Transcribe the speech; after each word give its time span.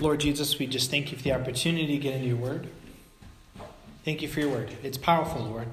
Lord 0.00 0.20
Jesus, 0.20 0.58
we 0.58 0.66
just 0.66 0.90
thank 0.90 1.12
you 1.12 1.18
for 1.18 1.24
the 1.24 1.32
opportunity 1.32 1.86
to 1.86 1.98
get 1.98 2.14
into 2.14 2.28
your 2.28 2.36
word. 2.36 2.68
Thank 4.02 4.22
you 4.22 4.28
for 4.28 4.40
your 4.40 4.48
word. 4.48 4.70
It's 4.82 4.96
powerful, 4.96 5.42
Lord. 5.42 5.68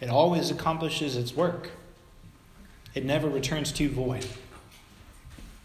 It 0.00 0.10
always 0.10 0.50
accomplishes 0.50 1.16
its 1.16 1.34
work, 1.34 1.70
it 2.94 3.04
never 3.04 3.28
returns 3.28 3.70
to 3.72 3.88
void. 3.88 4.26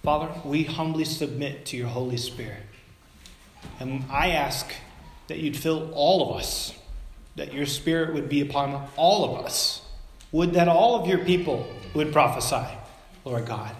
Father, 0.03 0.29
we 0.43 0.63
humbly 0.63 1.05
submit 1.05 1.65
to 1.67 1.77
your 1.77 1.87
Holy 1.87 2.17
Spirit. 2.17 2.63
And 3.79 4.05
I 4.09 4.29
ask 4.29 4.71
that 5.27 5.37
you'd 5.37 5.57
fill 5.57 5.91
all 5.93 6.29
of 6.29 6.37
us, 6.37 6.73
that 7.35 7.53
your 7.53 7.65
Spirit 7.65 8.13
would 8.13 8.27
be 8.27 8.41
upon 8.41 8.87
all 8.95 9.25
of 9.25 9.45
us. 9.45 9.83
Would 10.31 10.53
that 10.53 10.67
all 10.67 10.99
of 10.99 11.07
your 11.07 11.19
people 11.19 11.67
would 11.93 12.11
prophesy, 12.11 12.67
Lord 13.25 13.45
God. 13.45 13.75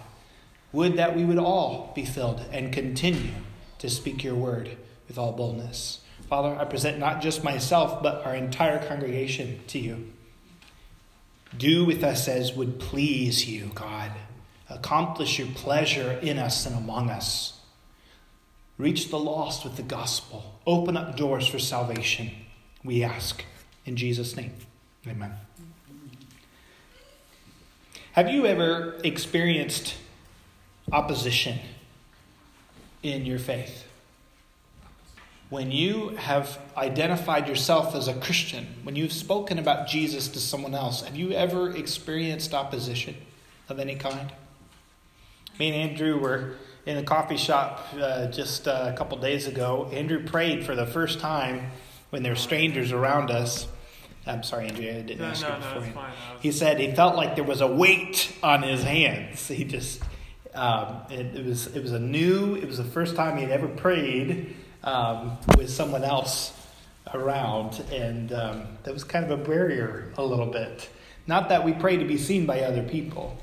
Would 0.72 0.96
that 0.96 1.16
we 1.16 1.24
would 1.24 1.38
all 1.38 1.92
be 1.94 2.04
filled 2.04 2.40
and 2.52 2.72
continue 2.72 3.32
to 3.82 3.90
speak 3.90 4.22
your 4.22 4.36
word 4.36 4.76
with 5.08 5.18
all 5.18 5.32
boldness. 5.32 6.02
Father, 6.28 6.56
I 6.56 6.64
present 6.64 7.00
not 7.00 7.20
just 7.20 7.42
myself, 7.42 8.00
but 8.00 8.24
our 8.24 8.32
entire 8.32 8.78
congregation 8.86 9.58
to 9.66 9.78
you. 9.80 10.12
Do 11.58 11.84
with 11.84 12.04
us 12.04 12.28
as 12.28 12.52
would 12.52 12.78
please 12.78 13.48
you, 13.48 13.72
God. 13.74 14.12
Accomplish 14.70 15.36
your 15.40 15.48
pleasure 15.48 16.12
in 16.22 16.38
us 16.38 16.64
and 16.64 16.76
among 16.76 17.10
us. 17.10 17.58
Reach 18.78 19.10
the 19.10 19.18
lost 19.18 19.64
with 19.64 19.74
the 19.74 19.82
gospel. 19.82 20.60
Open 20.64 20.96
up 20.96 21.16
doors 21.16 21.48
for 21.48 21.58
salvation, 21.58 22.30
we 22.84 23.02
ask. 23.02 23.44
In 23.84 23.96
Jesus' 23.96 24.36
name, 24.36 24.52
amen. 25.08 25.32
Have 28.12 28.30
you 28.30 28.46
ever 28.46 29.00
experienced 29.02 29.96
opposition 30.92 31.58
in 33.02 33.24
your 33.26 33.38
faith? 33.38 33.86
When 35.50 35.70
you 35.70 36.10
have 36.16 36.58
identified 36.76 37.46
yourself 37.46 37.94
as 37.94 38.08
a 38.08 38.14
Christian, 38.14 38.66
when 38.84 38.96
you've 38.96 39.12
spoken 39.12 39.58
about 39.58 39.86
Jesus 39.86 40.28
to 40.28 40.38
someone 40.40 40.74
else, 40.74 41.02
have 41.02 41.14
you 41.14 41.32
ever 41.32 41.76
experienced 41.76 42.54
opposition 42.54 43.14
of 43.68 43.78
any 43.78 43.94
kind? 43.96 44.32
Me 45.58 45.68
and 45.68 45.90
Andrew 45.90 46.18
were 46.18 46.54
in 46.86 46.96
a 46.96 47.02
coffee 47.02 47.36
shop 47.36 47.86
uh, 48.00 48.26
just 48.28 48.66
uh, 48.66 48.90
a 48.92 48.96
couple 48.96 49.18
days 49.18 49.46
ago. 49.46 49.90
Andrew 49.92 50.24
prayed 50.24 50.64
for 50.64 50.74
the 50.74 50.86
first 50.86 51.20
time 51.20 51.70
when 52.10 52.22
there 52.22 52.32
were 52.32 52.36
strangers 52.36 52.90
around 52.90 53.30
us. 53.30 53.66
I'm 54.26 54.42
sorry, 54.42 54.68
Andrew, 54.68 54.88
I 54.88 55.02
didn't 55.02 55.18
No, 55.18 55.26
ask 55.26 55.42
no, 55.42 55.48
you 55.48 55.60
no, 55.60 55.80
before. 55.80 55.92
fine. 56.02 56.12
He 56.40 56.50
said 56.52 56.78
he 56.80 56.92
felt 56.92 57.14
like 57.14 57.34
there 57.34 57.44
was 57.44 57.60
a 57.60 57.66
weight 57.66 58.34
on 58.42 58.62
his 58.62 58.82
hands. 58.84 59.48
He 59.48 59.64
just, 59.64 60.00
um, 60.54 61.02
it, 61.10 61.34
it 61.36 61.46
was, 61.46 61.66
it 61.68 61.82
was 61.82 61.92
a 61.92 61.98
new, 61.98 62.54
it 62.54 62.66
was 62.66 62.78
the 62.78 62.84
first 62.84 63.16
time 63.16 63.36
he 63.36 63.42
had 63.42 63.52
ever 63.52 63.68
prayed 63.68 64.54
um, 64.84 65.38
with 65.56 65.70
someone 65.70 66.04
else 66.04 66.52
around, 67.14 67.82
and 67.92 68.32
um, 68.32 68.66
that 68.84 68.92
was 68.92 69.04
kind 69.04 69.24
of 69.24 69.30
a 69.30 69.42
barrier 69.42 70.12
a 70.16 70.24
little 70.24 70.46
bit. 70.46 70.88
Not 71.26 71.48
that 71.48 71.64
we 71.64 71.72
pray 71.72 71.96
to 71.96 72.04
be 72.04 72.18
seen 72.18 72.46
by 72.46 72.60
other 72.60 72.82
people, 72.82 73.36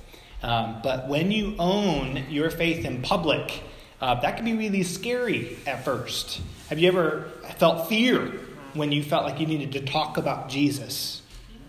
um, 0.43 0.79
but 0.83 1.07
when 1.07 1.31
you 1.31 1.55
own 1.59 2.25
your 2.29 2.49
faith 2.49 2.85
in 2.85 3.01
public, 3.01 3.61
uh, 4.01 4.15
that 4.21 4.37
can 4.37 4.45
be 4.45 4.53
really 4.53 4.83
scary 4.83 5.57
at 5.65 5.83
first. 5.83 6.41
Have 6.69 6.79
you 6.79 6.87
ever 6.87 7.31
felt 7.57 7.89
fear 7.89 8.31
when 8.73 8.91
you 8.91 9.03
felt 9.03 9.25
like 9.25 9.39
you 9.39 9.47
needed 9.47 9.71
to 9.73 9.81
talk 9.81 10.17
about 10.17 10.49
Jesus? 10.49 11.21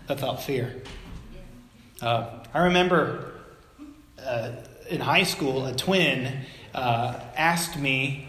I 0.07 0.15
felt 0.15 0.41
fear. 0.41 0.81
Uh, 2.01 2.39
I 2.53 2.63
remember 2.65 3.33
uh, 4.23 4.51
in 4.91 4.99
high 4.99 5.23
school, 5.23 5.65
a 5.65 5.75
twin 5.75 6.41
uh, 6.75 7.19
asked 7.35 7.77
me, 7.77 8.27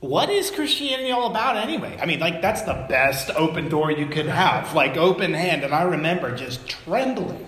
What 0.00 0.28
is 0.28 0.50
Christianity 0.50 1.10
all 1.10 1.30
about 1.30 1.56
anyway? 1.56 1.98
I 2.00 2.06
mean, 2.06 2.20
like, 2.20 2.42
that's 2.42 2.62
the 2.62 2.86
best 2.88 3.30
open 3.30 3.68
door 3.68 3.90
you 3.90 4.06
could 4.06 4.26
have, 4.26 4.74
like, 4.74 4.96
open 4.96 5.32
hand. 5.32 5.62
And 5.62 5.72
I 5.72 5.82
remember 5.82 6.34
just 6.36 6.68
trembling 6.68 7.46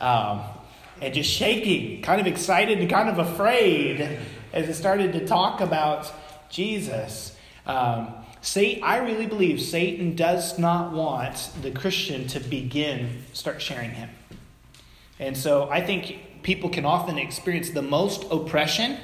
um, 0.00 0.42
and 1.00 1.14
just 1.14 1.30
shaking, 1.30 2.02
kind 2.02 2.20
of 2.20 2.26
excited 2.26 2.78
and 2.78 2.90
kind 2.90 3.08
of 3.08 3.18
afraid 3.18 4.18
as 4.52 4.68
it 4.68 4.74
started 4.74 5.12
to 5.12 5.26
talk 5.26 5.60
about 5.60 6.12
Jesus. 6.50 7.36
Um, 7.66 8.14
Satan, 8.40 8.82
I 8.82 8.98
really 8.98 9.26
believe 9.26 9.60
Satan 9.60 10.16
does 10.16 10.58
not 10.58 10.92
want 10.92 11.50
the 11.62 11.70
Christian 11.70 12.26
to 12.28 12.40
begin, 12.40 13.22
start 13.32 13.62
sharing 13.62 13.90
him. 13.90 14.10
And 15.20 15.36
so 15.36 15.70
I 15.70 15.80
think 15.80 16.18
people 16.42 16.68
can 16.70 16.84
often 16.84 17.18
experience 17.18 17.70
the 17.70 17.82
most 17.82 18.24
oppression 18.30 18.98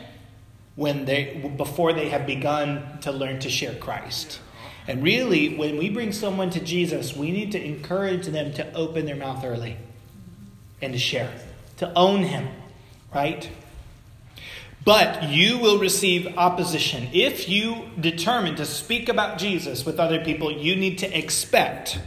when 0.76 1.04
they 1.04 1.52
before 1.56 1.92
they 1.92 2.08
have 2.08 2.26
begun 2.26 2.98
to 3.00 3.10
learn 3.10 3.40
to 3.40 3.50
share 3.50 3.74
Christ. 3.74 4.40
And 4.86 5.02
really, 5.02 5.56
when 5.56 5.76
we 5.76 5.90
bring 5.90 6.12
someone 6.12 6.50
to 6.50 6.60
Jesus, 6.60 7.14
we 7.14 7.30
need 7.30 7.52
to 7.52 7.62
encourage 7.62 8.26
them 8.26 8.54
to 8.54 8.72
open 8.74 9.04
their 9.04 9.16
mouth 9.16 9.44
early 9.44 9.76
and 10.80 10.92
to 10.92 10.98
share, 10.98 11.30
to 11.76 11.92
own 11.94 12.22
him, 12.22 12.48
right? 13.14 13.50
But 14.84 15.24
you 15.24 15.58
will 15.58 15.78
receive 15.78 16.38
opposition. 16.38 17.08
If 17.12 17.48
you 17.48 17.90
determine 18.00 18.56
to 18.56 18.64
speak 18.64 19.10
about 19.10 19.36
Jesus 19.36 19.84
with 19.84 20.00
other 20.00 20.24
people, 20.24 20.50
you 20.50 20.74
need 20.76 20.98
to 20.98 21.18
expect 21.18 21.98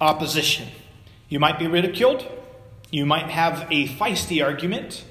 opposition. 0.00 0.68
You 1.30 1.40
might 1.40 1.58
be 1.58 1.66
ridiculed. 1.66 2.26
You 2.92 3.06
might 3.06 3.30
have 3.30 3.66
a 3.70 3.88
feisty 3.88 4.44
argument. 4.44 5.02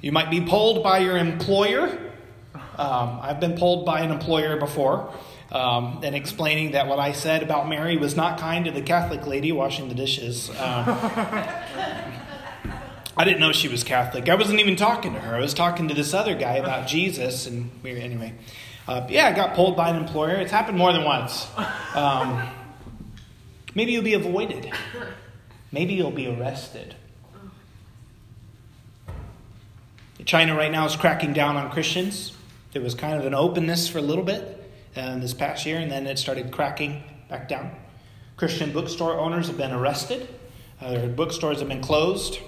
You 0.00 0.12
might 0.12 0.30
be 0.30 0.40
pulled 0.40 0.84
by 0.84 0.98
your 0.98 1.18
employer. 1.18 2.12
Um, 2.78 3.18
I've 3.20 3.40
been 3.40 3.58
pulled 3.58 3.84
by 3.84 4.02
an 4.02 4.12
employer 4.12 4.56
before 4.56 5.12
um, 5.50 6.00
and 6.04 6.14
explaining 6.14 6.72
that 6.72 6.86
what 6.86 7.00
I 7.00 7.10
said 7.10 7.42
about 7.42 7.68
Mary 7.68 7.96
was 7.96 8.14
not 8.14 8.38
kind 8.38 8.66
to 8.66 8.70
the 8.70 8.82
Catholic 8.82 9.26
lady 9.26 9.50
washing 9.50 9.88
the 9.88 9.96
dishes. 9.96 10.48
Um, 10.50 10.54
I 13.16 13.24
didn't 13.24 13.40
know 13.40 13.50
she 13.50 13.66
was 13.66 13.82
Catholic. 13.82 14.28
I 14.28 14.36
wasn't 14.36 14.60
even 14.60 14.76
talking 14.76 15.14
to 15.14 15.18
her. 15.18 15.34
I 15.34 15.40
was 15.40 15.54
talking 15.54 15.88
to 15.88 15.94
this 15.94 16.14
other 16.14 16.36
guy 16.36 16.54
about 16.54 16.86
Jesus, 16.86 17.48
and 17.48 17.68
we 17.82 17.98
anyway. 17.98 18.34
Uh, 18.86 19.04
yeah, 19.10 19.26
I 19.26 19.32
got 19.32 19.54
pulled 19.56 19.76
by 19.76 19.88
an 19.88 19.96
employer. 19.96 20.36
It's 20.36 20.52
happened 20.52 20.78
more 20.78 20.92
than 20.92 21.02
once. 21.02 21.48
Um, 21.96 22.46
maybe 23.74 23.90
you'll 23.90 24.04
be 24.04 24.14
avoided. 24.14 24.70
Maybe 25.72 25.94
you'll 25.94 26.10
be 26.10 26.26
arrested. 26.26 26.94
China 30.24 30.56
right 30.56 30.72
now 30.72 30.86
is 30.86 30.96
cracking 30.96 31.32
down 31.32 31.56
on 31.56 31.70
Christians. 31.70 32.32
There 32.72 32.82
was 32.82 32.94
kind 32.94 33.18
of 33.18 33.26
an 33.26 33.34
openness 33.34 33.88
for 33.88 33.98
a 33.98 34.02
little 34.02 34.24
bit 34.24 34.70
uh, 34.96 35.18
this 35.18 35.34
past 35.34 35.66
year, 35.66 35.78
and 35.78 35.90
then 35.90 36.06
it 36.06 36.18
started 36.18 36.50
cracking 36.50 37.02
back 37.28 37.48
down. 37.48 37.70
Christian 38.36 38.72
bookstore 38.72 39.18
owners 39.18 39.46
have 39.46 39.56
been 39.56 39.72
arrested. 39.72 40.28
Uh, 40.80 40.90
their 40.90 41.08
bookstores 41.08 41.60
have 41.60 41.68
been 41.68 41.80
closed. 41.80 42.38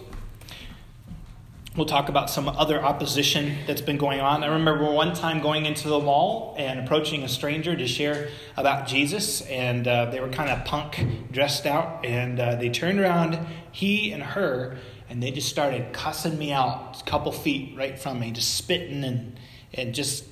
We'll 1.79 1.87
talk 1.87 2.09
about 2.09 2.29
some 2.29 2.49
other 2.49 2.85
opposition 2.85 3.55
that's 3.69 3.83
been 3.83 3.99
going 3.99 4.19
on. 4.19 4.43
I 4.43 4.49
remember 4.49 4.91
one 4.91 5.15
time 5.15 5.41
going 5.41 5.65
into 5.65 5.87
the 5.87 6.01
mall 6.01 6.57
and 6.59 6.81
approaching 6.81 7.23
a 7.23 7.29
stranger 7.29 7.77
to 7.77 7.87
share 7.87 8.31
about 8.57 8.89
Jesus, 8.89 9.43
and 9.43 9.87
uh, 9.87 10.07
they 10.07 10.19
were 10.19 10.29
kind 10.29 10.51
of 10.51 10.65
punk 10.65 11.31
dressed 11.31 11.67
out, 11.67 12.05
and 12.05 12.41
uh, 12.41 12.57
they 12.57 12.69
turned 12.69 12.99
around, 12.99 13.39
he 13.71 14.11
and 14.11 14.25
her, 14.25 14.77
and 15.09 15.23
they 15.23 15.31
just 15.31 15.49
started 15.49 15.93
cussing 15.93 16.37
me 16.37 16.51
out 16.51 17.01
a 17.01 17.05
couple 17.05 17.31
feet 17.31 17.77
right 17.77 17.97
from 17.97 18.19
me, 18.19 18.33
just 18.33 18.57
spitting 18.57 19.05
and, 19.05 19.39
and 19.73 19.95
just 19.95 20.25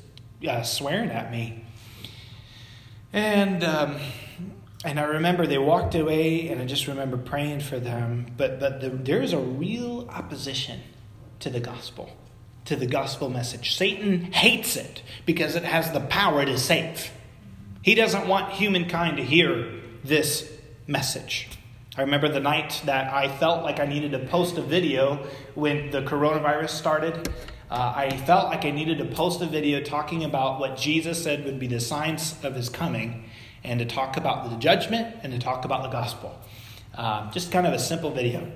uh, 0.49 0.65
swearing 0.65 1.11
at 1.11 1.31
me. 1.31 1.65
And 3.13 3.63
um, 3.63 4.01
and 4.85 4.99
I 4.99 5.05
remember 5.05 5.47
they 5.47 5.59
walked 5.59 5.95
away, 5.95 6.49
and 6.49 6.61
I 6.61 6.65
just 6.65 6.89
remember 6.89 7.17
praying 7.17 7.61
for 7.61 7.79
them. 7.79 8.33
But 8.37 8.59
but 8.59 8.81
the, 8.81 8.91
there's 8.91 9.33
a 9.33 9.39
real 9.39 10.09
opposition 10.11 10.81
to 11.47 11.51
the 11.51 11.61
gospel, 11.61 12.11
to 12.65 12.75
the 12.75 12.89
gospel 12.89 13.31
message. 13.31 13.77
Satan 13.77 14.33
hates 14.33 14.75
it 14.75 15.01
because 15.27 15.55
it 15.55 15.63
has 15.63 15.93
the 15.93 16.01
power 16.01 16.45
to 16.45 16.59
save. 16.59 17.13
He 17.83 17.95
doesn't 17.95 18.27
want 18.27 18.55
humankind 18.55 19.19
to 19.19 19.23
hear 19.23 19.81
this 20.03 20.51
message. 20.89 21.49
I 21.97 22.01
remember 22.01 22.29
the 22.29 22.41
night 22.41 22.83
that 22.87 23.15
I 23.15 23.29
felt 23.29 23.63
like 23.63 23.79
I 23.79 23.87
needed 23.87 24.11
to 24.11 24.19
post 24.27 24.59
a 24.59 24.61
video 24.61 25.25
when 25.55 25.93
the 25.93 26.03
coronavirus 26.03 26.71
started. 26.71 27.29
Uh, 27.71 27.93
I 27.95 28.17
felt 28.27 28.49
like 28.49 28.65
I 28.65 28.73
needed 28.73 28.99
to 28.99 29.05
post 29.05 29.41
a 29.41 29.47
video 29.47 29.81
talking 29.81 30.25
about 30.25 30.59
what 30.59 30.77
Jesus 30.77 31.23
said 31.23 31.45
would 31.45 31.61
be 31.61 31.69
the 31.69 31.79
signs 31.79 32.35
of 32.43 32.57
his 32.57 32.69
coming, 32.69 33.31
and 33.63 33.79
to 33.79 33.87
talk 33.87 34.17
about 34.17 34.51
the 34.51 34.57
judgment 34.57 35.15
and 35.23 35.33
to 35.33 35.39
talk 35.39 35.65
about 35.65 35.85
the 35.85 35.91
gospel. 35.91 36.37
Um, 36.97 37.31
just 37.31 37.53
kind 37.53 37.69
of 37.69 37.73
a 37.73 37.79
simple 37.79 38.11
video. 38.11 38.51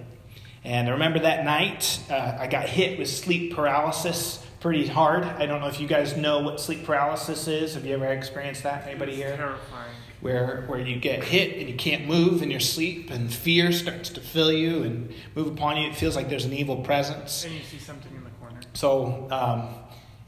And 0.62 0.88
I 0.88 0.92
remember 0.92 1.20
that 1.20 1.44
night, 1.44 2.00
uh, 2.10 2.36
I 2.38 2.46
got 2.46 2.68
hit 2.68 2.98
with 2.98 3.08
sleep 3.08 3.54
paralysis 3.54 4.44
pretty 4.60 4.86
hard. 4.86 5.24
I 5.24 5.46
don't 5.46 5.60
know 5.62 5.68
if 5.68 5.80
you 5.80 5.88
guys 5.88 6.16
know 6.16 6.40
what 6.40 6.60
sleep 6.60 6.84
paralysis 6.84 7.48
is. 7.48 7.74
Have 7.74 7.86
you 7.86 7.94
ever 7.94 8.06
experienced 8.06 8.62
that? 8.64 8.86
Anybody 8.86 9.14
here? 9.14 9.36
Terrifying. 9.36 9.94
Where, 10.20 10.64
where 10.66 10.78
you 10.78 11.00
get 11.00 11.24
hit 11.24 11.56
and 11.56 11.66
you 11.66 11.76
can't 11.76 12.06
move 12.06 12.42
in 12.42 12.50
your 12.50 12.60
sleep, 12.60 13.10
and 13.10 13.32
fear 13.32 13.72
starts 13.72 14.10
to 14.10 14.20
fill 14.20 14.52
you 14.52 14.82
and 14.82 15.14
move 15.34 15.46
upon 15.46 15.78
you. 15.78 15.88
It 15.88 15.96
feels 15.96 16.14
like 16.14 16.28
there's 16.28 16.44
an 16.44 16.52
evil 16.52 16.76
presence. 16.82 17.42
And 17.44 17.54
you 17.54 17.62
see 17.62 17.78
something 17.78 18.14
in 18.14 18.24
the 18.24 18.30
corner. 18.30 18.60
So, 18.74 19.28
um, 19.30 19.74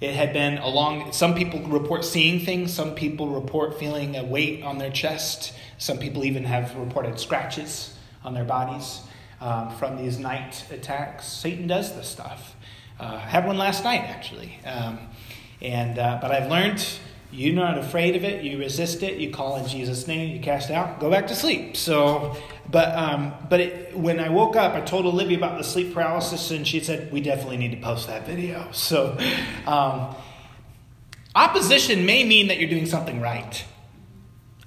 It 0.00 0.14
had 0.14 0.32
been 0.32 0.58
a 0.58 0.66
long, 0.66 1.12
some 1.12 1.34
people 1.34 1.60
report 1.60 2.04
seeing 2.04 2.40
things, 2.40 2.72
some 2.72 2.94
people 2.94 3.28
report 3.28 3.78
feeling 3.78 4.16
a 4.16 4.24
weight 4.24 4.64
on 4.64 4.78
their 4.78 4.90
chest, 4.90 5.52
some 5.78 5.98
people 5.98 6.24
even 6.24 6.44
have 6.44 6.74
reported 6.74 7.20
scratches 7.20 7.94
on 8.24 8.34
their 8.34 8.44
bodies 8.44 9.02
um, 9.42 9.70
from 9.76 9.96
these 9.96 10.18
night 10.18 10.64
attacks. 10.70 11.26
Satan 11.26 11.66
does 11.66 11.94
this 11.94 12.08
stuff. 12.08 12.54
Uh, 12.98 13.14
I 13.16 13.18
had 13.18 13.46
one 13.46 13.58
last 13.58 13.82
night, 13.82 14.02
actually. 14.02 14.58
Um, 14.64 14.98
and, 15.60 15.98
uh, 15.98 16.18
but 16.22 16.30
I've 16.30 16.48
learned 16.48 16.84
you're 17.32 17.54
not 17.54 17.78
afraid 17.78 18.14
of 18.14 18.24
it. 18.24 18.44
You 18.44 18.58
resist 18.58 19.02
it. 19.02 19.18
You 19.18 19.30
call 19.30 19.56
in 19.56 19.66
Jesus' 19.66 20.06
name. 20.06 20.34
You 20.36 20.40
cast 20.40 20.70
out. 20.70 21.00
Go 21.00 21.10
back 21.10 21.26
to 21.28 21.34
sleep. 21.34 21.78
So, 21.78 22.36
but 22.70 22.94
um, 22.94 23.32
but 23.48 23.60
it, 23.60 23.96
when 23.96 24.20
I 24.20 24.28
woke 24.28 24.54
up, 24.54 24.74
I 24.74 24.82
told 24.82 25.06
Olivia 25.06 25.38
about 25.38 25.56
the 25.56 25.64
sleep 25.64 25.94
paralysis, 25.94 26.50
and 26.50 26.68
she 26.68 26.80
said 26.80 27.10
we 27.10 27.22
definitely 27.22 27.56
need 27.56 27.70
to 27.70 27.78
post 27.78 28.06
that 28.08 28.26
video. 28.26 28.68
So, 28.72 29.16
um, 29.66 30.14
opposition 31.34 32.04
may 32.04 32.24
mean 32.24 32.48
that 32.48 32.58
you're 32.58 32.68
doing 32.68 32.84
something 32.84 33.20
right. 33.20 33.64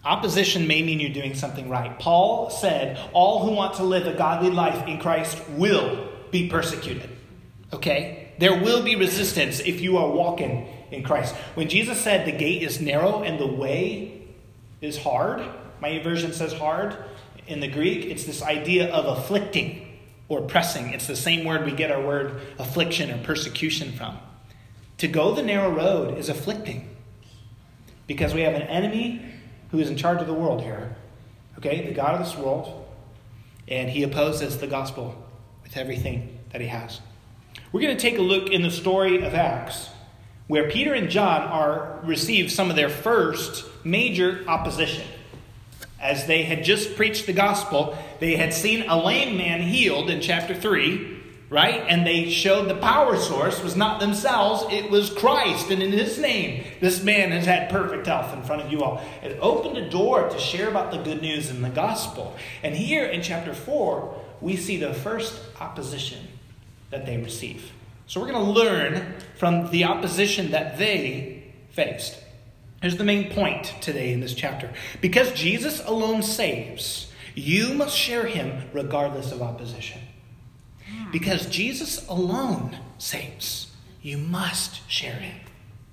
Opposition 0.06 0.68
may 0.68 0.84
mean 0.84 1.00
you're 1.00 1.10
doing 1.10 1.34
something 1.34 1.68
right. 1.68 1.98
Paul 1.98 2.52
said, 2.52 3.00
"All 3.12 3.40
who 3.40 3.52
want 3.52 3.74
to 3.76 3.84
live 3.84 4.06
a 4.06 4.14
godly 4.14 4.52
life 4.52 4.88
in 4.88 5.00
Christ 5.00 5.42
will 5.50 6.08
be 6.30 6.48
persecuted." 6.48 7.10
Okay, 7.74 8.28
there 8.38 8.62
will 8.62 8.84
be 8.84 8.96
resistance 8.96 9.60
if 9.60 9.82
you 9.82 9.98
are 9.98 10.08
walking 10.08 10.68
in 10.92 11.02
Christ. 11.02 11.34
When 11.56 11.68
Jesus 11.68 12.00
said 12.00 12.26
the 12.26 12.32
gate 12.32 12.62
is 12.62 12.80
narrow 12.80 13.24
and 13.24 13.40
the 13.40 13.48
way 13.48 14.12
is 14.80 15.00
hard, 15.00 15.44
my 15.82 15.98
version 16.00 16.32
says 16.34 16.54
hard. 16.54 16.96
In 17.48 17.60
the 17.60 17.68
Greek, 17.68 18.06
it's 18.06 18.26
this 18.26 18.44
idea 18.44 18.92
of 18.94 19.06
afflicting 19.06 19.88
or 20.30 20.42
pressing. 20.42 20.94
It's 20.94 21.08
the 21.08 21.16
same 21.16 21.46
word 21.46 21.66
we 21.66 21.72
get 21.72 21.92
our 21.92 22.02
word 22.02 22.42
affliction 22.60 23.12
or 23.12 23.18
persecution 23.18 23.92
from. 23.92 24.20
To 25.00 25.08
go 25.08 25.34
the 25.34 25.44
narrow 25.44 25.70
road 25.70 26.18
is 26.18 26.30
afflicting 26.30 26.90
because 28.08 28.34
we 28.34 28.42
have 28.42 28.54
an 28.54 28.64
enemy 28.64 29.22
who 29.76 29.82
is 29.82 29.90
in 29.90 29.98
charge 29.98 30.22
of 30.22 30.28
the 30.28 30.34
world 30.34 30.62
here. 30.62 30.96
Okay, 31.58 31.86
the 31.86 31.94
God 31.94 32.16
of 32.16 32.26
this 32.26 32.38
world, 32.38 32.88
and 33.68 33.90
he 33.90 34.04
opposes 34.04 34.58
the 34.58 34.68
gospel 34.68 35.22
with 35.64 35.76
everything 35.76 36.40
that 36.52 36.62
he 36.62 36.68
has. 36.68 37.02
We're 37.74 37.82
going 37.82 37.96
to 37.96 38.02
take 38.02 38.18
a 38.18 38.22
look 38.22 38.50
in 38.50 38.62
the 38.62 38.72
story 38.72 39.22
of 39.22 39.34
Acts 39.34 39.90
where 40.48 40.70
Peter 40.70 40.94
and 40.94 41.10
John 41.10 41.42
are 41.42 42.00
receive 42.04 42.54
some 42.54 42.70
of 42.70 42.78
their 42.78 42.88
first 42.88 43.66
major 43.84 44.46
opposition. 44.48 45.06
As 46.00 46.26
they 46.26 46.44
had 46.44 46.64
just 46.64 46.96
preached 46.96 47.26
the 47.26 47.34
gospel, 47.34 47.98
they 48.22 48.38
had 48.38 48.54
seen 48.54 48.88
a 48.88 48.98
lame 49.04 49.36
man 49.36 49.62
healed 49.62 50.10
in 50.10 50.22
chapter 50.22 50.56
3, 50.56 51.15
right? 51.50 51.84
And 51.88 52.06
they 52.06 52.30
showed 52.30 52.70
the 52.70 52.76
power 52.76 53.18
source 53.18 53.62
was 53.62 53.76
not 53.76 54.00
themselves, 54.00 54.66
it 54.72 54.90
was 54.90 55.10
Christ. 55.10 55.70
And 55.70 55.82
in 55.82 55.92
his 55.92 56.18
name, 56.18 56.66
this 56.82 57.04
man 57.04 57.32
has 57.32 57.46
had 57.46 57.70
perfect 57.70 58.08
health 58.08 58.34
in 58.34 58.44
front 58.44 58.64
of 58.64 58.72
you 58.72 58.84
all. 58.84 59.02
It 59.24 59.38
opened 59.42 59.78
a 59.78 59.90
door 59.90 60.28
to 60.30 60.40
share 60.40 60.70
about 60.70 60.92
the 60.92 60.98
good 60.98 61.22
news 61.22 61.50
in 61.50 61.62
the 61.62 61.70
gospel. 61.70 62.36
And 62.64 62.76
here 62.76 63.06
in 63.06 63.22
chapter 63.22 63.54
4, 63.54 64.24
we 64.42 64.56
see 64.56 64.78
the 64.78 64.94
first 64.94 65.40
opposition 65.60 66.28
that 66.90 67.06
they 67.06 67.18
receive. 67.18 67.72
So 68.08 68.22
we're 68.22 68.32
going 68.32 68.46
to 68.46 68.52
learn 68.52 69.16
from 69.36 69.72
the 69.72 69.86
opposition 69.86 70.52
that 70.52 70.78
they 70.78 71.44
faced. 71.72 72.20
Here's 72.82 72.98
the 72.98 73.04
main 73.04 73.32
point 73.32 73.74
today 73.82 74.14
in 74.14 74.20
this 74.20 74.36
chapter. 74.36 74.72
Because 75.02 75.32
Jesus 75.32 75.84
alone 75.86 76.22
saves, 76.22 77.12
you 77.34 77.74
must 77.74 77.98
share 77.98 78.28
him 78.28 78.70
regardless 78.74 79.32
of 79.32 79.42
opposition. 79.42 80.02
Because 81.16 81.46
Jesus 81.46 82.06
alone 82.10 82.78
saves, 82.98 83.72
you 84.02 84.18
must 84.18 84.82
share 84.92 85.14
him 85.16 85.38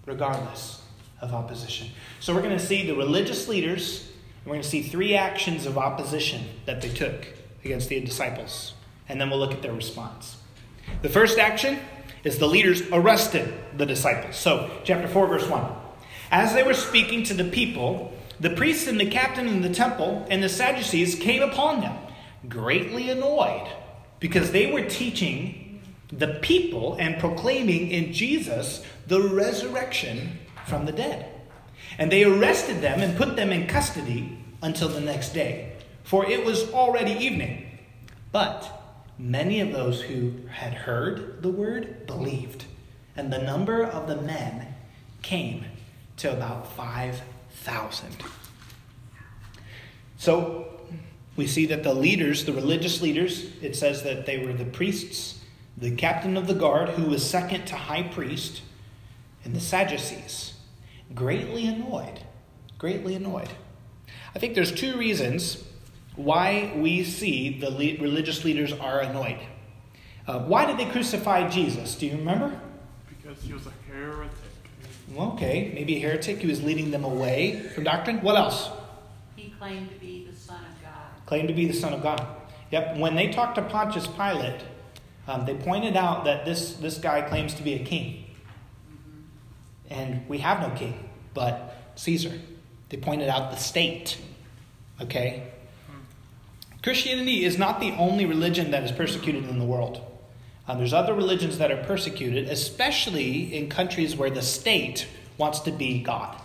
regardless 0.04 0.82
of 1.20 1.32
opposition. 1.32 1.90
So 2.18 2.34
we're 2.34 2.42
going 2.42 2.58
to 2.58 2.66
see 2.66 2.84
the 2.84 2.96
religious 2.96 3.46
leaders, 3.46 4.08
and 4.40 4.46
we're 4.46 4.54
going 4.54 4.62
to 4.62 4.68
see 4.68 4.82
three 4.82 5.14
actions 5.14 5.64
of 5.64 5.78
opposition 5.78 6.46
that 6.66 6.82
they 6.82 6.88
took 6.88 7.28
against 7.64 7.88
the 7.88 8.00
disciples. 8.00 8.74
And 9.08 9.20
then 9.20 9.30
we'll 9.30 9.38
look 9.38 9.52
at 9.52 9.62
their 9.62 9.72
response. 9.72 10.38
The 11.02 11.08
first 11.08 11.38
action 11.38 11.78
is 12.24 12.38
the 12.38 12.48
leaders 12.48 12.82
arrested 12.90 13.54
the 13.76 13.86
disciples. 13.86 14.34
So, 14.34 14.72
chapter 14.82 15.06
4, 15.06 15.28
verse 15.28 15.48
1. 15.48 15.72
As 16.32 16.52
they 16.52 16.64
were 16.64 16.74
speaking 16.74 17.22
to 17.26 17.34
the 17.34 17.44
people, 17.44 18.12
the 18.40 18.50
priests 18.50 18.88
and 18.88 18.98
the 18.98 19.06
captain 19.08 19.46
of 19.46 19.62
the 19.62 19.72
temple 19.72 20.26
and 20.28 20.42
the 20.42 20.48
Sadducees 20.48 21.14
came 21.14 21.42
upon 21.42 21.80
them, 21.80 21.96
greatly 22.48 23.08
annoyed, 23.08 23.68
because 24.22 24.52
they 24.52 24.72
were 24.72 24.88
teaching 24.88 25.82
the 26.08 26.38
people 26.40 26.96
and 26.98 27.18
proclaiming 27.18 27.90
in 27.90 28.14
Jesus 28.14 28.82
the 29.06 29.20
resurrection 29.20 30.38
from 30.64 30.86
the 30.86 30.92
dead. 30.92 31.30
And 31.98 32.10
they 32.10 32.24
arrested 32.24 32.80
them 32.80 33.02
and 33.02 33.18
put 33.18 33.36
them 33.36 33.52
in 33.52 33.66
custody 33.66 34.38
until 34.62 34.88
the 34.88 35.02
next 35.02 35.34
day, 35.34 35.74
for 36.04 36.24
it 36.24 36.46
was 36.46 36.72
already 36.72 37.12
evening. 37.12 37.66
But 38.32 38.82
Many 39.22 39.60
of 39.60 39.72
those 39.72 40.02
who 40.02 40.32
had 40.50 40.74
heard 40.74 41.42
the 41.42 41.48
word 41.48 42.08
believed, 42.08 42.64
and 43.14 43.32
the 43.32 43.38
number 43.38 43.84
of 43.84 44.08
the 44.08 44.20
men 44.20 44.74
came 45.22 45.64
to 46.16 46.32
about 46.32 46.72
5,000. 46.72 48.16
So 50.16 50.71
we 51.36 51.46
see 51.46 51.66
that 51.66 51.82
the 51.82 51.94
leaders, 51.94 52.44
the 52.44 52.52
religious 52.52 53.00
leaders, 53.00 53.50
it 53.62 53.74
says 53.74 54.02
that 54.02 54.26
they 54.26 54.44
were 54.44 54.52
the 54.52 54.64
priests, 54.64 55.40
the 55.76 55.90
captain 55.90 56.36
of 56.36 56.46
the 56.46 56.54
guard, 56.54 56.90
who 56.90 57.10
was 57.10 57.28
second 57.28 57.64
to 57.66 57.76
high 57.76 58.02
priest, 58.02 58.62
and 59.44 59.54
the 59.54 59.60
Sadducees, 59.60 60.54
greatly 61.14 61.66
annoyed. 61.66 62.20
Greatly 62.78 63.14
annoyed. 63.14 63.50
I 64.34 64.38
think 64.38 64.54
there's 64.54 64.72
two 64.72 64.96
reasons 64.96 65.64
why 66.16 66.72
we 66.76 67.04
see 67.04 67.58
the 67.58 67.70
le- 67.70 68.02
religious 68.02 68.44
leaders 68.44 68.72
are 68.72 69.00
annoyed. 69.00 69.38
Uh, 70.26 70.40
why 70.40 70.66
did 70.66 70.78
they 70.78 70.90
crucify 70.90 71.48
Jesus? 71.48 71.94
Do 71.94 72.06
you 72.06 72.16
remember? 72.16 72.60
Because 73.08 73.42
he 73.42 73.52
was 73.52 73.66
a 73.66 73.72
heretic. 73.90 74.30
Okay, 75.16 75.72
maybe 75.74 75.96
a 75.96 76.00
heretic. 76.00 76.38
He 76.38 76.46
was 76.46 76.62
leading 76.62 76.90
them 76.90 77.04
away 77.04 77.60
from 77.74 77.84
doctrine. 77.84 78.20
What 78.20 78.36
else? 78.36 78.70
He 79.36 79.50
claimed 79.58 79.90
to 79.90 79.96
be 79.96 80.26
the 80.30 80.36
Son 80.36 80.56
of 80.56 80.82
God. 80.82 81.21
Claimed 81.32 81.48
to 81.48 81.54
be 81.54 81.64
the 81.64 81.72
Son 81.72 81.94
of 81.94 82.02
God. 82.02 82.26
Yep. 82.72 82.98
When 82.98 83.14
they 83.14 83.28
talked 83.28 83.54
to 83.54 83.62
Pontius 83.62 84.06
Pilate, 84.06 84.60
um, 85.26 85.46
they 85.46 85.54
pointed 85.54 85.96
out 85.96 86.24
that 86.24 86.44
this, 86.44 86.74
this 86.74 86.98
guy 86.98 87.22
claims 87.22 87.54
to 87.54 87.62
be 87.62 87.72
a 87.72 87.78
king. 87.78 88.26
And 89.88 90.28
we 90.28 90.36
have 90.40 90.60
no 90.60 90.76
king 90.76 91.08
but 91.32 91.74
Caesar. 91.94 92.38
They 92.90 92.98
pointed 92.98 93.30
out 93.30 93.50
the 93.50 93.56
state. 93.56 94.18
Okay? 95.00 95.50
Christianity 96.82 97.46
is 97.46 97.56
not 97.56 97.80
the 97.80 97.92
only 97.92 98.26
religion 98.26 98.70
that 98.72 98.84
is 98.84 98.92
persecuted 98.92 99.48
in 99.48 99.58
the 99.58 99.64
world. 99.64 100.02
Uh, 100.68 100.74
there's 100.74 100.92
other 100.92 101.14
religions 101.14 101.56
that 101.56 101.70
are 101.70 101.82
persecuted, 101.84 102.50
especially 102.50 103.56
in 103.56 103.70
countries 103.70 104.14
where 104.14 104.28
the 104.28 104.42
state 104.42 105.06
wants 105.38 105.60
to 105.60 105.72
be 105.72 106.02
God. 106.02 106.38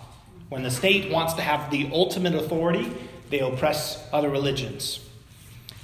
When 0.48 0.64
the 0.64 0.72
state 0.72 1.12
wants 1.12 1.34
to 1.34 1.42
have 1.42 1.72
the 1.72 1.90
ultimate 1.92 2.36
authority, 2.36 2.90
they 3.30 3.40
oppress 3.40 4.04
other 4.12 4.30
religions. 4.30 5.00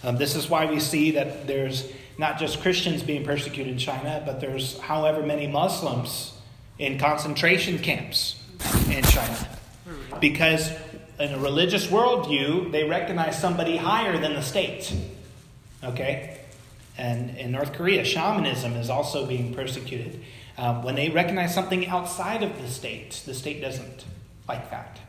Um, 0.03 0.17
this 0.17 0.35
is 0.35 0.49
why 0.49 0.65
we 0.65 0.79
see 0.79 1.11
that 1.11 1.47
there's 1.47 1.91
not 2.17 2.37
just 2.37 2.61
Christians 2.61 3.03
being 3.03 3.23
persecuted 3.23 3.71
in 3.73 3.79
China, 3.79 4.21
but 4.25 4.39
there's 4.39 4.79
however 4.79 5.23
many 5.23 5.47
Muslims 5.47 6.37
in 6.77 6.99
concentration 6.99 7.79
camps 7.79 8.43
in 8.89 9.03
China. 9.03 9.47
Because 10.19 10.71
in 11.19 11.33
a 11.33 11.39
religious 11.39 11.87
worldview, 11.87 12.71
they 12.71 12.83
recognize 12.83 13.39
somebody 13.39 13.77
higher 13.77 14.17
than 14.17 14.33
the 14.33 14.41
state. 14.41 14.93
Okay? 15.83 16.39
And 16.97 17.35
in 17.37 17.51
North 17.51 17.73
Korea, 17.73 18.03
shamanism 18.03 18.73
is 18.73 18.89
also 18.89 19.25
being 19.25 19.53
persecuted. 19.53 20.21
Um, 20.57 20.83
when 20.83 20.95
they 20.95 21.09
recognize 21.09 21.53
something 21.53 21.87
outside 21.87 22.43
of 22.43 22.61
the 22.61 22.67
state, 22.67 23.23
the 23.25 23.33
state 23.33 23.61
doesn't 23.61 24.05
like 24.47 24.69
that. 24.69 24.99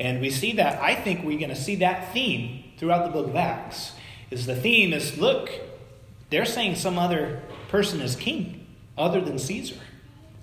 And 0.00 0.22
we 0.22 0.30
see 0.30 0.52
that, 0.52 0.80
I 0.80 0.94
think 0.94 1.24
we're 1.24 1.38
going 1.38 1.50
to 1.50 1.54
see 1.54 1.76
that 1.76 2.14
theme 2.14 2.64
throughout 2.78 3.04
the 3.04 3.12
book 3.12 3.28
of 3.28 3.36
Acts. 3.36 3.92
Is 4.30 4.46
the 4.46 4.56
theme 4.56 4.94
is 4.94 5.18
look, 5.18 5.50
they're 6.30 6.46
saying 6.46 6.76
some 6.76 6.98
other 6.98 7.42
person 7.68 8.00
is 8.00 8.16
king 8.16 8.66
other 8.96 9.20
than 9.20 9.38
Caesar. 9.38 9.76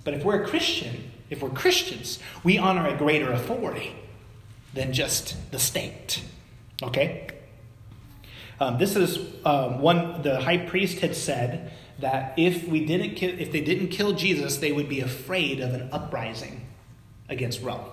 But 0.04 0.14
if 0.14 0.24
we're 0.24 0.44
a 0.44 0.46
Christian, 0.46 1.10
if 1.28 1.42
we're 1.42 1.50
Christians, 1.50 2.20
we 2.44 2.56
honor 2.56 2.86
a 2.86 2.96
greater 2.96 3.32
authority 3.32 3.96
than 4.74 4.92
just 4.92 5.50
the 5.50 5.58
state. 5.58 6.22
Okay? 6.80 7.26
Um, 8.60 8.78
this 8.78 8.94
is 8.94 9.18
um, 9.44 9.80
one 9.80 10.22
the 10.22 10.40
high 10.40 10.58
priest 10.58 11.00
had 11.00 11.16
said 11.16 11.72
that 11.98 12.34
if 12.36 12.68
we 12.68 12.84
didn't 12.84 13.16
kill, 13.16 13.30
if 13.38 13.50
they 13.50 13.60
didn't 13.60 13.88
kill 13.88 14.12
Jesus, 14.12 14.58
they 14.58 14.70
would 14.70 14.88
be 14.88 15.00
afraid 15.00 15.58
of 15.58 15.74
an 15.74 15.88
uprising 15.90 16.68
against 17.28 17.60
Rome. 17.60 17.86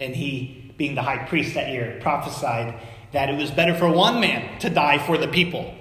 And 0.00 0.16
he, 0.16 0.67
being 0.78 0.94
the 0.94 1.02
high 1.02 1.26
priest 1.26 1.52
that 1.54 1.70
year, 1.70 1.98
prophesied 2.00 2.74
that 3.12 3.28
it 3.28 3.36
was 3.36 3.50
better 3.50 3.74
for 3.74 3.90
one 3.90 4.20
man 4.20 4.58
to 4.60 4.70
die 4.70 4.98
for 4.98 5.18
the 5.18 5.28
people, 5.28 5.74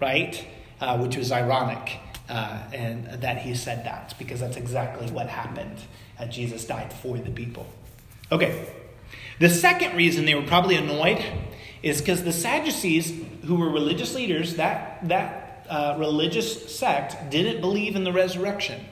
right? 0.00 0.46
Uh, 0.80 0.98
which 0.98 1.16
was 1.16 1.32
ironic 1.32 1.98
uh, 2.28 2.62
and 2.72 3.06
that 3.22 3.38
he 3.38 3.54
said 3.54 3.84
that 3.84 4.14
because 4.18 4.40
that's 4.40 4.56
exactly 4.56 5.10
what 5.10 5.28
happened. 5.28 5.78
Uh, 6.18 6.26
Jesus 6.26 6.64
died 6.64 6.92
for 6.92 7.18
the 7.18 7.30
people. 7.30 7.66
Okay. 8.30 8.66
The 9.40 9.48
second 9.48 9.96
reason 9.96 10.24
they 10.24 10.34
were 10.34 10.46
probably 10.46 10.76
annoyed 10.76 11.24
is 11.82 12.00
because 12.00 12.24
the 12.24 12.32
Sadducees, 12.32 13.12
who 13.44 13.56
were 13.56 13.68
religious 13.68 14.14
leaders, 14.14 14.56
that, 14.56 15.06
that 15.08 15.66
uh, 15.68 15.96
religious 15.98 16.76
sect 16.76 17.30
didn't 17.30 17.60
believe 17.60 17.96
in 17.96 18.04
the 18.04 18.12
resurrection. 18.12 18.84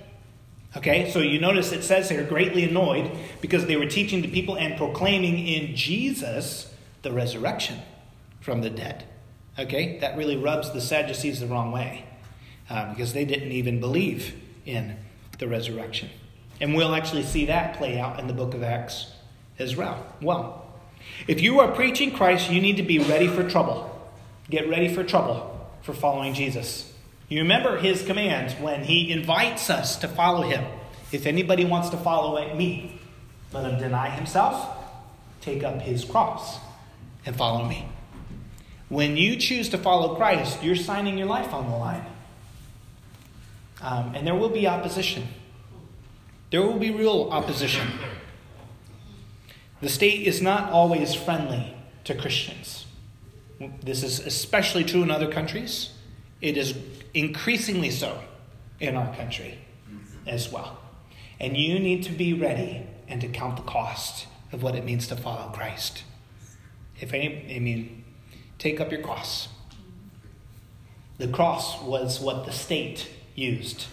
Okay, 0.77 1.11
so 1.11 1.19
you 1.19 1.39
notice 1.39 1.71
it 1.73 1.85
says 1.85 2.09
here, 2.09 2.25
greatly 2.25 2.65
annoyed 2.65 3.11
because 3.41 3.67
they 3.67 3.77
were 3.77 3.87
teaching 3.87 4.23
the 4.23 4.29
people 4.29 4.57
and 4.57 4.77
proclaiming 4.77 5.47
in 5.47 5.77
Jesus 5.77 6.75
the 7.03 7.13
resurrection 7.13 7.79
from 8.41 8.63
the 8.63 8.71
dead. 8.71 9.05
Okay, 9.59 9.99
that 9.99 10.17
really 10.17 10.37
rubs 10.37 10.73
the 10.73 10.81
Sadducees 10.81 11.41
the 11.41 11.47
wrong 11.47 11.73
way 11.73 12.07
uh, 12.71 12.91
because 12.91 13.13
they 13.13 13.27
didn't 13.27 13.53
even 13.53 13.81
believe 13.81 14.35
in 14.65 14.97
the 15.39 15.47
resurrection. 15.47 16.09
And 16.61 16.75
we'll 16.75 16.95
actually 16.95 17.25
see 17.25 17.47
that 17.47 17.77
play 17.77 17.99
out 17.99 18.19
in 18.19 18.27
the 18.27 18.33
book 18.33 18.55
of 18.55 18.63
Acts 18.63 19.13
as 19.59 19.77
well. 19.77 20.07
Well, 20.23 20.65
if 21.27 21.41
you 21.41 21.61
are 21.61 21.71
preaching 21.73 22.13
Christ, 22.13 22.51
you 22.51 22.61
need 22.61 22.79
to 22.79 22.83
be 22.83 22.99
ready 22.99 23.29
for 23.29 23.49
trouble. 23.49 23.89
Get 24.49 24.69
ready 24.69 24.93
for 24.93 25.05
trouble 25.05 25.69
for 25.83 25.93
following 25.93 26.33
Jesus. 26.35 26.92
You 27.33 27.39
remember 27.39 27.79
his 27.79 28.03
commands 28.03 28.53
when 28.57 28.85
he 28.85 29.11
invites 29.11 29.71
us 29.71 29.97
to 30.01 30.07
follow 30.07 30.43
him. 30.43 30.67
If 31.13 31.25
anybody 31.25 31.65
wants 31.65 31.89
to 31.89 31.97
follow 31.97 32.55
me, 32.55 33.01
let 33.55 33.65
him 33.65 33.81
deny 33.81 34.11
himself, 34.11 34.69
take 35.41 35.65
up 35.65 35.81
his 35.81 36.05
cross, 36.05 36.59
and 37.25 37.35
follow 37.35 37.65
me. 37.65 37.89
When 38.91 39.17
you 39.17 39.37
choose 39.37 39.71
to 39.71 39.79
follow 39.79 40.15
Christ, 40.15 40.63
you're 40.63 40.77
signing 40.77 41.17
your 41.17 41.27
life 41.27 41.55
on 41.55 41.71
the 41.71 41.77
line. 41.79 42.05
Um, 43.81 44.15
and 44.15 44.27
there 44.27 44.35
will 44.35 44.51
be 44.51 44.67
opposition. 44.67 45.27
There 46.51 46.61
will 46.61 46.79
be 46.79 46.91
real 46.91 47.31
opposition. 47.31 47.93
The 49.81 49.89
state 49.89 50.27
is 50.27 50.43
not 50.43 50.71
always 50.71 51.15
friendly 51.15 51.75
to 52.05 52.15
Christians. 52.15 52.85
This 53.83 54.03
is 54.03 54.21
especially 54.21 54.85
true 54.85 55.03
in 55.03 55.11
other 55.11 55.33
countries. 55.33 55.93
It 56.43 56.59
is 56.59 56.75
increasingly 57.15 57.91
so 57.91 58.21
in 58.81 58.97
our 58.97 59.15
country 59.15 59.59
as 60.27 60.51
well. 60.51 60.79
And 61.41 61.57
you 61.57 61.79
need 61.79 62.05
to 62.05 62.13
be 62.13 62.33
ready 62.33 62.87
and 63.09 63.21
to 63.21 63.29
count 63.29 63.57
the 63.57 63.63
cost 63.63 64.27
of 64.53 64.63
what 64.63 64.75
it 64.75 64.85
means 64.85 65.07
to 65.09 65.17
follow 65.17 65.51
Christ. 65.53 66.05
If 67.01 67.13
any, 67.13 67.55
I 67.55 67.59
mean, 67.59 68.05
take 68.59 68.81
up 68.81 68.93
your 68.93 69.03
cross. 69.03 69.49
The 71.19 71.29
cross 71.29 71.83
was 71.83 72.21
what 72.21 72.47
the 72.47 72.53
state 72.53 73.11
used 73.35 73.87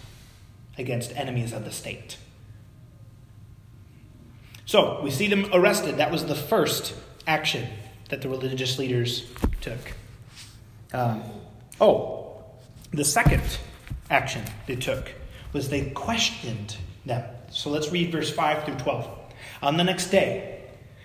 against 0.78 1.14
enemies 1.16 1.52
of 1.52 1.64
the 1.64 1.72
state. 1.72 2.16
So 4.64 5.00
we 5.02 5.10
see 5.10 5.26
them 5.26 5.48
arrested. 5.52 5.96
That 5.96 6.12
was 6.12 6.26
the 6.26 6.34
first 6.34 6.94
action 7.26 7.66
that 8.08 8.22
the 8.22 8.28
religious 8.28 8.78
leaders 8.78 9.28
took. 9.60 9.78
Um, 10.92 11.22
oh, 11.80 12.19
the 12.92 13.04
second 13.04 13.42
action 14.10 14.42
they 14.66 14.76
took 14.76 15.12
was 15.52 15.68
they 15.68 15.90
questioned 15.90 16.76
them. 17.06 17.24
So 17.50 17.70
let's 17.70 17.90
read 17.90 18.12
verse 18.12 18.30
5 18.30 18.64
through 18.64 18.76
12. 18.76 19.08
On 19.62 19.76
the 19.76 19.84
next 19.84 20.10
day, 20.10 20.62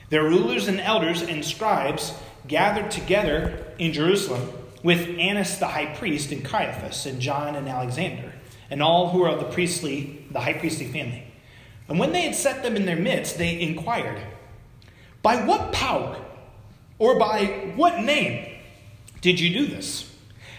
their 0.10 0.24
rulers 0.24 0.68
and 0.68 0.80
elders 0.80 1.22
and 1.22 1.44
scribes 1.44 2.14
gathered 2.48 2.92
together 2.92 3.66
in 3.78 3.94
Jerusalem 3.94 4.50
with 4.84 5.18
Annas 5.18 5.58
the 5.58 5.68
high 5.68 5.96
priest 5.96 6.32
and 6.32 6.46
Caiaphas 6.46 7.06
and 7.06 7.20
John 7.20 7.56
and 7.56 7.68
Alexander 7.68 8.34
and 8.70 8.82
all 8.82 9.10
who 9.10 9.24
are 9.24 9.30
of 9.30 9.40
the 9.40 9.46
priestly, 9.46 10.26
the 10.32 10.40
high 10.40 10.54
priestly 10.54 10.88
family. 10.88 11.24
And 11.88 12.00
when 12.00 12.12
they 12.12 12.22
had 12.22 12.36
set 12.36 12.64
them 12.64 12.76
in 12.76 12.86
their 12.86 12.96
midst, 12.96 13.38
they 13.38 13.60
inquired, 13.60 14.22
By 15.22 15.46
what 15.46 15.72
power 15.72 16.18
or 16.98 17.20
by 17.20 17.74
what 17.76 18.00
name 18.00 18.60
did 19.22 19.40
you 19.40 19.54
do 19.54 19.68
this? 19.68 20.15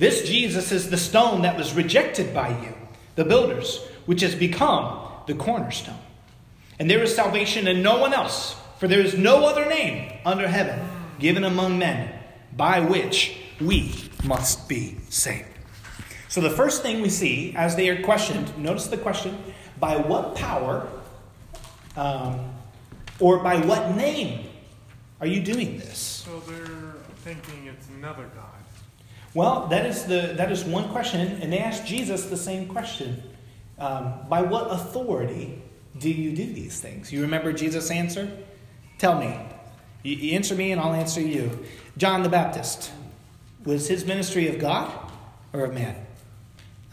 This 0.00 0.26
Jesus 0.26 0.72
is 0.72 0.88
the 0.88 0.96
stone 0.96 1.42
that 1.42 1.58
was 1.58 1.74
rejected 1.74 2.32
by 2.32 2.48
you, 2.48 2.74
the 3.16 3.24
builders, 3.24 3.84
which 4.06 4.22
has 4.22 4.34
become 4.34 4.98
the 5.26 5.34
cornerstone. 5.34 5.98
And 6.78 6.88
there 6.88 7.02
is 7.02 7.14
salvation 7.14 7.68
in 7.68 7.82
no 7.82 7.98
one 7.98 8.14
else, 8.14 8.56
for 8.78 8.88
there 8.88 9.00
is 9.00 9.18
no 9.18 9.44
other 9.44 9.66
name 9.66 10.10
under 10.24 10.48
heaven 10.48 10.88
given 11.18 11.44
among 11.44 11.78
men 11.78 12.18
by 12.56 12.80
which 12.80 13.36
we 13.60 13.92
must 14.24 14.70
be 14.70 14.96
saved. 15.10 15.44
So, 16.28 16.40
the 16.40 16.48
first 16.48 16.80
thing 16.80 17.02
we 17.02 17.10
see 17.10 17.54
as 17.54 17.76
they 17.76 17.90
are 17.90 18.02
questioned, 18.02 18.56
notice 18.56 18.86
the 18.86 18.96
question 18.96 19.36
by 19.78 19.98
what 19.98 20.34
power 20.34 20.88
um, 21.98 22.54
or 23.18 23.40
by 23.40 23.58
what 23.58 23.94
name 23.94 24.46
are 25.20 25.26
you 25.26 25.42
doing 25.42 25.76
this? 25.76 25.98
So 25.98 26.40
they're 26.40 26.94
thinking 27.16 27.66
it's 27.66 27.86
another 27.88 28.30
God. 28.34 28.49
Well, 29.34 29.68
that 29.68 29.86
is, 29.86 30.04
the, 30.04 30.34
that 30.36 30.50
is 30.50 30.64
one 30.64 30.88
question, 30.90 31.20
and 31.40 31.52
they 31.52 31.58
asked 31.58 31.86
Jesus 31.86 32.26
the 32.26 32.36
same 32.36 32.66
question. 32.66 33.22
Um, 33.78 34.14
by 34.28 34.42
what 34.42 34.70
authority 34.70 35.62
do 35.98 36.10
you 36.10 36.34
do 36.34 36.44
these 36.52 36.80
things? 36.80 37.12
You 37.12 37.22
remember 37.22 37.52
Jesus' 37.52 37.90
answer? 37.90 38.30
Tell 38.98 39.18
me. 39.18 39.38
You, 40.02 40.34
answer 40.34 40.54
me, 40.54 40.72
and 40.72 40.80
I'll 40.80 40.94
answer 40.94 41.20
you. 41.20 41.64
John 41.96 42.22
the 42.22 42.28
Baptist, 42.28 42.90
was 43.64 43.88
his 43.88 44.04
ministry 44.04 44.48
of 44.48 44.58
God 44.58 44.92
or 45.52 45.64
of 45.64 45.74
man? 45.74 46.06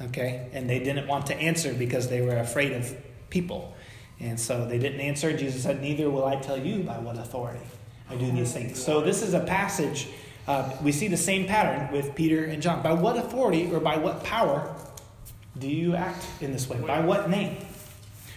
Okay, 0.02 0.50
and 0.54 0.70
they 0.70 0.80
didn't 0.80 1.08
want 1.08 1.26
to 1.28 1.36
answer 1.36 1.74
because 1.74 2.08
they 2.08 2.22
were 2.22 2.38
afraid 2.38 2.74
of 2.74 2.96
people. 3.30 3.76
And 4.20 4.40
so 4.40 4.66
they 4.66 4.78
didn't 4.78 5.00
answer. 5.00 5.36
Jesus 5.36 5.64
said, 5.64 5.82
Neither 5.82 6.10
will 6.10 6.26
I 6.26 6.36
tell 6.36 6.58
you 6.58 6.84
by 6.84 6.98
what 7.00 7.18
authority 7.18 7.66
I 8.10 8.16
do 8.16 8.32
these 8.32 8.54
things. 8.54 8.84
So 8.84 9.02
this 9.02 9.22
is 9.22 9.34
a 9.34 9.40
passage 9.42 10.08
uh, 10.48 10.70
we 10.82 10.92
see 10.92 11.08
the 11.08 11.18
same 11.18 11.46
pattern 11.46 11.92
with 11.92 12.16
Peter 12.16 12.46
and 12.46 12.62
John. 12.62 12.82
By 12.82 12.94
what 12.94 13.18
authority 13.18 13.70
or 13.72 13.80
by 13.80 13.98
what 13.98 14.24
power 14.24 14.74
do 15.58 15.68
you 15.68 15.96
act 15.96 16.26
in 16.42 16.52
this 16.52 16.70
way? 16.70 16.78
By 16.80 17.02
what 17.02 17.30
name? 17.30 17.58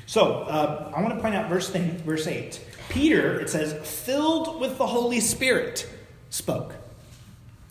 So 0.06 0.42
uh, 0.42 0.92
I 0.94 1.02
want 1.02 1.14
to 1.14 1.20
point 1.20 1.36
out 1.36 1.48
verse, 1.48 1.70
thing, 1.70 1.98
verse 1.98 2.26
8. 2.26 2.60
Peter, 2.88 3.38
it 3.38 3.48
says, 3.48 3.72
filled 3.88 4.60
with 4.60 4.76
the 4.76 4.86
Holy 4.86 5.20
Spirit, 5.20 5.88
spoke. 6.30 6.74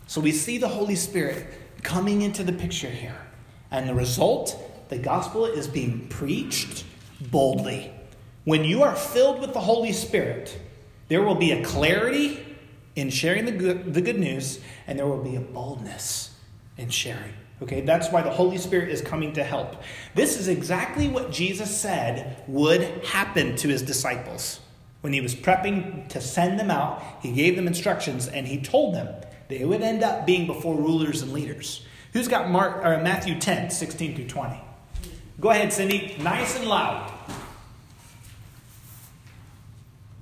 So 0.06 0.22
we 0.22 0.32
see 0.32 0.56
the 0.56 0.68
Holy 0.68 0.96
Spirit 0.96 1.46
coming 1.82 2.22
into 2.22 2.42
the 2.42 2.52
picture 2.52 2.88
here. 2.88 3.16
And 3.70 3.86
the 3.86 3.94
result, 3.94 4.88
the 4.88 4.96
gospel 4.96 5.44
is 5.44 5.68
being 5.68 6.08
preached 6.08 6.84
boldly. 7.20 7.92
When 8.44 8.64
you 8.64 8.82
are 8.82 8.96
filled 8.96 9.40
with 9.40 9.52
the 9.52 9.60
Holy 9.60 9.92
Spirit, 9.92 10.58
there 11.08 11.22
will 11.22 11.34
be 11.34 11.52
a 11.52 11.62
clarity 11.62 12.49
in 12.96 13.10
sharing 13.10 13.44
the 13.44 13.52
good, 13.52 13.94
the 13.94 14.00
good 14.00 14.18
news, 14.18 14.60
and 14.86 14.98
there 14.98 15.06
will 15.06 15.22
be 15.22 15.36
a 15.36 15.40
boldness 15.40 16.34
in 16.76 16.88
sharing. 16.88 17.34
Okay, 17.62 17.82
that's 17.82 18.10
why 18.10 18.22
the 18.22 18.30
Holy 18.30 18.56
Spirit 18.56 18.88
is 18.88 19.02
coming 19.02 19.34
to 19.34 19.44
help. 19.44 19.82
This 20.14 20.38
is 20.38 20.48
exactly 20.48 21.08
what 21.08 21.30
Jesus 21.30 21.74
said 21.74 22.42
would 22.46 22.82
happen 23.04 23.54
to 23.56 23.68
his 23.68 23.82
disciples. 23.82 24.60
When 25.02 25.12
he 25.12 25.20
was 25.20 25.34
prepping 25.34 26.08
to 26.08 26.20
send 26.20 26.58
them 26.58 26.70
out, 26.70 27.02
he 27.22 27.32
gave 27.32 27.56
them 27.56 27.66
instructions 27.66 28.28
and 28.28 28.46
he 28.46 28.60
told 28.60 28.94
them 28.94 29.14
they 29.48 29.64
would 29.64 29.82
end 29.82 30.02
up 30.02 30.26
being 30.26 30.46
before 30.46 30.74
rulers 30.74 31.22
and 31.22 31.32
leaders. 31.32 31.84
Who's 32.12 32.28
got 32.28 32.50
Mark 32.50 32.84
or 32.84 33.02
Matthew 33.02 33.38
10, 33.38 33.70
16 33.70 34.16
through 34.16 34.26
20? 34.26 34.60
Go 35.40 35.50
ahead, 35.50 35.72
Cindy. 35.72 36.16
Nice 36.20 36.56
and 36.56 36.66
loud. 36.66 37.12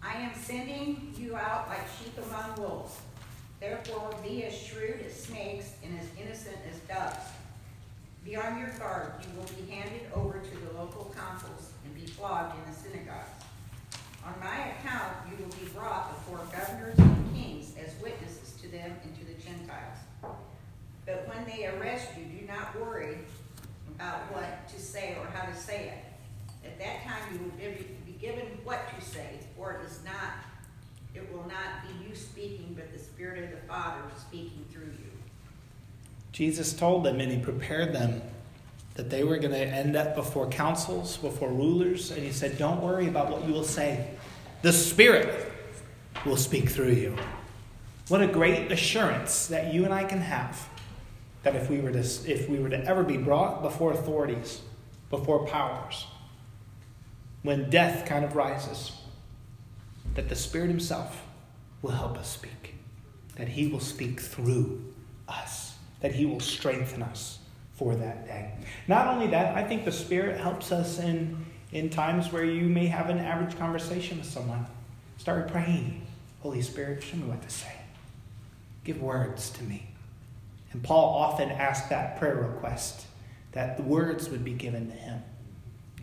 I 0.02 0.14
am 0.14 0.34
sending 0.34 1.12
you 1.16 1.36
out 1.36 1.68
like 1.68 1.80
among 2.38 2.60
wolves. 2.60 2.96
Therefore, 3.60 4.14
be 4.22 4.44
as 4.44 4.56
shrewd 4.56 5.00
as 5.04 5.14
snakes 5.14 5.72
and 5.84 5.98
as 5.98 6.06
innocent 6.20 6.56
as 6.70 6.78
doves. 6.80 7.26
Be 8.24 8.36
on 8.36 8.58
your 8.58 8.70
guard. 8.78 9.12
You 9.22 9.38
will 9.38 9.48
be 9.56 9.70
handed 9.70 10.02
over 10.14 10.38
to 10.38 10.66
the 10.66 10.78
local 10.78 11.12
councils 11.16 11.72
and 11.84 11.94
be 11.94 12.06
flogged 12.06 12.54
in 12.56 12.72
the 12.72 12.78
synagogues. 12.78 13.30
On 14.24 14.34
my 14.40 14.72
account, 14.72 15.14
you 15.28 15.42
will 15.42 15.50
be 15.52 15.68
brought 15.74 16.14
before 16.14 16.40
governors 16.52 16.98
and 16.98 17.34
kings 17.34 17.72
as 17.82 17.94
witnesses 18.02 18.54
to 18.60 18.68
them 18.68 18.92
and 19.02 19.18
to 19.18 19.24
the 19.24 19.40
Gentiles. 19.42 19.98
But 21.06 21.26
when 21.26 21.44
they 21.46 21.66
arrest 21.66 22.08
you, 22.18 22.24
do 22.24 22.46
not 22.46 22.78
worry 22.78 23.18
about 23.94 24.32
what 24.32 24.68
to 24.68 24.80
say 24.80 25.16
or 25.18 25.26
how 25.32 25.50
to 25.50 25.56
say 25.56 25.94
it 25.94 26.68
At 26.68 26.78
that 26.78 27.02
time 27.04 27.22
you 27.32 27.38
will 27.40 27.56
be 27.56 27.86
be 28.06 28.12
given 28.20 28.44
what 28.62 28.80
to 28.94 29.04
say, 29.04 29.38
for 29.56 29.72
it 29.72 29.86
is 29.86 30.00
not, 30.04 30.47
it 31.18 31.32
will 31.32 31.46
not 31.48 31.82
be 31.82 32.08
you 32.08 32.14
speaking, 32.14 32.74
but 32.76 32.92
the 32.92 32.98
Spirit 32.98 33.44
of 33.44 33.50
the 33.50 33.66
Father 33.66 34.00
speaking 34.16 34.64
through 34.72 34.84
you. 34.86 35.10
Jesus 36.32 36.72
told 36.72 37.04
them 37.04 37.20
and 37.20 37.32
he 37.32 37.38
prepared 37.38 37.92
them 37.92 38.22
that 38.94 39.10
they 39.10 39.24
were 39.24 39.38
going 39.38 39.52
to 39.52 39.58
end 39.58 39.96
up 39.96 40.14
before 40.14 40.48
councils, 40.48 41.16
before 41.16 41.50
rulers, 41.50 42.10
and 42.10 42.22
he 42.22 42.32
said, 42.32 42.58
Don't 42.58 42.80
worry 42.80 43.08
about 43.08 43.30
what 43.30 43.46
you 43.46 43.52
will 43.52 43.64
say. 43.64 44.10
The 44.62 44.72
Spirit 44.72 45.52
will 46.24 46.36
speak 46.36 46.68
through 46.68 46.92
you. 46.92 47.16
What 48.08 48.22
a 48.22 48.26
great 48.26 48.72
assurance 48.72 49.48
that 49.48 49.72
you 49.72 49.84
and 49.84 49.92
I 49.92 50.04
can 50.04 50.20
have 50.20 50.68
that 51.42 51.54
if 51.54 51.70
we 51.70 51.78
were 51.80 51.92
to, 51.92 51.98
if 51.98 52.48
we 52.48 52.58
were 52.58 52.70
to 52.70 52.84
ever 52.84 53.02
be 53.02 53.16
brought 53.16 53.62
before 53.62 53.92
authorities, 53.92 54.62
before 55.10 55.46
powers, 55.46 56.06
when 57.42 57.70
death 57.70 58.06
kind 58.06 58.24
of 58.24 58.34
rises, 58.34 58.92
that 60.14 60.28
the 60.28 60.36
Spirit 60.36 60.68
Himself 60.68 61.22
will 61.82 61.92
help 61.92 62.18
us 62.18 62.30
speak, 62.30 62.74
that 63.36 63.48
He 63.48 63.68
will 63.68 63.80
speak 63.80 64.20
through 64.20 64.92
us, 65.28 65.76
that 66.00 66.12
He 66.12 66.26
will 66.26 66.40
strengthen 66.40 67.02
us 67.02 67.38
for 67.74 67.94
that 67.94 68.26
day. 68.26 68.52
Not 68.88 69.06
only 69.06 69.28
that, 69.28 69.56
I 69.56 69.62
think 69.62 69.84
the 69.84 69.92
Spirit 69.92 70.40
helps 70.40 70.72
us 70.72 70.98
in, 70.98 71.44
in 71.72 71.90
times 71.90 72.32
where 72.32 72.44
you 72.44 72.68
may 72.68 72.86
have 72.86 73.08
an 73.08 73.18
average 73.18 73.56
conversation 73.58 74.18
with 74.18 74.26
someone. 74.26 74.66
Start 75.16 75.48
praying. 75.48 76.06
Holy 76.40 76.62
Spirit, 76.62 77.02
show 77.02 77.16
me 77.16 77.24
what 77.24 77.42
to 77.42 77.50
say. 77.50 77.72
Give 78.84 79.00
words 79.00 79.50
to 79.50 79.62
me. 79.64 79.88
And 80.72 80.82
Paul 80.82 81.14
often 81.14 81.50
asked 81.50 81.90
that 81.90 82.18
prayer 82.18 82.36
request 82.36 83.06
that 83.52 83.76
the 83.76 83.82
words 83.82 84.28
would 84.28 84.44
be 84.44 84.52
given 84.52 84.90
to 84.90 84.96
him 84.96 85.22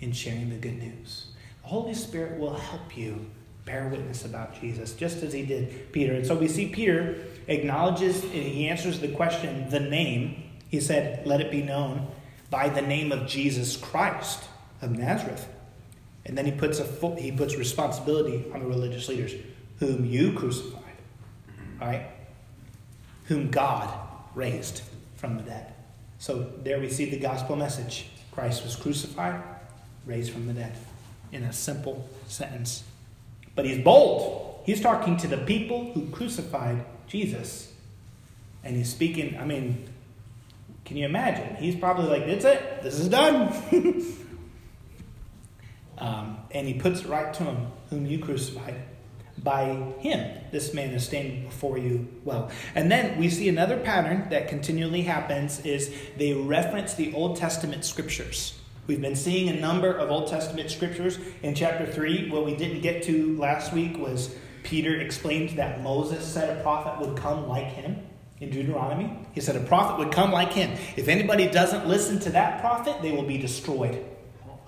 in 0.01 0.11
sharing 0.11 0.49
the 0.49 0.55
good 0.55 0.77
news. 0.77 1.27
The 1.61 1.69
Holy 1.69 1.93
Spirit 1.93 2.39
will 2.39 2.55
help 2.55 2.97
you 2.97 3.29
bear 3.65 3.87
witness 3.87 4.23
about 4.23 4.59
Jesus, 4.59 4.93
just 4.93 5.23
as 5.23 5.33
he 5.33 5.43
did 5.43 5.91
Peter. 5.91 6.13
And 6.13 6.25
so 6.25 6.35
we 6.35 6.47
see 6.47 6.69
Peter 6.69 7.17
acknowledges 7.47 8.23
and 8.23 8.31
he 8.31 8.67
answers 8.67 8.99
the 8.99 9.09
question, 9.09 9.69
the 9.69 9.79
name. 9.79 10.43
He 10.69 10.79
said, 10.79 11.25
Let 11.25 11.41
it 11.41 11.51
be 11.51 11.61
known 11.61 12.07
by 12.49 12.69
the 12.69 12.81
name 12.81 13.11
of 13.11 13.27
Jesus 13.27 13.75
Christ 13.75 14.43
of 14.81 14.91
Nazareth. 14.91 15.47
And 16.25 16.37
then 16.37 16.45
he 16.45 16.51
puts, 16.51 16.79
a, 16.79 17.15
he 17.17 17.31
puts 17.31 17.55
responsibility 17.55 18.45
on 18.53 18.61
the 18.61 18.65
religious 18.65 19.07
leaders, 19.07 19.33
whom 19.79 20.05
you 20.05 20.33
crucified, 20.33 20.81
right? 21.79 22.07
Whom 23.25 23.51
God 23.51 23.89
raised 24.33 24.81
from 25.15 25.37
the 25.37 25.43
dead. 25.43 25.73
So 26.17 26.51
there 26.63 26.79
we 26.79 26.89
see 26.89 27.09
the 27.09 27.19
gospel 27.19 27.55
message 27.55 28.07
Christ 28.31 28.63
was 28.63 28.75
crucified, 28.75 29.41
raised 30.05 30.31
from 30.31 30.47
the 30.47 30.53
dead, 30.53 30.75
in 31.31 31.43
a 31.43 31.53
simple 31.53 32.09
sentence. 32.27 32.83
But 33.55 33.65
he's 33.65 33.83
bold. 33.83 34.61
He's 34.65 34.81
talking 34.81 35.17
to 35.17 35.27
the 35.27 35.37
people 35.37 35.91
who 35.93 36.07
crucified 36.09 36.85
Jesus. 37.07 37.71
And 38.63 38.75
he's 38.75 38.89
speaking, 38.89 39.37
I 39.39 39.45
mean, 39.45 39.87
can 40.85 40.97
you 40.97 41.05
imagine? 41.05 41.55
He's 41.55 41.75
probably 41.75 42.07
like, 42.07 42.27
that's 42.27 42.45
it, 42.45 42.83
this 42.83 42.99
is 42.99 43.09
done. 43.09 43.53
um, 45.97 46.37
and 46.51 46.67
he 46.67 46.73
puts 46.73 47.01
it 47.01 47.07
right 47.07 47.33
to 47.35 47.43
him, 47.43 47.67
whom 47.89 48.05
you 48.05 48.19
crucified 48.19 48.75
by 49.43 49.65
him. 49.99 50.41
This 50.51 50.73
man 50.73 50.89
is 50.89 51.05
standing 51.05 51.43
before 51.45 51.77
you 51.77 52.07
well. 52.23 52.49
And 52.73 52.91
then 52.91 53.19
we 53.19 53.29
see 53.29 53.49
another 53.49 53.77
pattern 53.77 54.27
that 54.29 54.47
continually 54.47 55.03
happens 55.03 55.59
is 55.65 55.93
they 56.17 56.33
reference 56.33 56.93
the 56.93 57.13
Old 57.13 57.37
Testament 57.37 57.85
scriptures. 57.85 58.57
We've 58.87 59.01
been 59.01 59.15
seeing 59.15 59.49
a 59.49 59.59
number 59.59 59.91
of 59.91 60.11
Old 60.11 60.27
Testament 60.27 60.69
scriptures. 60.69 61.17
In 61.41 61.55
chapter 61.55 61.91
3, 61.91 62.29
what 62.29 62.45
we 62.45 62.55
didn't 62.55 62.81
get 62.81 63.01
to 63.03 63.35
last 63.35 63.73
week 63.73 63.97
was 63.97 64.35
Peter 64.61 64.99
explained 64.99 65.57
that 65.57 65.81
Moses 65.81 66.23
said 66.23 66.55
a 66.55 66.61
prophet 66.61 66.99
would 66.99 67.17
come 67.17 67.47
like 67.47 67.65
him 67.65 67.97
in 68.39 68.51
Deuteronomy. 68.51 69.17
He 69.33 69.41
said 69.41 69.55
a 69.55 69.61
prophet 69.61 69.97
would 69.97 70.11
come 70.11 70.31
like 70.31 70.53
him. 70.53 70.77
If 70.95 71.07
anybody 71.07 71.47
doesn't 71.47 71.87
listen 71.87 72.19
to 72.21 72.29
that 72.31 72.61
prophet, 72.61 73.01
they 73.01 73.11
will 73.11 73.23
be 73.23 73.39
destroyed 73.39 74.05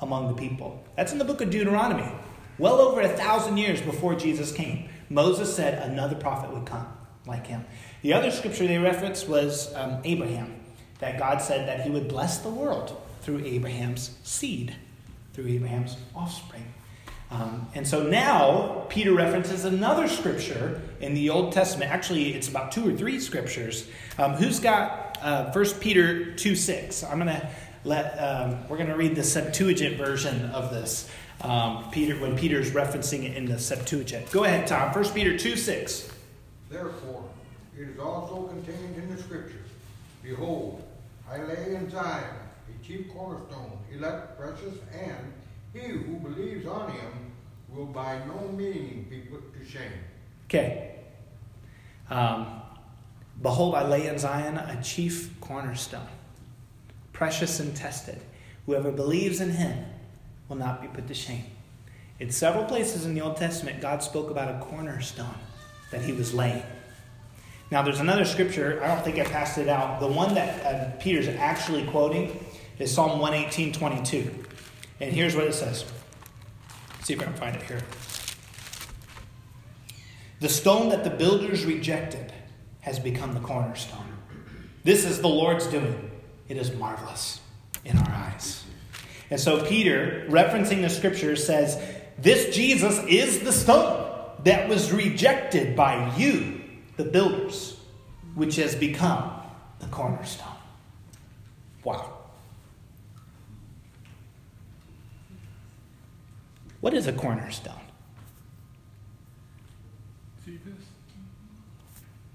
among 0.01 0.29
the 0.29 0.33
people. 0.33 0.83
That's 0.95 1.11
in 1.11 1.19
the 1.19 1.25
book 1.25 1.41
of 1.41 1.51
Deuteronomy. 1.51 2.11
Well 2.57 2.79
over 2.79 3.01
a 3.01 3.09
thousand 3.09 3.57
years 3.57 3.81
before 3.81 4.15
Jesus 4.15 4.51
came, 4.51 4.89
Moses 5.09 5.55
said 5.55 5.87
another 5.87 6.15
prophet 6.15 6.51
would 6.51 6.65
come 6.65 6.87
like 7.27 7.45
him. 7.45 7.65
The 8.01 8.13
other 8.13 8.31
scripture 8.31 8.65
they 8.65 8.79
referenced 8.79 9.27
was 9.27 9.71
um, 9.75 10.01
Abraham, 10.03 10.55
that 10.97 11.19
God 11.19 11.39
said 11.39 11.67
that 11.67 11.81
he 11.81 11.91
would 11.91 12.07
bless 12.07 12.39
the 12.39 12.49
world 12.49 12.99
through 13.27 13.43
Abraham's 13.43 14.17
seed, 14.23 14.73
through 15.33 15.47
Abraham's 15.49 15.97
offspring. 16.15 16.63
Um, 17.29 17.67
and 17.75 17.85
so 17.85 18.03
now 18.03 18.85
Peter 18.87 19.13
references 19.13 19.65
another 19.65 20.07
scripture 20.07 20.81
in 21.01 21.13
the 21.13 21.29
Old 21.29 21.51
Testament. 21.51 21.91
Actually, 21.91 22.35
it's 22.35 22.47
about 22.47 22.71
two 22.71 22.87
or 22.87 22.95
three 22.95 23.19
scriptures. 23.19 23.89
Um, 24.17 24.35
who's 24.35 24.61
got 24.61 25.17
uh, 25.21 25.51
1 25.51 25.65
Peter 25.81 26.35
2 26.35 26.55
6? 26.55 27.03
I'm 27.03 27.19
going 27.19 27.27
to 27.27 27.49
let, 27.83 28.15
um, 28.17 28.65
we're 28.69 28.77
going 28.77 28.87
to 28.87 28.95
read 28.95 29.13
the 29.13 29.23
Septuagint 29.23 29.97
version 29.97 30.45
of 30.51 30.71
this 30.71 31.11
um, 31.41 31.83
Peter 31.91 32.15
when 32.21 32.37
Peter's 32.37 32.71
referencing 32.71 33.25
it 33.25 33.35
in 33.35 33.43
the 33.43 33.59
Septuagint. 33.59 34.31
Go 34.31 34.45
ahead, 34.45 34.67
Tom. 34.67 34.93
1 34.93 35.03
Peter 35.09 35.37
2 35.37 35.57
6. 35.57 36.09
Therefore, 36.69 37.25
it 37.77 37.89
is 37.89 37.99
also 37.99 38.43
contained 38.43 38.95
in 38.95 39.13
the 39.13 39.21
Scripture 39.21 39.59
Behold, 40.23 40.81
I 41.29 41.43
lay 41.43 41.75
in 41.75 41.89
Zion 41.89 42.46
chief 42.87 43.11
cornerstone, 43.13 43.79
elect, 43.93 44.39
precious, 44.39 44.77
and 44.93 45.33
he 45.73 45.89
who 45.89 46.15
believes 46.19 46.65
on 46.65 46.89
him 46.91 47.31
will 47.69 47.85
by 47.85 48.19
no 48.25 48.47
means 48.53 49.09
be 49.09 49.19
put 49.19 49.53
to 49.53 49.69
shame. 49.69 49.91
Okay. 50.45 50.95
Um, 52.09 52.61
Behold, 53.41 53.75
I 53.75 53.87
lay 53.87 54.07
in 54.07 54.17
Zion 54.17 54.57
a 54.57 54.81
chief 54.81 55.39
cornerstone, 55.41 56.07
precious 57.13 57.59
and 57.59 57.75
tested. 57.75 58.19
Whoever 58.65 58.91
believes 58.91 59.41
in 59.41 59.51
him 59.51 59.85
will 60.49 60.57
not 60.57 60.81
be 60.81 60.87
put 60.87 61.07
to 61.07 61.13
shame. 61.13 61.45
In 62.19 62.31
several 62.31 62.65
places 62.65 63.05
in 63.05 63.13
the 63.13 63.21
Old 63.21 63.37
Testament, 63.37 63.79
God 63.79 64.01
spoke 64.01 64.31
about 64.31 64.49
a 64.49 64.65
cornerstone 64.65 65.37
that 65.91 66.01
he 66.01 66.13
was 66.13 66.33
laying. 66.33 66.63
Now, 67.69 67.83
there's 67.83 67.99
another 67.99 68.25
scripture, 68.25 68.81
I 68.83 68.87
don't 68.87 69.03
think 69.03 69.19
I 69.19 69.25
passed 69.25 69.57
it 69.59 69.67
out. 69.67 69.99
The 69.99 70.07
one 70.07 70.33
that 70.33 70.65
uh, 70.65 70.97
Peter's 70.99 71.27
actually 71.27 71.85
quoting 71.85 72.39
is 72.79 72.93
Psalm 72.93 73.19
118 73.19 73.73
22. 73.73 74.43
And 74.99 75.13
here's 75.13 75.35
what 75.35 75.45
it 75.45 75.53
says. 75.53 75.85
Let's 76.93 77.07
see 77.07 77.13
if 77.13 77.21
I 77.21 77.25
can 77.25 77.33
find 77.33 77.55
it 77.55 77.63
here. 77.63 77.81
The 80.39 80.49
stone 80.49 80.89
that 80.89 81.03
the 81.03 81.09
builders 81.09 81.65
rejected 81.65 82.31
has 82.81 82.99
become 82.99 83.33
the 83.33 83.39
cornerstone. 83.39 84.05
This 84.83 85.03
is 85.03 85.21
the 85.21 85.27
Lord's 85.27 85.67
doing. 85.67 86.11
It 86.47 86.57
is 86.57 86.73
marvelous 86.75 87.41
in 87.83 87.97
our 87.97 88.09
eyes. 88.09 88.63
And 89.29 89.39
so 89.39 89.65
Peter, 89.65 90.25
referencing 90.29 90.81
the 90.81 90.89
scripture, 90.89 91.35
says, 91.35 91.81
This 92.17 92.55
Jesus 92.55 93.03
is 93.05 93.39
the 93.39 93.51
stone 93.51 94.07
that 94.43 94.69
was 94.69 94.91
rejected 94.91 95.75
by 95.75 96.15
you, 96.15 96.61
the 96.95 97.03
builders, 97.03 97.77
which 98.35 98.55
has 98.55 98.75
become 98.75 99.31
the 99.79 99.87
cornerstone. 99.87 100.47
Wow. 101.83 102.16
What 106.87 106.93
is 106.93 107.05
a 107.05 107.11
cornerstone? 107.11 107.81
Jesus. 110.45 110.71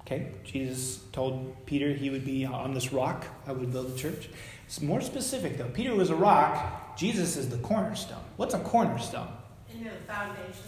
Okay, 0.03 0.33
Jesus 0.45 1.01
told 1.11 1.65
Peter 1.65 1.95
he 1.95 2.11
would 2.11 2.27
be 2.27 2.45
on 2.45 2.75
this 2.75 2.93
rock, 2.93 3.25
I 3.47 3.53
would 3.53 3.73
build 3.73 3.95
a 3.95 3.97
church. 3.97 4.29
It's 4.67 4.83
more 4.83 5.01
specific 5.01 5.57
though. 5.57 5.71
Peter 5.71 5.95
was 5.95 6.11
a 6.11 6.15
rock, 6.15 6.99
Jesus 6.99 7.39
is 7.39 7.49
the 7.49 7.57
cornerstone. 7.57 8.23
What's 8.37 8.53
a 8.53 8.59
cornerstone? 8.59 9.29
In 9.73 9.85
the 9.85 9.91
foundation. 10.07 10.65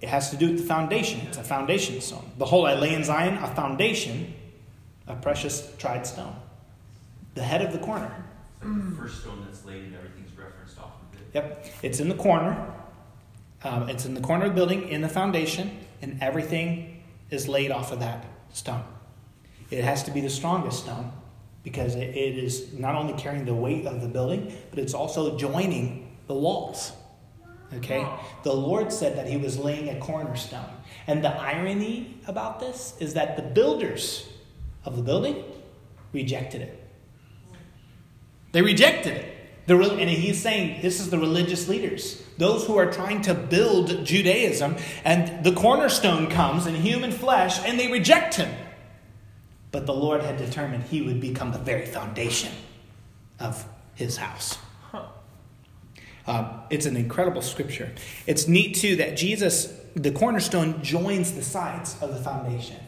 It 0.00 0.08
has 0.08 0.30
to 0.30 0.38
do 0.38 0.52
with 0.52 0.60
the 0.60 0.66
foundation. 0.66 1.20
It's 1.26 1.36
a 1.36 1.44
foundation 1.44 2.00
stone. 2.00 2.24
Behold, 2.38 2.68
I 2.68 2.74
lay 2.74 2.94
in 2.94 3.04
Zion 3.04 3.34
a 3.34 3.54
foundation, 3.54 4.32
a 5.06 5.14
precious 5.14 5.70
tried 5.76 6.06
stone. 6.06 6.36
The 7.34 7.42
head 7.42 7.60
of 7.60 7.74
the 7.74 7.80
corner. 7.80 8.24
It's 8.62 8.64
like 8.64 8.90
the 8.90 8.96
first 8.96 9.20
stone 9.20 9.44
that's 9.44 9.62
laid 9.66 9.84
and 9.84 9.94
everything's 9.94 10.34
referenced 10.38 10.78
off 10.78 10.92
of 11.12 11.20
it. 11.20 11.26
Yep, 11.34 11.66
it's 11.82 12.00
in 12.00 12.08
the 12.08 12.14
corner. 12.14 12.76
Um, 13.62 13.88
it's 13.88 14.06
in 14.06 14.14
the 14.14 14.20
corner 14.20 14.46
of 14.46 14.52
the 14.52 14.54
building, 14.54 14.88
in 14.88 15.02
the 15.02 15.08
foundation, 15.08 15.78
and 16.00 16.18
everything 16.22 17.02
is 17.30 17.48
laid 17.48 17.70
off 17.70 17.92
of 17.92 18.00
that 18.00 18.24
stone. 18.52 18.84
It 19.70 19.84
has 19.84 20.02
to 20.04 20.10
be 20.10 20.20
the 20.20 20.30
strongest 20.30 20.80
stone 20.80 21.12
because 21.62 21.94
it, 21.94 22.16
it 22.16 22.38
is 22.38 22.72
not 22.72 22.94
only 22.94 23.12
carrying 23.14 23.44
the 23.44 23.54
weight 23.54 23.86
of 23.86 24.00
the 24.00 24.08
building, 24.08 24.52
but 24.70 24.78
it's 24.78 24.94
also 24.94 25.36
joining 25.36 26.16
the 26.26 26.34
walls. 26.34 26.92
Okay? 27.74 28.06
The 28.42 28.52
Lord 28.52 28.92
said 28.92 29.16
that 29.16 29.28
He 29.28 29.36
was 29.36 29.58
laying 29.58 29.90
a 29.90 30.00
cornerstone. 30.00 30.66
And 31.06 31.22
the 31.22 31.30
irony 31.30 32.18
about 32.26 32.60
this 32.60 32.94
is 32.98 33.14
that 33.14 33.36
the 33.36 33.42
builders 33.42 34.28
of 34.84 34.96
the 34.96 35.02
building 35.02 35.44
rejected 36.12 36.62
it. 36.62 36.88
They 38.52 38.62
rejected 38.62 39.16
it. 39.16 39.36
The, 39.70 39.78
and 39.78 40.10
he's 40.10 40.42
saying 40.42 40.82
this 40.82 40.98
is 40.98 41.10
the 41.10 41.18
religious 41.18 41.68
leaders, 41.68 42.20
those 42.38 42.66
who 42.66 42.76
are 42.76 42.90
trying 42.90 43.22
to 43.22 43.34
build 43.34 44.04
Judaism, 44.04 44.74
and 45.04 45.44
the 45.44 45.52
cornerstone 45.52 46.28
comes 46.28 46.66
in 46.66 46.74
human 46.74 47.12
flesh, 47.12 47.60
and 47.64 47.78
they 47.78 47.88
reject 47.88 48.34
him. 48.34 48.52
But 49.70 49.86
the 49.86 49.94
Lord 49.94 50.22
had 50.22 50.38
determined 50.38 50.82
he 50.82 51.02
would 51.02 51.20
become 51.20 51.52
the 51.52 51.58
very 51.60 51.86
foundation 51.86 52.52
of 53.38 53.64
his 53.94 54.16
house. 54.16 54.58
Um, 56.26 56.62
it's 56.68 56.86
an 56.86 56.96
incredible 56.96 57.40
scripture. 57.40 57.92
It's 58.26 58.48
neat, 58.48 58.74
too, 58.74 58.96
that 58.96 59.16
Jesus, 59.16 59.72
the 59.94 60.10
cornerstone, 60.10 60.82
joins 60.82 61.32
the 61.34 61.42
sides 61.42 61.96
of 62.02 62.12
the 62.12 62.20
foundation. 62.20 62.78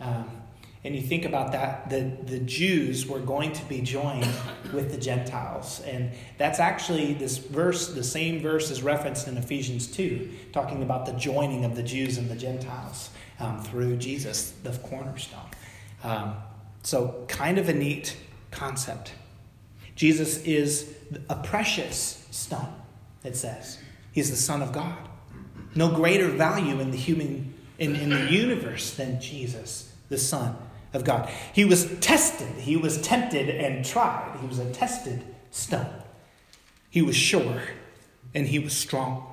Um, 0.00 0.37
and 0.84 0.94
you 0.94 1.02
think 1.02 1.24
about 1.24 1.52
that, 1.52 1.90
the, 1.90 2.12
the 2.24 2.38
Jews 2.38 3.06
were 3.06 3.18
going 3.18 3.52
to 3.52 3.64
be 3.64 3.80
joined 3.80 4.28
with 4.72 4.92
the 4.92 4.96
Gentiles. 4.96 5.82
And 5.84 6.12
that's 6.36 6.60
actually 6.60 7.14
this 7.14 7.38
verse, 7.38 7.88
the 7.88 8.04
same 8.04 8.40
verse 8.40 8.70
is 8.70 8.82
referenced 8.82 9.26
in 9.26 9.36
Ephesians 9.36 9.88
2, 9.88 10.30
talking 10.52 10.82
about 10.82 11.04
the 11.04 11.12
joining 11.12 11.64
of 11.64 11.74
the 11.74 11.82
Jews 11.82 12.16
and 12.16 12.30
the 12.30 12.36
Gentiles 12.36 13.10
um, 13.40 13.60
through 13.62 13.96
Jesus, 13.96 14.52
the 14.62 14.70
cornerstone. 14.70 15.50
Um, 16.04 16.36
so, 16.84 17.24
kind 17.26 17.58
of 17.58 17.68
a 17.68 17.74
neat 17.74 18.16
concept. 18.52 19.12
Jesus 19.96 20.38
is 20.44 20.94
a 21.28 21.34
precious 21.34 22.24
stone, 22.30 22.72
it 23.24 23.36
says. 23.36 23.80
He's 24.12 24.30
the 24.30 24.36
Son 24.36 24.62
of 24.62 24.72
God. 24.72 24.96
No 25.74 25.90
greater 25.90 26.28
value 26.28 26.78
in 26.78 26.92
the 26.92 26.96
human 26.96 27.54
in, 27.78 27.94
in 27.94 28.10
the 28.10 28.30
universe 28.30 28.94
than 28.94 29.20
Jesus, 29.20 29.92
the 30.08 30.18
Son 30.18 30.56
of 30.92 31.04
God. 31.04 31.28
He 31.52 31.64
was 31.64 31.98
tested, 32.00 32.48
he 32.56 32.76
was 32.76 33.00
tempted 33.00 33.48
and 33.48 33.84
tried. 33.84 34.38
He 34.40 34.46
was 34.46 34.58
a 34.58 34.70
tested 34.72 35.24
stone. 35.50 36.02
He 36.90 37.02
was 37.02 37.16
sure 37.16 37.62
and 38.34 38.46
he 38.46 38.58
was 38.58 38.72
strong. 38.72 39.24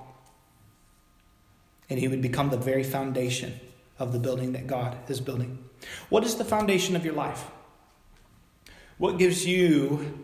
And 1.89 1.99
he 1.99 2.07
would 2.07 2.21
become 2.21 2.49
the 2.49 2.57
very 2.57 2.83
foundation 2.83 3.59
of 3.99 4.11
the 4.11 4.19
building 4.19 4.53
that 4.53 4.67
God 4.67 4.97
is 5.07 5.21
building. 5.21 5.63
What 6.09 6.23
is 6.23 6.35
the 6.35 6.45
foundation 6.45 6.95
of 6.95 7.05
your 7.05 7.13
life? 7.13 7.45
What 8.97 9.17
gives 9.17 9.45
you 9.45 10.23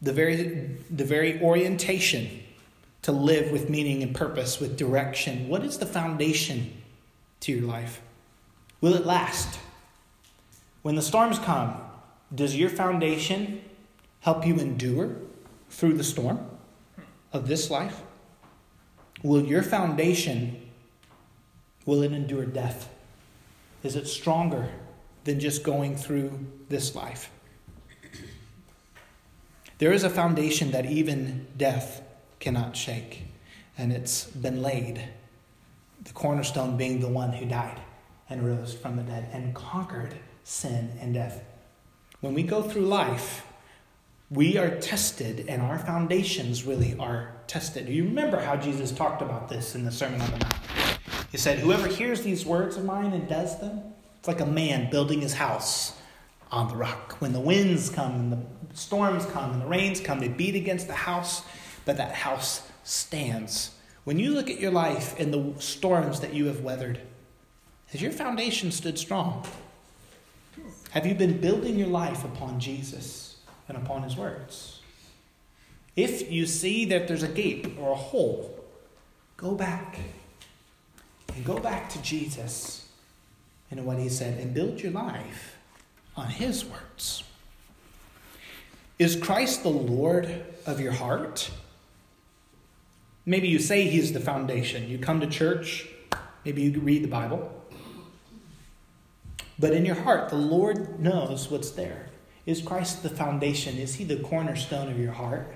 the 0.00 0.12
very, 0.12 0.78
the 0.90 1.04
very 1.04 1.40
orientation 1.40 2.42
to 3.02 3.12
live 3.12 3.50
with 3.50 3.68
meaning 3.68 4.02
and 4.02 4.14
purpose, 4.14 4.60
with 4.60 4.76
direction? 4.76 5.48
What 5.48 5.64
is 5.64 5.78
the 5.78 5.86
foundation 5.86 6.82
to 7.40 7.52
your 7.52 7.66
life? 7.66 8.00
Will 8.80 8.94
it 8.94 9.04
last? 9.04 9.58
When 10.82 10.96
the 10.96 11.02
storms 11.02 11.38
come, 11.38 11.76
does 12.34 12.56
your 12.56 12.68
foundation 12.68 13.62
help 14.20 14.44
you 14.44 14.56
endure 14.56 15.16
through 15.70 15.94
the 15.94 16.04
storm 16.04 16.44
of 17.32 17.46
this 17.46 17.70
life? 17.70 18.02
Will 19.22 19.44
your 19.44 19.62
foundation 19.62 20.70
will 21.86 22.02
it 22.02 22.12
endure 22.12 22.44
death? 22.44 22.88
Is 23.84 23.94
it 23.94 24.08
stronger 24.08 24.70
than 25.24 25.38
just 25.38 25.62
going 25.62 25.96
through 25.96 26.46
this 26.68 26.96
life? 26.96 27.30
There 29.78 29.92
is 29.92 30.04
a 30.04 30.10
foundation 30.10 30.72
that 30.72 30.86
even 30.86 31.46
death 31.56 32.02
cannot 32.40 32.76
shake, 32.76 33.24
and 33.78 33.92
it's 33.92 34.24
been 34.24 34.62
laid. 34.62 35.08
The 36.02 36.12
cornerstone 36.12 36.76
being 36.76 37.00
the 37.00 37.08
one 37.08 37.32
who 37.32 37.46
died 37.46 37.80
and 38.28 38.44
rose 38.44 38.74
from 38.74 38.96
the 38.96 39.02
dead 39.02 39.28
and 39.32 39.54
conquered 39.54 40.16
sin 40.44 40.92
and 41.00 41.14
death. 41.14 41.42
When 42.20 42.34
we 42.34 42.42
go 42.42 42.62
through 42.62 42.86
life, 42.86 43.44
we 44.30 44.56
are 44.56 44.76
tested, 44.76 45.46
and 45.48 45.60
our 45.60 45.78
foundations 45.78 46.64
really 46.64 46.96
are 46.98 47.34
tested. 47.46 47.88
You 47.88 48.04
remember 48.04 48.40
how 48.40 48.56
Jesus 48.56 48.90
talked 48.90 49.20
about 49.20 49.48
this 49.48 49.74
in 49.74 49.84
the 49.84 49.92
Sermon 49.92 50.20
on 50.20 50.30
the 50.30 50.38
Mount? 50.38 50.54
He 51.30 51.36
said, 51.36 51.58
Whoever 51.58 51.86
hears 51.86 52.22
these 52.22 52.46
words 52.46 52.76
of 52.76 52.84
mine 52.84 53.12
and 53.12 53.28
does 53.28 53.58
them, 53.60 53.82
it's 54.18 54.28
like 54.28 54.40
a 54.40 54.46
man 54.46 54.90
building 54.90 55.20
his 55.20 55.34
house 55.34 55.98
on 56.50 56.68
the 56.68 56.76
rock. 56.76 57.16
When 57.20 57.32
the 57.32 57.40
winds 57.40 57.90
come 57.90 58.14
and 58.14 58.32
the 58.32 58.76
storms 58.76 59.26
come 59.26 59.52
and 59.52 59.62
the 59.62 59.66
rains 59.66 60.00
come, 60.00 60.20
they 60.20 60.28
beat 60.28 60.54
against 60.54 60.86
the 60.86 60.94
house, 60.94 61.42
but 61.84 61.96
that 61.96 62.14
house 62.14 62.66
stands. 62.84 63.72
When 64.04 64.18
you 64.18 64.32
look 64.32 64.48
at 64.48 64.60
your 64.60 64.70
life 64.70 65.18
and 65.18 65.32
the 65.32 65.60
storms 65.60 66.20
that 66.20 66.34
you 66.34 66.46
have 66.46 66.60
weathered, 66.60 67.00
has 67.88 68.00
your 68.00 68.12
foundation 68.12 68.72
stood 68.72 68.98
strong? 68.98 69.46
Have 70.92 71.06
you 71.06 71.14
been 71.14 71.40
building 71.40 71.78
your 71.78 71.88
life 71.88 72.22
upon 72.22 72.60
Jesus 72.60 73.36
and 73.66 73.78
upon 73.78 74.02
His 74.02 74.14
words? 74.14 74.82
If 75.96 76.30
you 76.30 76.44
see 76.44 76.84
that 76.84 77.08
there's 77.08 77.22
a 77.22 77.28
gap 77.28 77.78
or 77.78 77.92
a 77.92 77.96
hole, 77.96 78.62
go 79.38 79.54
back 79.54 79.98
and 81.34 81.46
go 81.46 81.58
back 81.58 81.88
to 81.90 82.02
Jesus 82.02 82.90
and 83.70 83.86
what 83.86 83.98
He 83.98 84.10
said 84.10 84.38
and 84.38 84.52
build 84.52 84.82
your 84.82 84.92
life 84.92 85.56
on 86.14 86.26
His 86.26 86.62
words. 86.62 87.24
Is 88.98 89.16
Christ 89.16 89.62
the 89.62 89.70
Lord 89.70 90.44
of 90.66 90.78
your 90.78 90.92
heart? 90.92 91.52
Maybe 93.24 93.48
you 93.48 93.58
say 93.58 93.84
He's 93.84 94.12
the 94.12 94.20
foundation. 94.20 94.90
You 94.90 94.98
come 94.98 95.20
to 95.20 95.26
church, 95.26 95.88
maybe 96.44 96.60
you 96.60 96.78
read 96.80 97.02
the 97.02 97.08
Bible. 97.08 97.61
But 99.58 99.72
in 99.72 99.84
your 99.84 99.96
heart, 99.96 100.28
the 100.28 100.36
Lord 100.36 101.00
knows 101.00 101.50
what's 101.50 101.70
there. 101.70 102.06
Is 102.46 102.62
Christ 102.62 103.02
the 103.02 103.08
foundation? 103.08 103.76
Is 103.76 103.94
He 103.94 104.04
the 104.04 104.16
cornerstone 104.16 104.90
of 104.90 104.98
your 104.98 105.12
heart 105.12 105.54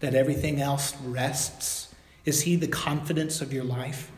that 0.00 0.14
everything 0.14 0.60
else 0.60 0.96
rests? 1.02 1.94
Is 2.24 2.42
He 2.42 2.56
the 2.56 2.68
confidence 2.68 3.40
of 3.40 3.52
your 3.52 3.64
life? 3.64 4.10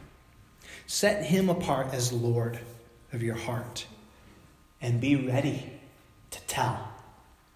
Set 0.86 1.26
Him 1.26 1.48
apart 1.48 1.92
as 1.92 2.12
Lord 2.12 2.58
of 3.12 3.22
your 3.22 3.34
heart 3.34 3.86
and 4.80 5.00
be 5.00 5.16
ready 5.16 5.72
to 6.30 6.40
tell 6.42 6.88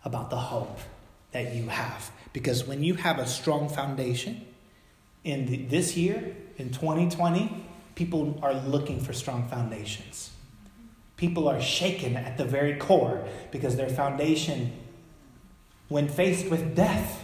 about 0.04 0.30
the 0.30 0.36
hope 0.36 0.78
that 1.32 1.54
you 1.54 1.68
have. 1.68 2.10
Because 2.32 2.66
when 2.66 2.82
you 2.82 2.94
have 2.94 3.18
a 3.18 3.26
strong 3.26 3.68
foundation, 3.68 4.46
in 5.24 5.46
the, 5.46 5.56
this 5.64 5.96
year, 5.96 6.36
in 6.56 6.70
2020, 6.70 7.66
people 7.94 8.38
are 8.42 8.54
looking 8.54 9.00
for 9.00 9.12
strong 9.12 9.48
foundations. 9.48 10.30
People 11.20 11.48
are 11.48 11.60
shaken 11.60 12.16
at 12.16 12.38
the 12.38 12.46
very 12.46 12.76
core 12.76 13.22
because 13.50 13.76
their 13.76 13.90
foundation, 13.90 14.72
when 15.88 16.08
faced 16.08 16.48
with 16.48 16.74
death, 16.74 17.22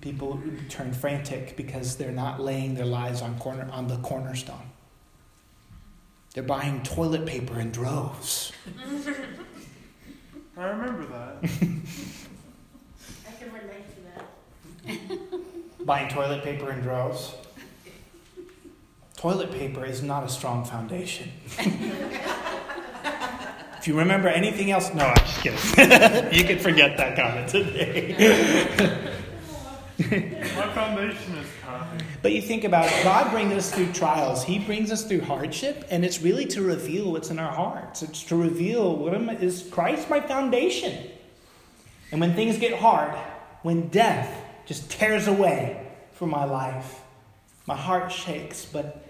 people 0.00 0.40
turn 0.68 0.92
frantic 0.92 1.56
because 1.56 1.96
they're 1.96 2.12
not 2.12 2.38
laying 2.40 2.74
their 2.74 2.86
lives 2.86 3.20
on 3.20 3.36
corner 3.40 3.68
on 3.72 3.88
the 3.88 3.96
cornerstone. 3.96 4.70
They're 6.34 6.44
buying 6.44 6.84
toilet 6.84 7.26
paper 7.26 7.58
in 7.58 7.72
droves. 7.72 8.52
I 10.56 10.68
remember 10.68 11.04
that. 11.06 11.38
I 13.26 13.32
can 13.40 13.52
relate 13.52 13.86
to 13.96 14.02
that. 14.94 15.84
buying 15.84 16.08
toilet 16.10 16.44
paper 16.44 16.70
in 16.70 16.80
droves. 16.80 17.34
Toilet 19.20 19.52
paper 19.52 19.84
is 19.84 20.02
not 20.02 20.24
a 20.24 20.30
strong 20.30 20.64
foundation. 20.64 21.30
if 23.76 23.86
you 23.86 23.98
remember 23.98 24.28
anything 24.28 24.70
else, 24.70 24.94
no, 24.94 25.04
I'm 25.04 25.14
just 25.14 25.42
kidding. 25.42 26.32
you 26.38 26.44
can 26.44 26.58
forget 26.58 26.96
that 26.96 27.16
comment 27.16 27.46
today. 27.50 28.14
My 29.98 30.72
foundation 30.72 31.34
is 31.34 31.46
kind. 31.62 32.02
but 32.22 32.32
you 32.32 32.40
think 32.40 32.64
about 32.64 32.86
it, 32.86 33.04
God 33.04 33.30
brings 33.30 33.52
us 33.52 33.70
through 33.70 33.92
trials. 33.92 34.42
He 34.42 34.58
brings 34.58 34.90
us 34.90 35.04
through 35.04 35.20
hardship, 35.20 35.84
and 35.90 36.02
it's 36.02 36.22
really 36.22 36.46
to 36.46 36.62
reveal 36.62 37.12
what's 37.12 37.28
in 37.28 37.38
our 37.38 37.52
hearts. 37.52 38.00
It's 38.00 38.22
to 38.24 38.36
reveal 38.36 38.96
what 38.96 39.12
am, 39.12 39.28
is 39.28 39.68
Christ 39.70 40.08
my 40.08 40.22
foundation. 40.22 41.10
And 42.10 42.22
when 42.22 42.34
things 42.34 42.56
get 42.56 42.78
hard, 42.78 43.14
when 43.60 43.88
death 43.88 44.34
just 44.64 44.90
tears 44.90 45.26
away 45.28 45.86
from 46.14 46.30
my 46.30 46.46
life, 46.46 47.02
my 47.66 47.76
heart 47.76 48.10
shakes, 48.10 48.64
but 48.64 49.08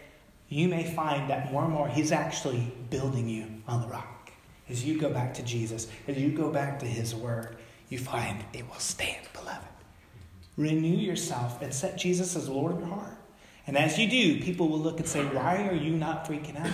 you 0.50 0.68
may 0.68 0.84
find 0.84 1.30
that 1.30 1.50
more 1.50 1.64
and 1.64 1.72
more 1.72 1.88
He's 1.88 2.12
actually 2.12 2.72
building 2.90 3.28
you 3.28 3.46
on 3.66 3.80
the 3.80 3.88
rock. 3.88 4.30
As 4.68 4.84
you 4.84 5.00
go 5.00 5.10
back 5.10 5.32
to 5.34 5.42
Jesus, 5.42 5.88
as 6.06 6.18
you 6.18 6.30
go 6.30 6.50
back 6.50 6.78
to 6.80 6.86
His 6.86 7.14
Word, 7.14 7.56
you 7.88 7.98
find 7.98 8.44
it 8.52 8.68
will 8.68 8.78
stand, 8.78 9.26
beloved. 9.32 9.66
Renew 10.56 10.96
yourself 10.96 11.62
and 11.62 11.72
set 11.72 11.96
Jesus 11.96 12.36
as 12.36 12.48
Lord 12.48 12.72
of 12.72 12.80
your 12.80 12.88
heart. 12.88 13.16
And 13.66 13.78
as 13.78 13.98
you 13.98 14.08
do, 14.08 14.40
people 14.42 14.68
will 14.68 14.80
look 14.80 14.98
and 14.98 15.08
say, 15.08 15.24
Why 15.24 15.68
are 15.68 15.74
you 15.74 15.92
not 15.92 16.26
freaking 16.26 16.58
out? 16.60 16.72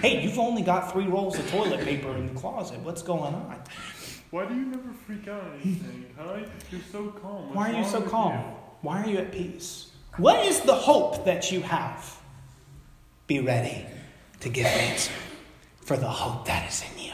Hey, 0.00 0.22
you've 0.22 0.38
only 0.38 0.62
got 0.62 0.92
three 0.92 1.06
rolls 1.06 1.38
of 1.38 1.50
toilet 1.50 1.80
paper 1.80 2.14
in 2.16 2.26
the 2.26 2.38
closet. 2.38 2.78
What's 2.80 3.02
going 3.02 3.34
on? 3.34 3.62
Why 4.30 4.44
do 4.46 4.54
you 4.54 4.66
never 4.66 4.92
freak 5.06 5.26
out 5.28 5.42
at 5.44 5.52
anything, 5.64 6.06
huh? 6.18 6.40
You're 6.70 6.80
so 6.92 7.08
calm. 7.08 7.46
What's 7.46 7.56
Why 7.56 7.72
are 7.72 7.78
you 7.78 7.84
so 7.84 8.02
calm? 8.02 8.32
you? 8.32 8.44
Why 8.82 9.02
are 9.02 9.08
you 9.08 9.18
at 9.18 9.32
peace? 9.32 9.90
What 10.18 10.44
is 10.44 10.60
the 10.60 10.74
hope 10.74 11.24
that 11.24 11.50
you 11.50 11.60
have? 11.62 12.20
Be 13.26 13.40
ready 13.40 13.86
to 14.40 14.48
give 14.48 14.66
an 14.66 14.80
answer 14.80 15.12
for 15.80 15.96
the 15.96 16.08
hope 16.08 16.46
that 16.46 16.70
is 16.70 16.82
in 16.92 17.04
you. 17.04 17.12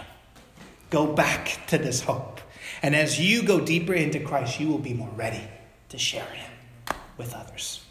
Go 0.90 1.06
back 1.06 1.66
to 1.68 1.78
this 1.78 2.00
hope. 2.02 2.40
And 2.82 2.96
as 2.96 3.20
you 3.20 3.42
go 3.42 3.60
deeper 3.60 3.94
into 3.94 4.20
Christ, 4.20 4.58
you 4.58 4.68
will 4.68 4.78
be 4.78 4.94
more 4.94 5.10
ready 5.16 5.42
to 5.90 5.98
share 5.98 6.24
Him 6.24 6.50
with 7.16 7.34
others. 7.34 7.84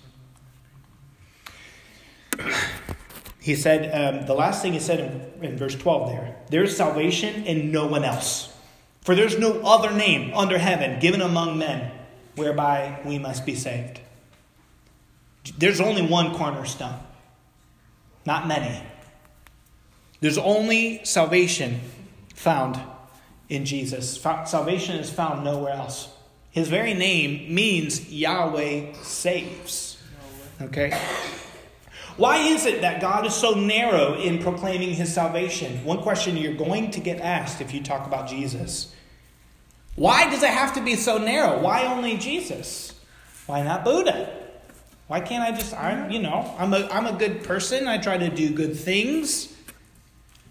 He 3.42 3.56
said, 3.56 3.90
um, 3.96 4.28
the 4.28 4.34
last 4.34 4.62
thing 4.62 4.74
he 4.74 4.80
said 4.80 5.00
in, 5.00 5.44
in 5.44 5.58
verse 5.58 5.74
12 5.74 6.10
there 6.10 6.36
there 6.50 6.64
is 6.64 6.76
salvation 6.76 7.46
in 7.46 7.72
no 7.72 7.88
one 7.88 8.04
else. 8.04 8.54
For 9.02 9.16
there's 9.16 9.40
no 9.40 9.62
other 9.62 9.92
name 9.92 10.34
under 10.36 10.58
heaven 10.58 11.00
given 11.00 11.22
among 11.22 11.58
men 11.58 11.92
whereby 12.36 13.00
we 13.06 13.18
must 13.18 13.46
be 13.46 13.56
saved. 13.56 14.02
There's 15.58 15.80
only 15.80 16.06
one 16.06 16.36
cornerstone, 16.36 17.00
not 18.30 18.48
many. 18.48 18.80
There's 20.22 20.38
only 20.38 21.04
salvation 21.04 21.82
found 22.36 22.80
in 23.50 23.66
Jesus. 23.66 24.22
Salvation 24.22 24.98
is 24.98 25.10
found 25.10 25.44
nowhere 25.44 25.74
else. 25.74 26.10
His 26.52 26.68
very 26.68 26.94
name 26.94 27.52
means 27.56 28.08
Yahweh 28.12 28.94
saves. 29.02 29.98
Okay? 30.62 30.96
Why 32.18 32.38
is 32.38 32.68
it 32.68 32.82
that 32.82 33.02
God 33.02 33.26
is 33.26 33.34
so 33.34 33.56
narrow 33.56 34.14
in 34.14 34.38
proclaiming 34.44 34.94
his 34.94 35.12
salvation? 35.12 35.84
One 35.84 36.04
question 36.04 36.38
you're 36.38 36.54
going 36.54 36.92
to 36.92 37.00
get 37.00 37.22
asked 37.22 37.62
if 37.62 37.74
you 37.74 37.82
talk 37.82 38.06
about 38.06 38.28
Jesus. 38.28 38.94
Why 39.96 40.30
does 40.30 40.44
it 40.44 40.52
have 40.52 40.76
to 40.76 40.82
be 40.82 40.96
so 40.96 41.18
narrow? 41.18 41.60
Why 41.62 41.88
only 41.88 42.16
Jesus? 42.18 42.94
Why 43.48 43.64
not 43.64 43.84
Buddha? 43.84 44.39
Why 45.10 45.22
can't 45.22 45.44
I 45.44 45.58
just, 45.58 45.74
I'm 45.74 46.12
you 46.12 46.22
know, 46.22 46.54
I'm 46.60 46.72
a, 46.72 46.88
I'm 46.92 47.08
a 47.08 47.14
good 47.14 47.44
person. 47.44 47.88
I 47.88 47.98
try 47.98 48.20
to 48.20 48.30
do 48.30 48.52
good 48.52 48.78
things. 48.78 49.52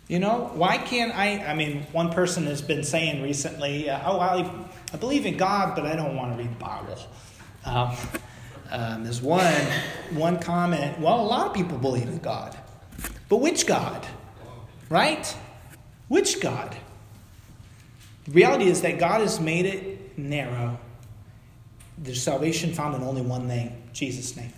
You 0.08 0.18
know, 0.18 0.50
why 0.52 0.78
can't 0.78 1.14
I? 1.14 1.44
I 1.44 1.54
mean, 1.54 1.86
one 1.92 2.10
person 2.10 2.44
has 2.46 2.60
been 2.60 2.82
saying 2.82 3.22
recently, 3.22 3.88
uh, 3.88 4.00
oh, 4.04 4.18
I, 4.18 4.50
I 4.92 4.96
believe 4.96 5.26
in 5.26 5.36
God, 5.36 5.76
but 5.76 5.86
I 5.86 5.94
don't 5.94 6.16
want 6.16 6.32
to 6.32 6.42
read 6.42 6.50
the 6.50 6.58
Bible. 6.58 6.98
Um, 7.64 7.96
um, 8.72 9.04
there's 9.04 9.22
one, 9.22 9.54
one 10.10 10.40
comment. 10.40 10.98
Well, 10.98 11.20
a 11.20 11.22
lot 11.22 11.46
of 11.46 11.54
people 11.54 11.78
believe 11.78 12.08
in 12.08 12.18
God. 12.18 12.56
But 13.28 13.36
which 13.36 13.64
God? 13.64 14.04
Right? 14.90 15.36
Which 16.08 16.40
God? 16.40 16.76
The 18.24 18.32
reality 18.32 18.64
is 18.64 18.82
that 18.82 18.98
God 18.98 19.20
has 19.20 19.38
made 19.38 19.66
it 19.66 20.18
narrow. 20.18 20.80
There's 21.96 22.20
salvation 22.20 22.74
found 22.74 22.96
in 22.96 23.04
only 23.04 23.22
one 23.22 23.46
name 23.46 23.72
Jesus' 23.98 24.36
name. 24.36 24.52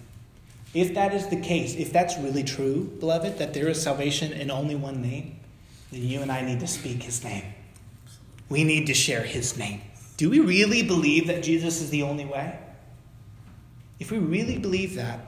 If 0.74 0.94
that 0.94 1.14
is 1.14 1.28
the 1.28 1.40
case, 1.40 1.74
if 1.74 1.92
that's 1.92 2.16
really 2.18 2.44
true, 2.44 2.84
beloved, 3.00 3.38
that 3.38 3.54
there 3.54 3.68
is 3.68 3.82
salvation 3.82 4.32
in 4.32 4.50
only 4.50 4.76
one 4.76 5.02
name, 5.02 5.40
then 5.90 6.02
you 6.02 6.20
and 6.20 6.30
I 6.30 6.42
need 6.42 6.60
to 6.60 6.66
speak 6.66 7.02
his 7.02 7.24
name. 7.24 7.44
We 8.48 8.64
need 8.64 8.86
to 8.86 8.94
share 8.94 9.22
his 9.22 9.56
name. 9.56 9.80
Do 10.16 10.30
we 10.30 10.38
really 10.38 10.82
believe 10.82 11.26
that 11.28 11.42
Jesus 11.42 11.80
is 11.80 11.90
the 11.90 12.02
only 12.02 12.26
way? 12.26 12.58
If 13.98 14.10
we 14.10 14.18
really 14.18 14.58
believe 14.58 14.94
that, 14.96 15.20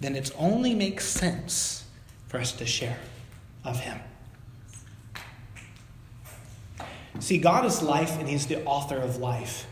then 0.00 0.16
it 0.16 0.30
only 0.36 0.74
makes 0.74 1.04
sense 1.04 1.84
for 2.28 2.38
us 2.38 2.52
to 2.52 2.66
share 2.66 2.98
of 3.64 3.80
Him. 3.80 3.98
See, 7.20 7.38
God 7.38 7.64
is 7.64 7.82
life 7.82 8.18
and 8.18 8.28
He's 8.28 8.46
the 8.46 8.64
author 8.64 8.98
of 8.98 9.18
life. 9.18 9.66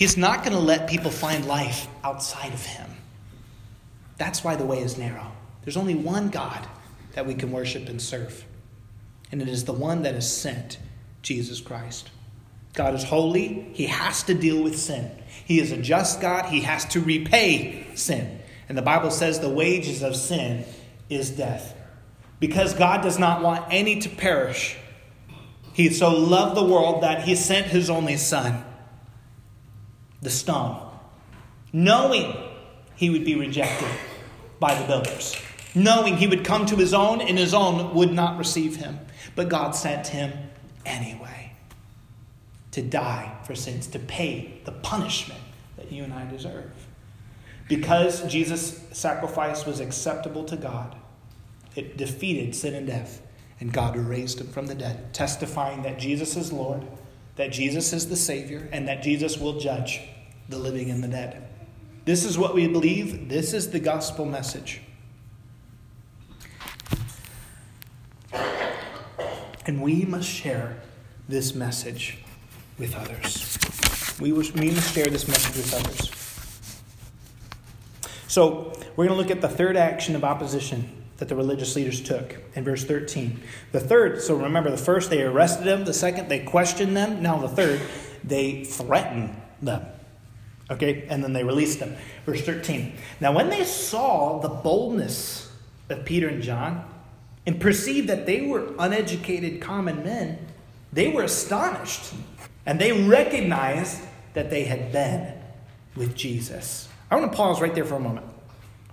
He's 0.00 0.16
not 0.16 0.38
going 0.38 0.54
to 0.54 0.58
let 0.58 0.88
people 0.88 1.10
find 1.10 1.44
life 1.44 1.86
outside 2.02 2.54
of 2.54 2.64
Him. 2.64 2.88
That's 4.16 4.42
why 4.42 4.56
the 4.56 4.64
way 4.64 4.78
is 4.78 4.96
narrow. 4.96 5.30
There's 5.62 5.76
only 5.76 5.94
one 5.94 6.30
God 6.30 6.66
that 7.12 7.26
we 7.26 7.34
can 7.34 7.52
worship 7.52 7.86
and 7.86 8.00
serve, 8.00 8.46
and 9.30 9.42
it 9.42 9.48
is 9.48 9.66
the 9.66 9.74
one 9.74 10.00
that 10.04 10.14
is 10.14 10.26
sent, 10.26 10.78
Jesus 11.20 11.60
Christ. 11.60 12.08
God 12.72 12.94
is 12.94 13.04
holy, 13.04 13.68
He 13.74 13.88
has 13.88 14.22
to 14.22 14.32
deal 14.32 14.62
with 14.62 14.78
sin. 14.78 15.10
He 15.44 15.60
is 15.60 15.70
a 15.70 15.76
just 15.76 16.22
God. 16.22 16.46
He 16.46 16.60
has 16.62 16.86
to 16.86 17.00
repay 17.02 17.86
sin. 17.94 18.40
And 18.70 18.78
the 18.78 18.82
Bible 18.82 19.10
says 19.10 19.38
the 19.38 19.50
wages 19.50 20.02
of 20.02 20.16
sin 20.16 20.64
is 21.10 21.28
death. 21.28 21.76
Because 22.38 22.72
God 22.72 23.02
does 23.02 23.18
not 23.18 23.42
want 23.42 23.66
any 23.70 24.00
to 24.00 24.08
perish, 24.08 24.78
He 25.74 25.90
so 25.90 26.16
loved 26.16 26.56
the 26.56 26.64
world 26.64 27.02
that 27.02 27.24
He 27.24 27.34
sent 27.34 27.66
His 27.66 27.90
only 27.90 28.16
Son, 28.16 28.64
the 30.22 30.30
stone, 30.30 30.80
knowing 31.72 32.34
He 32.96 33.10
would 33.10 33.24
be 33.24 33.34
rejected 33.34 33.88
by 34.58 34.74
the 34.74 34.86
builders, 34.86 35.36
knowing 35.74 36.16
He 36.16 36.26
would 36.26 36.44
come 36.44 36.66
to 36.66 36.76
His 36.76 36.94
own 36.94 37.20
and 37.20 37.38
His 37.38 37.54
own 37.54 37.94
would 37.94 38.12
not 38.12 38.38
receive 38.38 38.76
Him. 38.76 38.98
But 39.34 39.48
God 39.48 39.72
sent 39.72 40.08
Him 40.08 40.32
anyway 40.84 41.52
to 42.72 42.82
die 42.82 43.36
for 43.44 43.54
sins, 43.54 43.86
to 43.88 43.98
pay 43.98 44.60
the 44.64 44.72
punishment 44.72 45.40
that 45.76 45.90
you 45.90 46.04
and 46.04 46.12
I 46.12 46.28
deserve. 46.30 46.70
Because 47.68 48.26
Jesus' 48.26 48.80
sacrifice 48.92 49.64
was 49.64 49.80
acceptable 49.80 50.44
to 50.44 50.56
God, 50.56 50.96
it 51.74 51.96
defeated 51.96 52.54
sin 52.54 52.74
and 52.74 52.86
death, 52.86 53.22
and 53.60 53.72
God 53.72 53.96
raised 53.96 54.40
him 54.40 54.48
from 54.48 54.66
the 54.66 54.74
dead, 54.74 55.12
testifying 55.14 55.82
that 55.82 55.98
Jesus 55.98 56.36
is 56.36 56.52
Lord, 56.52 56.84
that 57.40 57.52
Jesus 57.52 57.94
is 57.94 58.06
the 58.06 58.16
Savior, 58.16 58.68
and 58.70 58.86
that 58.86 59.02
Jesus 59.02 59.38
will 59.38 59.58
judge 59.58 60.02
the 60.50 60.58
living 60.58 60.90
and 60.90 61.02
the 61.02 61.08
dead. 61.08 61.42
This 62.04 62.22
is 62.26 62.36
what 62.36 62.54
we 62.54 62.68
believe. 62.68 63.30
This 63.30 63.54
is 63.54 63.70
the 63.70 63.80
gospel 63.80 64.26
message. 64.26 64.82
And 69.64 69.80
we 69.80 70.04
must 70.04 70.28
share 70.28 70.82
this 71.30 71.54
message 71.54 72.18
with 72.78 72.94
others. 72.94 73.58
We, 74.20 74.32
we 74.32 74.70
must 74.72 74.92
share 74.92 75.06
this 75.06 75.26
message 75.26 75.56
with 75.56 75.74
others. 75.74 76.10
So, 78.28 78.74
we're 78.96 79.06
going 79.06 79.16
to 79.16 79.22
look 79.22 79.30
at 79.30 79.40
the 79.40 79.48
third 79.48 79.78
action 79.78 80.14
of 80.14 80.24
opposition 80.24 80.99
that 81.20 81.28
the 81.28 81.36
religious 81.36 81.76
leaders 81.76 82.00
took 82.00 82.36
in 82.54 82.64
verse 82.64 82.82
13. 82.82 83.40
The 83.72 83.78
third, 83.78 84.22
so 84.22 84.34
remember, 84.34 84.70
the 84.70 84.78
first 84.78 85.10
they 85.10 85.22
arrested 85.22 85.64
them, 85.64 85.84
the 85.84 85.92
second 85.92 86.28
they 86.28 86.40
questioned 86.40 86.96
them, 86.96 87.22
now 87.22 87.36
the 87.38 87.48
third 87.48 87.80
they 88.24 88.64
threatened 88.64 89.36
them. 89.62 89.84
Okay, 90.70 91.06
and 91.10 91.22
then 91.22 91.34
they 91.34 91.44
released 91.44 91.78
them. 91.78 91.94
Verse 92.24 92.40
13. 92.40 92.94
Now, 93.20 93.32
when 93.32 93.50
they 93.50 93.64
saw 93.64 94.40
the 94.40 94.48
boldness 94.48 95.52
of 95.90 96.06
Peter 96.06 96.28
and 96.28 96.42
John 96.42 96.84
and 97.44 97.60
perceived 97.60 98.08
that 98.08 98.24
they 98.24 98.40
were 98.40 98.72
uneducated 98.78 99.60
common 99.60 100.02
men, 100.02 100.38
they 100.92 101.08
were 101.08 101.24
astonished 101.24 102.14
and 102.64 102.80
they 102.80 102.92
recognized 103.06 104.00
that 104.32 104.48
they 104.48 104.64
had 104.64 104.90
been 104.90 105.34
with 105.96 106.14
Jesus. 106.16 106.88
I 107.10 107.16
want 107.16 107.30
to 107.30 107.36
pause 107.36 107.60
right 107.60 107.74
there 107.74 107.84
for 107.84 107.96
a 107.96 108.00
moment. 108.00 108.26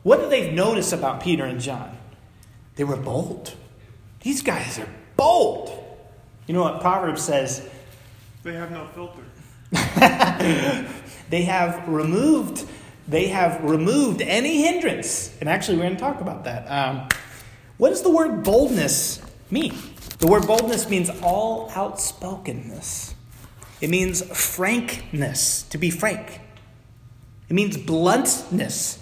What 0.03 0.19
did 0.19 0.29
they 0.29 0.51
notice 0.51 0.91
about 0.91 1.21
Peter 1.21 1.45
and 1.45 1.61
John? 1.61 1.96
They 2.77 2.83
were 2.83 2.95
bold. 2.95 3.53
These 4.21 4.41
guys 4.41 4.79
are 4.79 4.87
bold. 5.17 5.69
You 6.47 6.53
know 6.53 6.63
what 6.63 6.79
Proverbs 6.79 7.21
says? 7.21 7.67
They 8.43 8.53
have 8.53 8.71
no 8.71 8.87
filter. 8.87 9.23
they 11.29 11.41
have 11.41 11.87
removed 11.89 12.65
they 13.09 13.27
have 13.27 13.61
removed 13.63 14.21
any 14.21 14.61
hindrance 14.61 15.35
and 15.41 15.49
actually 15.49 15.77
we're 15.77 15.83
going 15.83 15.95
to 15.95 15.99
talk 15.99 16.21
about 16.21 16.45
that 16.45 16.65
um, 16.67 17.05
what 17.75 17.89
does 17.89 18.01
the 18.01 18.09
word 18.09 18.43
boldness 18.43 19.21
mean 19.51 19.73
the 20.19 20.27
word 20.27 20.47
boldness 20.47 20.89
means 20.89 21.09
all 21.21 21.69
outspokenness 21.75 23.13
it 23.79 23.89
means 23.89 24.23
frankness, 24.35 25.63
to 25.63 25.77
be 25.77 25.89
frank. 25.89 26.41
It 27.49 27.53
means 27.53 27.77
bluntness, 27.77 28.99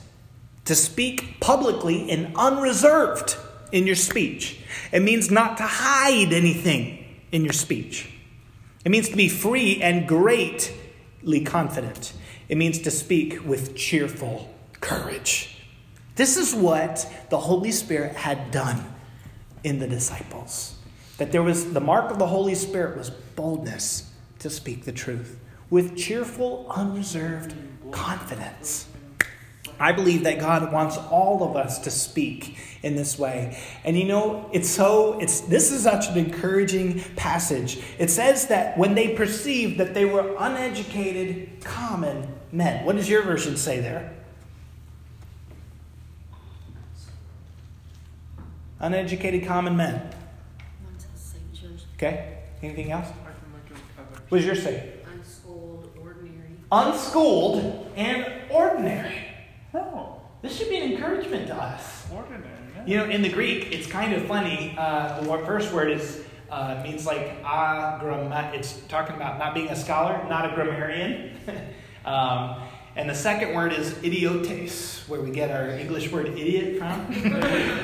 to 0.66 0.76
speak 0.76 1.40
publicly 1.40 2.12
and 2.12 2.36
unreserved 2.36 3.38
in 3.72 3.86
your 3.88 3.96
speech. 3.96 4.60
It 4.92 5.02
means 5.02 5.32
not 5.32 5.58
to 5.58 5.64
hide 5.64 6.32
anything 6.34 7.22
in 7.32 7.44
your 7.44 7.54
speech. 7.54 8.10
It 8.84 8.90
means 8.90 9.10
to 9.10 9.16
be 9.16 9.30
free 9.30 9.82
and 9.82 10.08
greatly 10.08 11.42
confident. 11.44 12.14
It 12.48 12.58
means 12.58 12.80
to 12.80 12.92
speak 12.92 13.46
with 13.46 13.76
cheerful 13.76 14.54
courage. 14.80 15.58
This 16.16 16.38
is 16.38 16.54
what 16.54 17.12
the 17.30 17.40
Holy 17.40 17.72
Spirit 17.72 18.16
had 18.16 18.52
done 18.52 18.94
in 19.64 19.80
the 19.80 19.88
disciples. 19.88 20.76
That 21.18 21.32
there 21.32 21.44
was 21.44 21.74
the 21.74 21.82
mark 21.82 22.12
of 22.12 22.20
the 22.20 22.28
Holy 22.28 22.56
Spirit 22.56 22.98
was 22.98 23.10
boldness 23.10 24.12
to 24.40 24.50
speak 24.50 24.86
the 24.86 24.92
truth 24.92 25.40
with 25.70 25.98
cheerful, 25.98 26.68
unreserved 26.70 27.56
confidence. 27.92 28.88
I 29.80 29.92
believe 29.92 30.24
that 30.24 30.40
God 30.40 30.72
wants 30.72 30.98
all 30.98 31.44
of 31.44 31.56
us 31.56 31.80
to 31.80 31.92
speak 31.92 32.58
in 32.84 32.96
this 32.96 33.18
way. 33.18 33.62
And 33.84 33.98
you 33.98 34.06
know, 34.06 34.50
it's 34.54 34.70
so 34.70 35.20
it's 35.20 35.42
this 35.42 35.72
is 35.72 35.84
such 35.84 36.08
an 36.10 36.18
encouraging 36.18 37.02
passage. 37.16 37.80
It 37.98 38.10
says 38.10 38.48
that 38.48 38.78
when 38.78 38.96
they 38.96 39.16
perceived 39.16 39.80
that 39.80 39.94
they 39.94 40.06
were 40.06 40.36
uneducated 40.38 41.64
common 41.64 42.28
men. 42.52 42.86
What 42.86 42.96
does 42.96 43.10
your 43.10 43.24
version 43.24 43.58
say 43.58 43.80
there? 43.80 44.14
Uneducated 48.80 49.46
common 49.46 49.76
men. 49.76 50.12
Okay? 51.96 52.40
Anything 52.62 52.92
else? 52.92 53.08
I 53.08 53.12
can 53.12 53.54
look 53.54 53.80
at 53.98 54.30
What 54.30 54.38
does 54.40 54.46
yours 54.46 54.64
say? 54.64 54.94
Unschooled, 55.14 55.90
ordinary. 56.00 56.50
Unschooled 56.72 57.92
and 57.96 58.28
ordinary. 58.50 59.25
Oh, 59.76 60.22
This 60.42 60.58
should 60.58 60.70
be 60.70 60.78
an 60.78 60.92
encouragement 60.94 61.48
to 61.48 61.56
us. 61.56 62.08
ordinary. 62.12 62.44
Yeah. 62.76 62.86
You 62.86 62.98
know, 62.98 63.06
in 63.06 63.22
the 63.22 63.30
Greek, 63.30 63.72
it's 63.74 63.88
kind 63.88 64.14
of 64.14 64.26
funny. 64.26 64.74
Uh, 64.78 65.20
the 65.20 65.46
first 65.46 65.74
word 65.74 65.92
is 65.92 66.24
uh, 66.50 66.82
means 66.84 67.06
like 67.06 67.44
agramma. 67.44 68.54
It's 68.54 68.80
talking 68.88 69.16
about 69.16 69.38
not 69.38 69.54
being 69.54 69.70
a 69.70 69.76
scholar, 69.76 70.26
not 70.30 70.52
a 70.52 70.56
grammarian. 70.56 71.38
um, 72.06 72.62
and 72.96 73.10
the 73.10 73.16
second 73.16 73.54
word 73.54 73.74
is 73.74 73.98
idiotes, 74.02 75.04
where 75.10 75.20
we 75.20 75.32
get 75.32 75.52
our 75.52 75.72
English 75.72 76.10
word 76.12 76.28
idiot 76.28 76.78
from. 76.78 77.00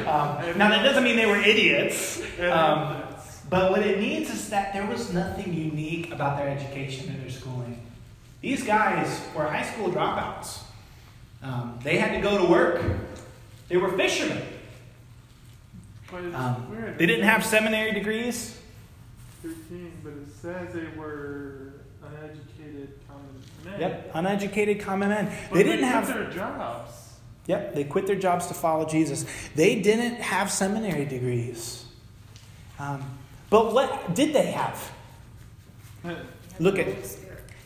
um, 0.07 0.57
now, 0.57 0.69
that 0.69 0.83
doesn't 0.83 1.03
mean 1.03 1.17
they 1.17 1.25
were 1.25 1.35
idiots. 1.41 2.21
Um, 2.39 3.03
but 3.49 3.71
what 3.71 3.81
it 3.81 3.99
means 3.99 4.29
is 4.29 4.49
that 4.49 4.71
there 4.71 4.85
was 4.85 5.11
nothing 5.11 5.53
unique 5.53 6.13
about 6.13 6.37
their 6.37 6.47
education 6.47 7.09
and 7.09 7.21
their 7.21 7.29
schooling. 7.29 7.85
These 8.39 8.63
guys 8.63 9.21
were 9.35 9.43
high 9.43 9.65
school 9.65 9.89
dropouts. 9.89 10.59
Um, 11.43 11.79
they 11.83 11.97
had 11.97 12.13
to 12.15 12.21
go 12.21 12.37
to 12.37 12.45
work. 12.45 12.81
They 13.67 13.77
were 13.77 13.91
fishermen. 13.97 14.41
But 16.11 16.25
Um, 16.35 16.95
they 16.97 17.05
didn't 17.05 17.25
have 17.25 17.45
seminary 17.45 17.93
degrees. 17.93 18.57
13, 19.41 19.91
but 20.03 20.13
it 20.13 20.27
says 20.41 20.73
they 20.73 20.87
were 20.99 21.73
uneducated 22.03 22.99
common 23.07 23.41
men. 23.65 23.79
Yep, 23.79 24.11
uneducated 24.13 24.79
common 24.81 25.09
men. 25.09 25.31
But 25.49 25.55
They 25.55 25.63
didn't 25.63 25.79
quit 25.79 25.91
have. 25.93 26.07
their 26.07 26.29
jobs. 26.29 26.91
Yep, 27.47 27.73
they 27.73 27.83
quit 27.85 28.05
their 28.07 28.15
jobs 28.17 28.47
to 28.47 28.53
follow 28.53 28.85
Jesus. 28.85 29.25
They 29.55 29.81
didn't 29.81 30.17
have 30.21 30.51
seminary 30.51 31.05
degrees. 31.05 31.85
Um, 32.77 33.03
but 33.49 33.73
what 33.73 34.13
did 34.13 34.33
they 34.33 34.51
have? 34.51 34.91
Look 36.59 36.77
at 36.77 36.85
Holy 36.87 37.03
Spirit. 37.03 37.20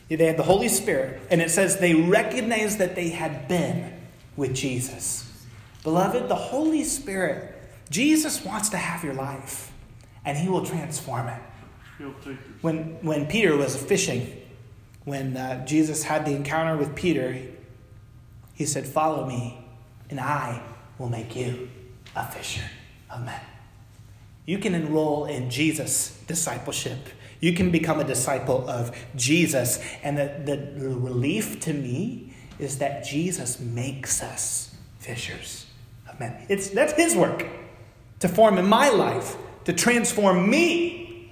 They 0.08 0.26
had 0.26 0.36
the 0.36 0.44
Holy 0.44 0.68
Spirit, 0.68 1.20
and 1.30 1.40
it 1.40 1.50
says 1.50 1.78
they 1.78 1.94
recognized 1.94 2.78
that 2.78 2.94
they 2.94 3.08
had 3.08 3.48
been 3.48 3.92
with 4.36 4.54
Jesus. 4.54 5.30
Beloved, 5.82 6.28
the 6.28 6.36
Holy 6.36 6.84
Spirit, 6.84 7.54
Jesus 7.90 8.44
wants 8.44 8.68
to 8.70 8.76
have 8.76 9.02
your 9.02 9.14
life, 9.14 9.72
and 10.24 10.38
He 10.38 10.48
will 10.48 10.64
transform 10.64 11.28
it. 11.28 11.40
He'll 11.98 12.12
take 12.14 12.24
your 12.24 12.36
When, 12.60 12.98
when 13.02 13.26
Peter 13.26 13.56
was 13.56 13.76
fishing, 13.76 14.42
when 15.04 15.36
uh, 15.36 15.64
Jesus 15.64 16.02
had 16.02 16.24
the 16.24 16.32
encounter 16.32 16.76
with 16.76 16.94
Peter, 16.94 17.40
he 18.54 18.64
said, 18.64 18.86
Follow 18.86 19.26
me, 19.26 19.58
and 20.10 20.18
I 20.18 20.62
will 20.98 21.08
make 21.08 21.36
you 21.36 21.68
a 22.14 22.26
fisher 22.26 22.64
of 23.10 23.24
men. 23.24 23.40
You 24.46 24.58
can 24.58 24.74
enroll 24.74 25.26
in 25.26 25.50
Jesus' 25.50 26.22
discipleship. 26.26 26.98
You 27.40 27.52
can 27.52 27.70
become 27.70 28.00
a 28.00 28.04
disciple 28.04 28.68
of 28.68 28.96
Jesus. 29.14 29.82
And 30.02 30.18
the, 30.18 30.34
the, 30.44 30.88
relief 30.98 31.60
to 31.60 31.72
me 31.72 32.34
is 32.58 32.78
that 32.78 33.04
Jesus 33.04 33.60
makes 33.60 34.22
us 34.22 34.74
fishers 34.98 35.66
of 36.08 36.18
men. 36.18 36.46
It's, 36.48 36.70
that's 36.70 36.94
his 36.94 37.14
work 37.14 37.46
to 38.20 38.28
form 38.28 38.58
in 38.58 38.66
my 38.66 38.88
life, 38.88 39.36
to 39.64 39.72
transform 39.72 40.48
me 40.48 41.30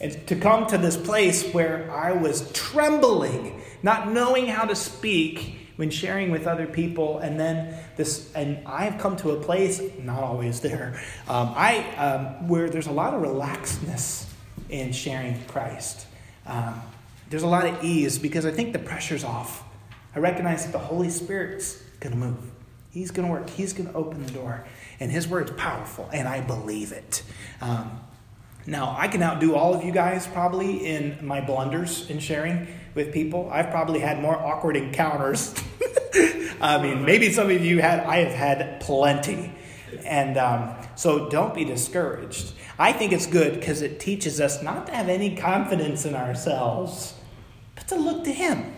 and 0.00 0.26
to 0.26 0.36
come 0.36 0.66
to 0.66 0.78
this 0.78 0.96
place 0.96 1.52
where 1.52 1.90
I 1.90 2.12
was 2.12 2.50
trembling, 2.52 3.62
not 3.82 4.12
knowing 4.12 4.46
how 4.46 4.64
to 4.64 4.76
speak 4.76 5.58
when 5.76 5.90
sharing 5.90 6.30
with 6.30 6.46
other 6.46 6.66
people, 6.66 7.18
and 7.18 7.38
then 7.38 7.78
this, 7.96 8.32
and 8.34 8.66
I've 8.66 8.98
come 8.98 9.16
to 9.18 9.32
a 9.32 9.40
place, 9.40 9.82
not 9.98 10.22
always 10.22 10.60
there, 10.60 11.00
um, 11.28 11.52
I 11.54 11.84
um, 11.96 12.48
where 12.48 12.70
there's 12.70 12.86
a 12.86 12.92
lot 12.92 13.12
of 13.12 13.22
relaxedness 13.22 14.26
in 14.68 14.92
sharing 14.92 15.42
Christ. 15.46 16.06
Um, 16.46 16.80
there's 17.28 17.42
a 17.42 17.48
lot 17.48 17.66
of 17.66 17.82
ease 17.82 18.18
because 18.18 18.46
I 18.46 18.50
think 18.50 18.72
the 18.72 18.78
pressure's 18.78 19.24
off. 19.24 19.64
I 20.14 20.18
recognize 20.18 20.64
that 20.64 20.72
the 20.72 20.78
Holy 20.78 21.10
Spirit's 21.10 21.82
going 22.00 22.12
to 22.12 22.18
move. 22.18 22.38
He's 22.90 23.10
going 23.10 23.28
to 23.28 23.32
work. 23.32 23.50
He's 23.50 23.72
going 23.72 23.88
to 23.88 23.94
open 23.94 24.24
the 24.24 24.32
door, 24.32 24.66
and 25.00 25.10
His 25.10 25.28
word's 25.28 25.50
powerful, 25.52 26.08
and 26.12 26.26
I 26.26 26.40
believe 26.40 26.92
it. 26.92 27.22
Um, 27.60 28.00
now, 28.66 28.96
I 28.98 29.08
can 29.08 29.22
outdo 29.22 29.54
all 29.54 29.74
of 29.74 29.84
you 29.84 29.92
guys 29.92 30.26
probably 30.26 30.86
in 30.86 31.24
my 31.24 31.40
blunders 31.40 32.10
in 32.10 32.18
sharing 32.18 32.66
with 32.94 33.12
people. 33.12 33.48
I've 33.52 33.70
probably 33.70 34.00
had 34.00 34.20
more 34.20 34.34
awkward 34.34 34.76
encounters. 34.76 35.54
I 36.60 36.82
mean, 36.82 37.04
maybe 37.04 37.30
some 37.32 37.50
of 37.50 37.64
you 37.64 37.80
had, 37.80 38.00
I 38.00 38.24
have 38.24 38.32
had 38.32 38.80
plenty. 38.80 39.52
And 40.04 40.36
um, 40.36 40.74
so 40.96 41.28
don't 41.28 41.54
be 41.54 41.64
discouraged. 41.64 42.52
I 42.78 42.92
think 42.92 43.12
it's 43.12 43.26
good 43.26 43.54
because 43.54 43.82
it 43.82 44.00
teaches 44.00 44.40
us 44.40 44.62
not 44.62 44.86
to 44.86 44.92
have 44.92 45.08
any 45.08 45.34
confidence 45.34 46.04
in 46.04 46.14
ourselves, 46.14 47.14
but 47.74 47.88
to 47.88 47.96
look 47.96 48.24
to 48.24 48.32
Him 48.32 48.72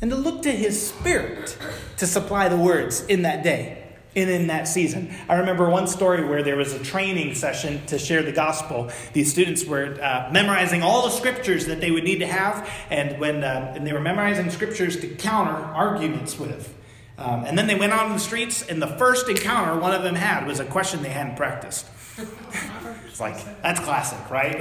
and 0.00 0.10
to 0.10 0.16
look 0.16 0.42
to 0.42 0.52
His 0.52 0.88
Spirit 0.88 1.56
to 1.96 2.06
supply 2.06 2.48
the 2.48 2.56
words 2.56 3.04
in 3.06 3.22
that 3.22 3.42
day 3.42 3.84
and 4.16 4.30
in 4.30 4.46
that 4.48 4.68
season. 4.68 5.12
I 5.28 5.36
remember 5.36 5.68
one 5.68 5.86
story 5.86 6.24
where 6.24 6.42
there 6.42 6.56
was 6.56 6.72
a 6.72 6.78
training 6.78 7.34
session 7.34 7.84
to 7.86 7.98
share 7.98 8.22
the 8.22 8.32
gospel. 8.32 8.90
These 9.12 9.32
students 9.32 9.64
were 9.64 9.98
uh, 10.00 10.28
memorizing 10.30 10.82
all 10.82 11.02
the 11.02 11.10
scriptures 11.10 11.66
that 11.66 11.80
they 11.80 11.90
would 11.90 12.04
need 12.04 12.18
to 12.18 12.26
have, 12.26 12.70
and 12.90 13.18
when 13.18 13.42
uh, 13.42 13.72
and 13.74 13.86
they 13.86 13.92
were 13.92 14.00
memorizing 14.00 14.50
scriptures 14.50 15.00
to 15.00 15.08
counter 15.08 15.52
arguments 15.52 16.38
with. 16.38 16.74
Um, 17.16 17.44
and 17.44 17.56
then 17.56 17.68
they 17.68 17.76
went 17.76 17.92
out 17.92 18.06
in 18.06 18.12
the 18.12 18.18
streets, 18.18 18.62
and 18.62 18.82
the 18.82 18.88
first 18.88 19.28
encounter 19.28 19.78
one 19.80 19.94
of 19.94 20.02
them 20.02 20.16
had 20.16 20.46
was 20.46 20.58
a 20.58 20.64
question 20.64 21.02
they 21.02 21.10
hadn't 21.10 21.36
practiced. 21.36 21.86
It's 22.18 23.20
like 23.20 23.62
that's 23.62 23.80
classic, 23.80 24.30
right? 24.30 24.60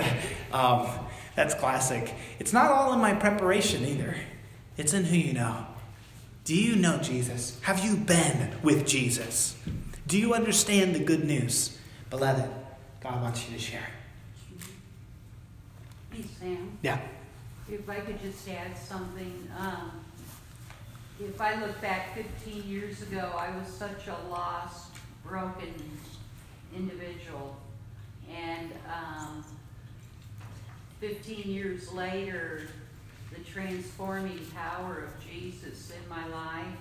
Um, 0.52 0.88
that's 1.36 1.54
classic. 1.56 2.14
It's 2.40 2.54
not 2.54 2.72
all 2.72 2.94
in 2.94 3.00
my 3.00 3.14
preparation 3.14 3.86
either. 3.86 4.16
It's 4.78 4.94
in 4.94 5.04
who 5.06 5.18
you 5.18 5.34
know. 5.34 5.66
Do 6.46 6.56
you 6.56 6.76
know 6.76 6.98
Jesus? 6.98 7.60
Have 7.64 7.84
you 7.86 7.96
been 7.96 8.52
with 8.62 8.86
Jesus? 8.86 9.56
Do 10.08 10.18
you 10.20 10.34
understand 10.34 10.94
the 10.96 11.00
good 11.04 11.24
news? 11.24 11.80
Beloved, 12.10 12.50
God 13.02 13.22
wants 13.22 13.48
you 13.50 13.56
to 13.56 13.62
share. 13.62 13.88
Hey, 16.12 16.24
Sam, 16.40 16.78
Yeah. 16.82 17.00
if 17.70 17.90
I 17.90 17.96
could 18.02 18.22
just 18.22 18.48
add 18.50 18.78
something, 18.78 19.48
um, 19.58 19.92
if 21.20 21.40
I 21.40 21.56
look 21.60 21.80
back 21.82 22.14
fifteen 22.16 22.64
years 22.68 23.02
ago, 23.02 23.32
I 23.38 23.56
was 23.58 23.68
such 23.68 24.08
a 24.08 24.30
lost, 24.30 24.92
broken 25.26 25.74
individual. 26.76 27.56
And, 28.34 28.72
um, 28.88 29.44
fifteen 31.00 31.50
years 31.52 31.92
later, 31.92 32.62
the 33.34 33.40
transforming 33.44 34.40
power 34.56 35.04
of 35.06 35.26
Jesus 35.26 35.92
in 35.92 36.08
my 36.10 36.26
life, 36.28 36.78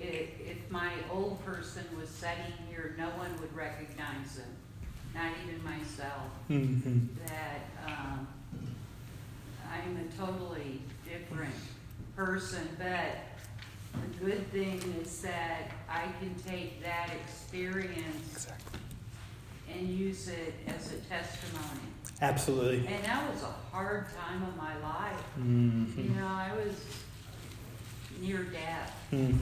if, 0.00 0.28
if 0.40 0.70
my 0.70 0.90
old 1.12 1.44
person 1.44 1.84
was 1.98 2.08
sitting 2.08 2.52
here, 2.68 2.94
no 2.98 3.06
one 3.10 3.30
would 3.40 3.54
recognize 3.54 4.38
him, 4.38 4.48
not 5.14 5.32
even 5.46 5.62
myself 5.62 6.30
Mm-hmm. 6.50 7.06
that 7.26 7.60
um, 7.86 8.26
I'm 9.70 9.96
a 9.96 10.16
totally 10.26 10.80
different 11.04 11.54
person, 12.16 12.68
but 12.78 13.18
the 13.92 14.24
good 14.24 14.50
thing 14.52 14.80
is 15.00 15.20
that 15.22 15.70
I 15.88 16.04
can 16.20 16.34
take 16.46 16.82
that 16.82 17.10
experience 17.24 18.32
Exactly. 18.32 18.80
And 19.76 19.88
use 19.88 20.28
it 20.28 20.54
as 20.66 20.92
a 20.92 20.96
testimony. 20.98 21.80
Absolutely. 22.22 22.86
And 22.86 23.04
that 23.04 23.30
was 23.32 23.42
a 23.42 23.52
hard 23.74 24.06
time 24.16 24.42
of 24.42 24.56
my 24.56 24.76
life. 24.78 25.20
You 25.36 25.42
Mm-hmm. 25.44 26.18
know, 26.18 26.26
I 26.26 26.50
was 26.56 26.74
near 28.20 28.44
death, 28.44 28.92
Mm. 29.12 29.38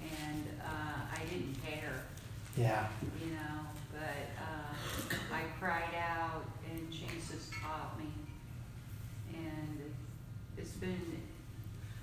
and 0.00 0.44
uh, 0.60 1.00
I 1.12 1.18
didn't 1.30 1.56
care. 1.64 2.02
Yeah. 2.56 2.86
you 3.20 3.30
know, 3.32 3.66
but 3.92 4.28
uh, 4.38 5.34
I 5.34 5.42
cried 5.58 5.94
out 5.98 6.44
and 6.70 6.90
Jesus 6.92 7.48
taught 7.62 7.98
me. 7.98 8.10
And 9.34 9.80
it's 10.58 10.72
been, 10.72 11.22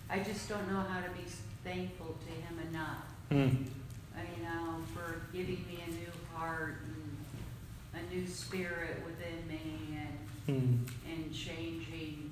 I 0.10 0.20
just 0.20 0.50
don't 0.50 0.68
know 0.72 0.80
how 0.82 1.02
to 1.02 1.10
be 1.12 1.24
thankful 1.64 2.18
to 2.26 2.32
Him 2.32 2.60
enough, 2.70 3.04
Mm. 3.32 3.66
uh, 4.16 4.20
you 4.36 4.44
know, 4.44 4.78
for 4.94 5.22
giving 5.32 5.64
me 5.68 5.84
a 5.88 5.92
new 5.92 6.12
heart 6.36 6.82
a 8.00 8.14
new 8.14 8.26
spirit 8.28 9.04
within 9.06 9.48
me 9.48 9.98
and, 9.98 10.16
Mm. 10.48 10.80
and 11.08 11.34
changing 11.34 12.32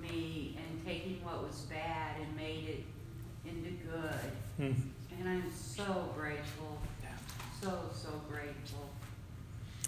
me 0.00 0.56
and 0.56 0.86
taking 0.86 1.22
what 1.24 1.42
was 1.46 1.60
bad 1.62 2.16
and 2.20 2.34
made 2.36 2.68
it 2.68 2.84
into 3.48 3.70
good. 3.84 4.32
Mm. 4.60 4.74
And 5.18 5.28
I'm 5.28 5.52
so 5.54 6.10
grateful, 6.16 6.78
Yeah. 7.02 7.08
so, 7.60 7.90
so 7.94 8.08
grateful. 8.30 8.88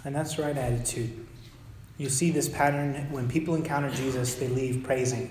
And 0.04 0.14
that's 0.14 0.36
the 0.36 0.42
right 0.42 0.56
attitude. 0.56 1.26
You 1.96 2.08
see 2.10 2.30
this 2.30 2.48
pattern 2.48 3.10
when 3.10 3.28
people 3.28 3.54
encounter 3.54 3.90
Jesus, 3.90 4.34
they 4.34 4.48
leave 4.48 4.82
praising 4.82 5.30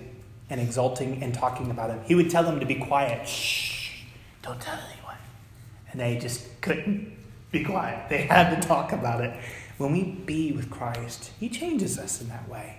and 0.49 0.59
exulting 0.59 1.21
and 1.21 1.33
talking 1.33 1.69
about 1.71 1.89
him. 1.91 2.01
He 2.05 2.15
would 2.15 2.29
tell 2.29 2.43
them 2.43 2.59
to 2.59 2.65
be 2.65 2.75
quiet. 2.75 3.27
Shh, 3.27 4.01
don't 4.41 4.59
tell 4.59 4.79
anyone. 4.91 5.17
And 5.91 5.99
they 5.99 6.17
just 6.17 6.59
couldn't 6.61 7.15
be 7.51 7.63
quiet. 7.63 8.09
They 8.09 8.23
had 8.23 8.59
to 8.59 8.67
talk 8.67 8.91
about 8.93 9.21
it. 9.21 9.37
When 9.77 9.91
we 9.91 10.03
be 10.03 10.51
with 10.51 10.69
Christ, 10.69 11.31
He 11.39 11.49
changes 11.49 11.97
us 11.97 12.21
in 12.21 12.29
that 12.29 12.47
way. 12.49 12.77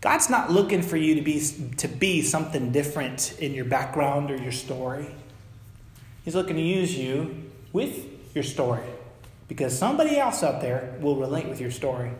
God's 0.00 0.30
not 0.30 0.50
looking 0.50 0.82
for 0.82 0.96
you 0.96 1.14
to 1.14 1.22
be, 1.22 1.40
to 1.78 1.88
be 1.88 2.22
something 2.22 2.70
different 2.70 3.36
in 3.38 3.54
your 3.54 3.64
background 3.64 4.30
or 4.30 4.36
your 4.36 4.52
story. 4.52 5.08
He's 6.24 6.34
looking 6.34 6.56
to 6.56 6.62
use 6.62 6.96
you 6.96 7.50
with 7.72 8.06
your 8.34 8.44
story 8.44 8.84
because 9.48 9.76
somebody 9.76 10.18
else 10.18 10.42
out 10.42 10.60
there 10.60 10.96
will 11.00 11.16
relate 11.16 11.48
with 11.48 11.60
your 11.60 11.70
story. 11.70 12.10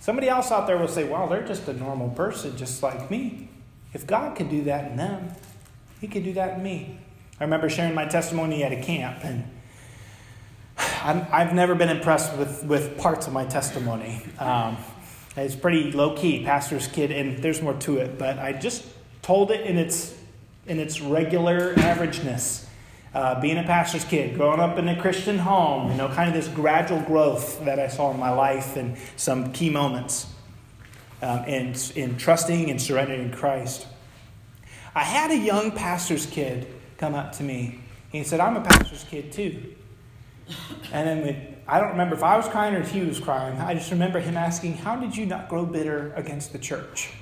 Somebody 0.00 0.28
else 0.28 0.50
out 0.50 0.66
there 0.66 0.78
will 0.78 0.88
say, 0.88 1.04
Well, 1.04 1.28
they're 1.28 1.46
just 1.46 1.68
a 1.68 1.72
normal 1.72 2.10
person, 2.10 2.56
just 2.56 2.82
like 2.82 3.10
me. 3.10 3.48
If 3.92 4.06
God 4.06 4.36
could 4.36 4.50
do 4.50 4.64
that 4.64 4.90
in 4.90 4.96
them, 4.96 5.30
He 6.00 6.08
could 6.08 6.24
do 6.24 6.32
that 6.34 6.58
in 6.58 6.62
me. 6.62 6.98
I 7.40 7.44
remember 7.44 7.68
sharing 7.68 7.94
my 7.94 8.06
testimony 8.06 8.64
at 8.64 8.72
a 8.72 8.80
camp, 8.80 9.24
and 9.24 9.44
i 11.04 11.42
have 11.42 11.54
never 11.54 11.74
been 11.74 11.88
impressed 11.88 12.36
with, 12.36 12.64
with 12.64 12.98
parts 12.98 13.26
of 13.26 13.32
my 13.32 13.44
testimony. 13.44 14.24
Um, 14.38 14.76
it's 15.36 15.56
pretty 15.56 15.92
low 15.92 16.16
key, 16.16 16.44
pastor's 16.44 16.86
kid, 16.86 17.10
and 17.10 17.38
there's 17.38 17.62
more 17.62 17.74
to 17.74 17.98
it, 17.98 18.18
but 18.18 18.38
I 18.38 18.52
just 18.52 18.84
told 19.22 19.50
it 19.50 19.66
in 19.66 19.78
its, 19.78 20.16
in 20.66 20.78
its 20.78 21.00
regular 21.00 21.74
averageness. 21.74 22.66
Uh, 23.14 23.40
being 23.40 23.58
a 23.58 23.62
pastor's 23.62 24.04
kid, 24.04 24.34
growing 24.36 24.60
up 24.60 24.78
in 24.78 24.88
a 24.88 24.98
Christian 25.00 25.38
home, 25.38 25.90
you 25.90 25.96
know, 25.96 26.08
kind 26.08 26.28
of 26.28 26.34
this 26.34 26.48
gradual 26.48 27.00
growth 27.00 27.62
that 27.64 27.78
I 27.78 27.88
saw 27.88 28.10
in 28.10 28.18
my 28.18 28.30
life 28.30 28.76
and 28.76 28.96
some 29.16 29.52
key 29.52 29.68
moments 29.68 30.32
um, 31.20 31.44
in, 31.44 31.74
in 31.94 32.16
trusting 32.16 32.70
and 32.70 32.80
surrendering 32.80 33.30
Christ. 33.30 33.86
I 34.94 35.04
had 35.04 35.30
a 35.30 35.36
young 35.36 35.72
pastor's 35.72 36.26
kid 36.26 36.66
come 36.96 37.14
up 37.14 37.32
to 37.32 37.42
me. 37.42 37.80
He 38.10 38.24
said, 38.24 38.40
I'm 38.40 38.56
a 38.56 38.60
pastor's 38.60 39.04
kid 39.04 39.32
too. 39.32 39.74
And 40.92 41.06
then 41.06 41.56
I 41.66 41.78
don't 41.78 41.90
remember 41.90 42.14
if 42.14 42.22
I 42.22 42.36
was 42.36 42.48
crying 42.48 42.74
or 42.74 42.80
if 42.80 42.90
he 42.90 43.00
was 43.00 43.18
crying. 43.18 43.58
I 43.58 43.74
just 43.74 43.90
remember 43.90 44.20
him 44.20 44.36
asking, 44.36 44.78
How 44.78 44.96
did 44.96 45.16
you 45.16 45.26
not 45.26 45.48
grow 45.48 45.64
bitter 45.64 46.12
against 46.14 46.52
the 46.52 46.58
church? 46.58 47.12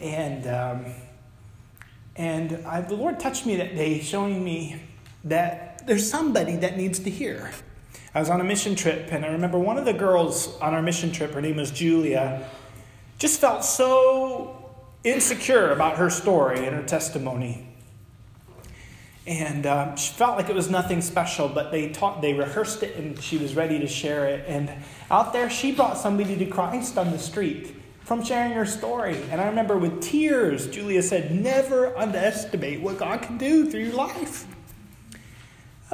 And, 0.00 0.46
um, 0.46 0.94
and 2.16 2.66
I, 2.66 2.80
the 2.80 2.94
Lord 2.94 3.20
touched 3.20 3.46
me 3.46 3.56
that 3.56 3.76
day, 3.76 4.00
showing 4.00 4.42
me 4.42 4.82
that 5.24 5.86
there's 5.86 6.08
somebody 6.08 6.56
that 6.56 6.76
needs 6.76 6.98
to 7.00 7.10
hear. 7.10 7.50
I 8.14 8.20
was 8.20 8.30
on 8.30 8.40
a 8.40 8.44
mission 8.44 8.74
trip, 8.74 9.12
and 9.12 9.24
I 9.24 9.28
remember 9.28 9.58
one 9.58 9.78
of 9.78 9.84
the 9.84 9.92
girls 9.92 10.58
on 10.60 10.74
our 10.74 10.82
mission 10.82 11.12
trip, 11.12 11.32
her 11.32 11.40
name 11.40 11.56
was 11.56 11.70
Julia, 11.70 12.48
just 13.18 13.40
felt 13.40 13.64
so 13.64 14.72
insecure 15.04 15.70
about 15.72 15.98
her 15.98 16.10
story 16.10 16.66
and 16.66 16.74
her 16.74 16.82
testimony. 16.82 17.69
And 19.26 19.66
um, 19.66 19.96
she 19.96 20.12
felt 20.12 20.36
like 20.36 20.48
it 20.48 20.54
was 20.54 20.70
nothing 20.70 21.02
special, 21.02 21.48
but 21.48 21.70
they 21.70 21.90
taught, 21.90 22.22
they 22.22 22.32
rehearsed 22.32 22.82
it, 22.82 22.96
and 22.96 23.20
she 23.20 23.36
was 23.36 23.54
ready 23.54 23.78
to 23.78 23.86
share 23.86 24.26
it. 24.26 24.44
And 24.48 24.72
out 25.10 25.32
there, 25.32 25.50
she 25.50 25.72
brought 25.72 25.98
somebody 25.98 26.36
to 26.36 26.46
Christ 26.46 26.96
on 26.96 27.10
the 27.10 27.18
street 27.18 27.76
from 28.00 28.24
sharing 28.24 28.52
her 28.52 28.66
story. 28.66 29.16
And 29.30 29.40
I 29.40 29.46
remember 29.46 29.78
with 29.78 30.00
tears, 30.00 30.66
Julia 30.68 31.02
said, 31.02 31.30
"Never 31.30 31.96
underestimate 31.96 32.80
what 32.80 32.98
God 32.98 33.22
can 33.22 33.36
do 33.38 33.70
through 33.70 33.84
your 33.84 33.94
life." 33.94 34.46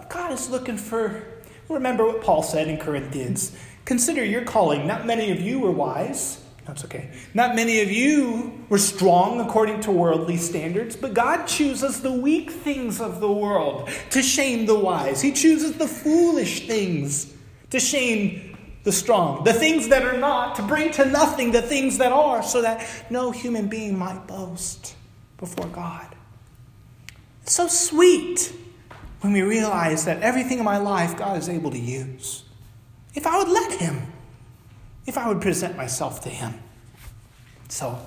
God 0.08 0.32
is 0.32 0.48
looking 0.48 0.78
for. 0.78 1.22
Remember 1.68 2.06
what 2.06 2.22
Paul 2.22 2.42
said 2.42 2.68
in 2.68 2.78
Corinthians: 2.78 3.56
"Consider 3.84 4.24
your 4.24 4.44
calling. 4.44 4.86
Not 4.86 5.04
many 5.04 5.30
of 5.32 5.40
you 5.40 5.58
were 5.58 5.72
wise." 5.72 6.45
That's 6.66 6.84
okay. 6.84 7.10
Not 7.32 7.54
many 7.54 7.80
of 7.80 7.92
you 7.92 8.64
were 8.68 8.78
strong 8.78 9.40
according 9.40 9.82
to 9.82 9.92
worldly 9.92 10.36
standards, 10.36 10.96
but 10.96 11.14
God 11.14 11.46
chooses 11.46 12.02
the 12.02 12.12
weak 12.12 12.50
things 12.50 13.00
of 13.00 13.20
the 13.20 13.30
world 13.30 13.88
to 14.10 14.20
shame 14.20 14.66
the 14.66 14.78
wise. 14.78 15.22
He 15.22 15.30
chooses 15.30 15.74
the 15.74 15.86
foolish 15.86 16.66
things 16.66 17.32
to 17.70 17.78
shame 17.78 18.56
the 18.82 18.90
strong. 18.90 19.44
The 19.44 19.52
things 19.52 19.88
that 19.88 20.02
are 20.02 20.18
not 20.18 20.56
to 20.56 20.62
bring 20.62 20.90
to 20.92 21.04
nothing 21.04 21.52
the 21.52 21.62
things 21.62 21.98
that 21.98 22.10
are, 22.10 22.42
so 22.42 22.62
that 22.62 22.84
no 23.10 23.30
human 23.30 23.68
being 23.68 23.96
might 23.96 24.26
boast 24.26 24.96
before 25.38 25.66
God. 25.66 26.16
It's 27.42 27.54
so 27.54 27.68
sweet 27.68 28.52
when 29.20 29.32
we 29.32 29.42
realize 29.42 30.04
that 30.04 30.20
everything 30.20 30.58
in 30.58 30.64
my 30.64 30.78
life 30.78 31.16
God 31.16 31.36
is 31.36 31.48
able 31.48 31.70
to 31.70 31.78
use. 31.78 32.42
If 33.14 33.24
I 33.24 33.38
would 33.38 33.48
let 33.48 33.80
Him 33.80 34.12
if 35.06 35.16
I 35.16 35.28
would 35.28 35.40
present 35.40 35.76
myself 35.76 36.20
to 36.22 36.28
him. 36.28 36.54
So 37.68 37.98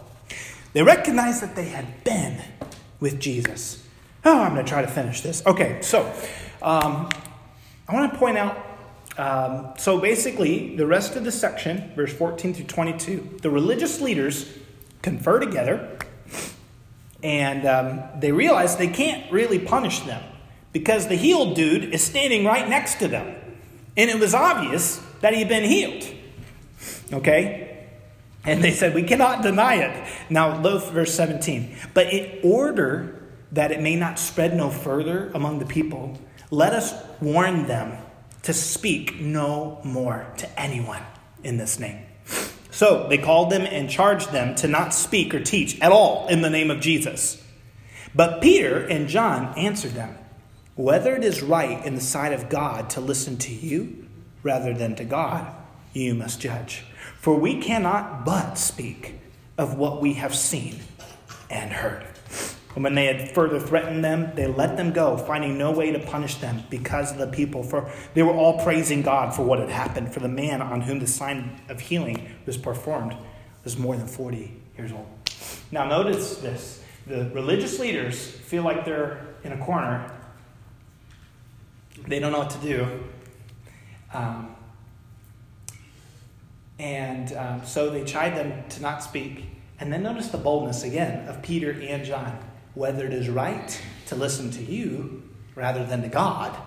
they 0.74 0.84
recognized 0.84 1.42
that 1.42 1.56
they 1.56 1.70
had 1.70 2.04
been 2.04 2.42
with 3.00 3.20
Jesus. 3.20 3.86
Oh, 4.26 4.42
I'm 4.42 4.54
going 4.54 4.66
to 4.66 4.70
try 4.70 4.82
to 4.82 4.88
finish 4.88 5.22
this. 5.22 5.46
Okay, 5.46 5.82
so 5.82 6.02
um, 6.62 7.10
I 7.88 7.94
want 7.94 8.12
to 8.12 8.20
point 8.20 8.38
out. 8.38 8.66
Um, 9.18 9.74
so 9.78 10.00
basically, 10.00 10.76
the 10.76 10.86
rest 10.86 11.16
of 11.16 11.24
the 11.24 11.32
section, 11.32 11.92
verse 11.96 12.14
14 12.14 12.54
through 12.54 12.66
22, 12.66 13.40
the 13.42 13.50
religious 13.50 14.00
leaders 14.00 14.50
confer 15.02 15.40
together 15.40 15.98
and 17.22 17.66
um, 17.66 18.02
they 18.20 18.32
realize 18.32 18.78
they 18.78 18.88
can't 18.88 19.30
really 19.32 19.60
punish 19.60 20.00
them 20.02 20.24
because 20.72 21.08
the 21.08 21.16
healed 21.16 21.56
dude 21.56 21.94
is 21.94 22.02
standing 22.02 22.46
right 22.46 22.70
next 22.70 22.96
to 23.00 23.08
them. 23.08 23.36
And 23.98 24.10
it 24.10 24.20
was 24.20 24.34
obvious 24.34 25.02
that 25.22 25.34
he'd 25.34 25.50
been 25.50 25.64
healed. 25.64 26.06
Okay? 27.12 27.88
And 28.44 28.64
they 28.64 28.72
said, 28.72 28.96
We 28.96 29.04
cannot 29.04 29.42
deny 29.44 29.76
it. 29.76 30.08
Now, 30.30 30.60
look, 30.60 30.92
verse 30.92 31.14
17. 31.14 31.76
But 31.94 32.14
in 32.14 32.40
order 32.44 33.16
that 33.52 33.72
it 33.72 33.82
may 33.82 33.96
not 33.96 34.20
spread 34.20 34.56
no 34.56 34.70
further 34.70 35.32
among 35.34 35.60
the 35.60 35.66
people, 35.66 36.18
let 36.52 36.74
us 36.74 36.94
warn 37.20 37.68
them 37.68 37.98
to 38.44 38.54
speak 38.54 39.20
no 39.20 39.82
more 39.84 40.32
to 40.38 40.60
anyone 40.60 41.04
in 41.44 41.58
this 41.58 41.80
name. 41.80 42.06
So 42.72 43.08
they 43.10 43.18
called 43.18 43.50
them 43.50 43.64
and 43.64 43.90
charged 43.90 44.32
them 44.32 44.56
to 44.56 44.68
not 44.68 44.94
speak 44.94 45.34
or 45.34 45.44
teach 45.44 45.80
at 45.82 45.92
all 45.92 46.28
in 46.28 46.42
the 46.42 46.50
name 46.50 46.72
of 46.72 46.80
Jesus. 46.80 47.44
But 48.16 48.42
Peter 48.42 48.86
and 48.86 49.08
John 49.08 49.58
answered 49.58 49.94
them 49.94 50.18
Whether 50.76 51.16
it 51.16 51.24
is 51.24 51.42
right 51.42 51.84
in 51.86 51.96
the 51.96 52.02
sight 52.02 52.34
of 52.34 52.50
God 52.50 52.90
to 52.92 53.02
listen 53.02 53.38
to 53.38 53.54
you 53.54 54.08
rather 54.44 54.74
than 54.74 54.96
to 54.96 55.04
God, 55.04 55.54
you 55.94 56.16
must 56.16 56.40
judge. 56.40 56.84
For 57.20 57.36
we 57.36 57.60
cannot 57.60 58.26
but 58.26 58.56
speak 58.56 59.16
of 59.58 59.76
what 59.78 60.02
we 60.02 60.14
have 60.14 60.34
seen 60.34 60.80
and 61.50 61.72
heard. 61.72 62.06
And 62.76 62.84
when 62.84 62.96
they 62.96 63.08
had 63.08 63.32
further 63.32 63.60
threatened 63.60 64.06
them, 64.06 64.32
they 64.36 64.48
let 64.48 64.78
them 64.78 64.94
go, 64.94 65.18
finding 65.18 65.58
no 65.58 65.72
way 65.72 65.92
to 65.92 66.00
punish 66.00 66.36
them 66.36 66.64
because 66.70 67.12
of 67.12 67.18
the 67.18 67.28
people. 67.28 67.62
For 67.62 67.92
they 68.14 68.24
were 68.24 68.34
all 68.34 68.64
praising 68.64 69.02
God 69.02 69.36
for 69.36 69.44
what 69.44 69.60
had 69.60 69.70
happened. 69.70 70.14
For 70.14 70.22
the 70.22 70.30
man 70.30 70.62
on 70.62 70.82
whom 70.82 71.00
the 71.00 71.08
sign 71.08 71.60
of 71.68 71.82
healing 71.82 72.30
was 72.46 72.58
performed 72.58 73.18
was 73.64 73.78
more 73.78 73.98
than 73.98 74.08
40 74.08 74.54
years 74.78 74.94
old. 74.94 75.08
Now, 75.72 75.86
notice 75.86 76.38
this 76.38 76.84
the 77.06 77.30
religious 77.32 77.80
leaders 77.80 78.30
feel 78.30 78.64
like 78.64 78.86
they're 78.86 79.26
in 79.44 79.52
a 79.52 79.66
corner, 79.66 80.10
they 82.08 82.20
don't 82.20 82.32
know 82.32 82.40
what 82.40 82.52
to 82.52 82.60
do. 82.60 83.04
Um, 84.14 84.56
and 86.80 87.34
um, 87.34 87.66
so 87.66 87.90
they 87.90 88.06
chide 88.06 88.36
them 88.38 88.64
to 88.70 88.82
not 88.82 89.04
speak. 89.04 89.46
And 89.80 89.92
then 89.92 90.02
notice 90.02 90.30
the 90.30 90.38
boldness 90.38 90.84
again 90.84 91.28
of 91.28 91.42
Peter 91.42 91.72
and 91.72 92.06
John. 92.06 92.40
Whether 92.74 93.06
it 93.06 93.14
is 93.14 93.30
right 93.30 93.82
to 94.08 94.16
listen 94.16 94.50
to 94.52 94.64
you 94.64 95.24
rather 95.56 95.86
than 95.86 96.02
to 96.02 96.08
God, 96.08 96.58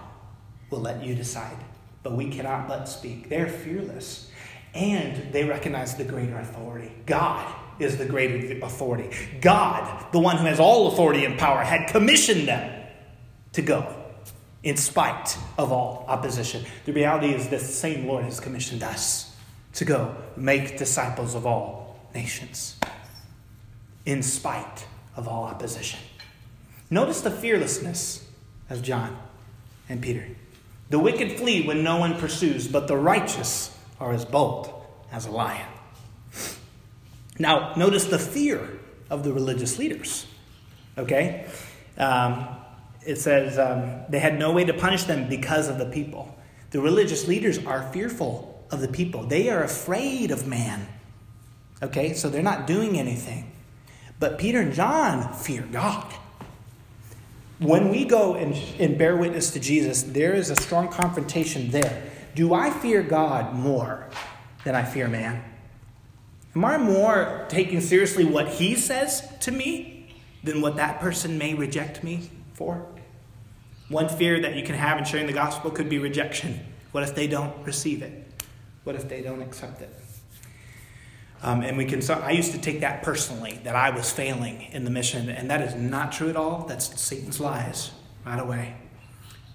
will 0.70 0.80
let 0.80 1.02
you 1.02 1.14
decide. 1.14 1.56
But 2.02 2.12
we 2.12 2.28
cannot 2.28 2.68
but 2.68 2.84
speak. 2.86 3.28
They're 3.28 3.48
fearless. 3.48 4.30
And 4.74 5.32
they 5.32 5.44
recognize 5.44 5.96
the 5.96 6.04
greater 6.04 6.38
authority. 6.38 6.92
God 7.06 7.54
is 7.78 7.96
the 7.96 8.06
greater 8.06 8.64
authority. 8.64 9.10
God, 9.40 10.12
the 10.12 10.18
one 10.18 10.36
who 10.36 10.46
has 10.46 10.60
all 10.60 10.88
authority 10.88 11.24
and 11.24 11.38
power, 11.38 11.62
had 11.62 11.88
commissioned 11.88 12.48
them 12.48 12.86
to 13.52 13.62
go 13.62 13.94
in 14.62 14.76
spite 14.76 15.36
of 15.58 15.72
all 15.72 16.04
opposition. 16.08 16.64
The 16.84 16.92
reality 16.92 17.34
is 17.34 17.48
the 17.48 17.58
same 17.58 18.06
Lord 18.06 18.24
has 18.24 18.40
commissioned 18.40 18.82
us 18.82 19.31
to 19.74 19.84
go 19.84 20.16
make 20.36 20.78
disciples 20.78 21.34
of 21.34 21.46
all 21.46 21.98
nations, 22.14 22.76
in 24.04 24.22
spite 24.22 24.86
of 25.16 25.28
all 25.28 25.44
opposition. 25.44 26.00
Notice 26.90 27.22
the 27.22 27.30
fearlessness 27.30 28.26
of 28.68 28.82
John 28.82 29.16
and 29.88 30.02
Peter. 30.02 30.26
The 30.90 30.98
wicked 30.98 31.38
flee 31.38 31.66
when 31.66 31.82
no 31.82 31.96
one 31.96 32.18
pursues, 32.18 32.68
but 32.68 32.86
the 32.86 32.96
righteous 32.96 33.76
are 33.98 34.12
as 34.12 34.24
bold 34.24 34.84
as 35.10 35.26
a 35.26 35.30
lion. 35.30 35.66
Now, 37.38 37.74
notice 37.76 38.04
the 38.04 38.18
fear 38.18 38.78
of 39.08 39.24
the 39.24 39.32
religious 39.32 39.78
leaders. 39.78 40.26
Okay? 40.98 41.46
Um, 41.96 42.46
it 43.06 43.16
says 43.16 43.58
um, 43.58 44.02
they 44.10 44.18
had 44.18 44.38
no 44.38 44.52
way 44.52 44.64
to 44.64 44.74
punish 44.74 45.04
them 45.04 45.28
because 45.28 45.68
of 45.68 45.78
the 45.78 45.86
people. 45.86 46.36
The 46.70 46.80
religious 46.80 47.26
leaders 47.26 47.64
are 47.64 47.90
fearful 47.92 48.51
of 48.72 48.80
the 48.80 48.88
people. 48.88 49.24
They 49.24 49.50
are 49.50 49.62
afraid 49.62 50.30
of 50.30 50.46
man. 50.46 50.88
Okay, 51.82 52.14
so 52.14 52.28
they're 52.28 52.42
not 52.42 52.66
doing 52.66 52.98
anything. 52.98 53.52
But 54.18 54.38
Peter 54.38 54.60
and 54.60 54.72
John 54.72 55.32
fear 55.34 55.62
God. 55.62 56.12
When 57.58 57.90
we 57.90 58.04
go 58.04 58.34
and, 58.34 58.54
and 58.80 58.98
bear 58.98 59.16
witness 59.16 59.52
to 59.52 59.60
Jesus, 59.60 60.02
there 60.02 60.34
is 60.34 60.50
a 60.50 60.56
strong 60.56 60.88
confrontation 60.88 61.70
there. 61.70 62.10
Do 62.34 62.54
I 62.54 62.70
fear 62.70 63.02
God 63.02 63.54
more 63.54 64.08
than 64.64 64.74
I 64.74 64.84
fear 64.84 65.06
man? 65.06 65.44
Am 66.54 66.64
I 66.64 66.78
more 66.78 67.46
taking 67.48 67.80
seriously 67.80 68.24
what 68.24 68.48
he 68.48 68.74
says 68.74 69.26
to 69.40 69.50
me 69.50 70.14
than 70.42 70.60
what 70.60 70.76
that 70.76 71.00
person 71.00 71.38
may 71.38 71.54
reject 71.54 72.02
me 72.02 72.30
for? 72.54 72.86
One 73.88 74.08
fear 74.08 74.40
that 74.40 74.56
you 74.56 74.62
can 74.62 74.74
have 74.74 74.98
in 74.98 75.04
sharing 75.04 75.26
the 75.26 75.32
gospel 75.32 75.70
could 75.70 75.88
be 75.88 75.98
rejection. 75.98 76.60
What 76.92 77.04
if 77.04 77.14
they 77.14 77.26
don't 77.26 77.64
receive 77.64 78.02
it? 78.02 78.31
What 78.84 78.96
if 78.96 79.08
they 79.08 79.22
don't 79.22 79.42
accept 79.42 79.80
it? 79.82 79.94
Um, 81.42 81.62
and 81.62 81.76
we 81.76 81.84
can. 81.84 82.02
So 82.02 82.14
I 82.14 82.30
used 82.30 82.52
to 82.52 82.58
take 82.58 82.80
that 82.80 83.02
personally 83.02 83.60
that 83.64 83.74
I 83.74 83.90
was 83.90 84.12
failing 84.12 84.62
in 84.72 84.84
the 84.84 84.90
mission, 84.90 85.28
and 85.28 85.50
that 85.50 85.60
is 85.60 85.74
not 85.74 86.12
true 86.12 86.28
at 86.28 86.36
all. 86.36 86.66
That's 86.68 87.00
Satan's 87.00 87.40
lies 87.40 87.90
right 88.24 88.38
away. 88.38 88.74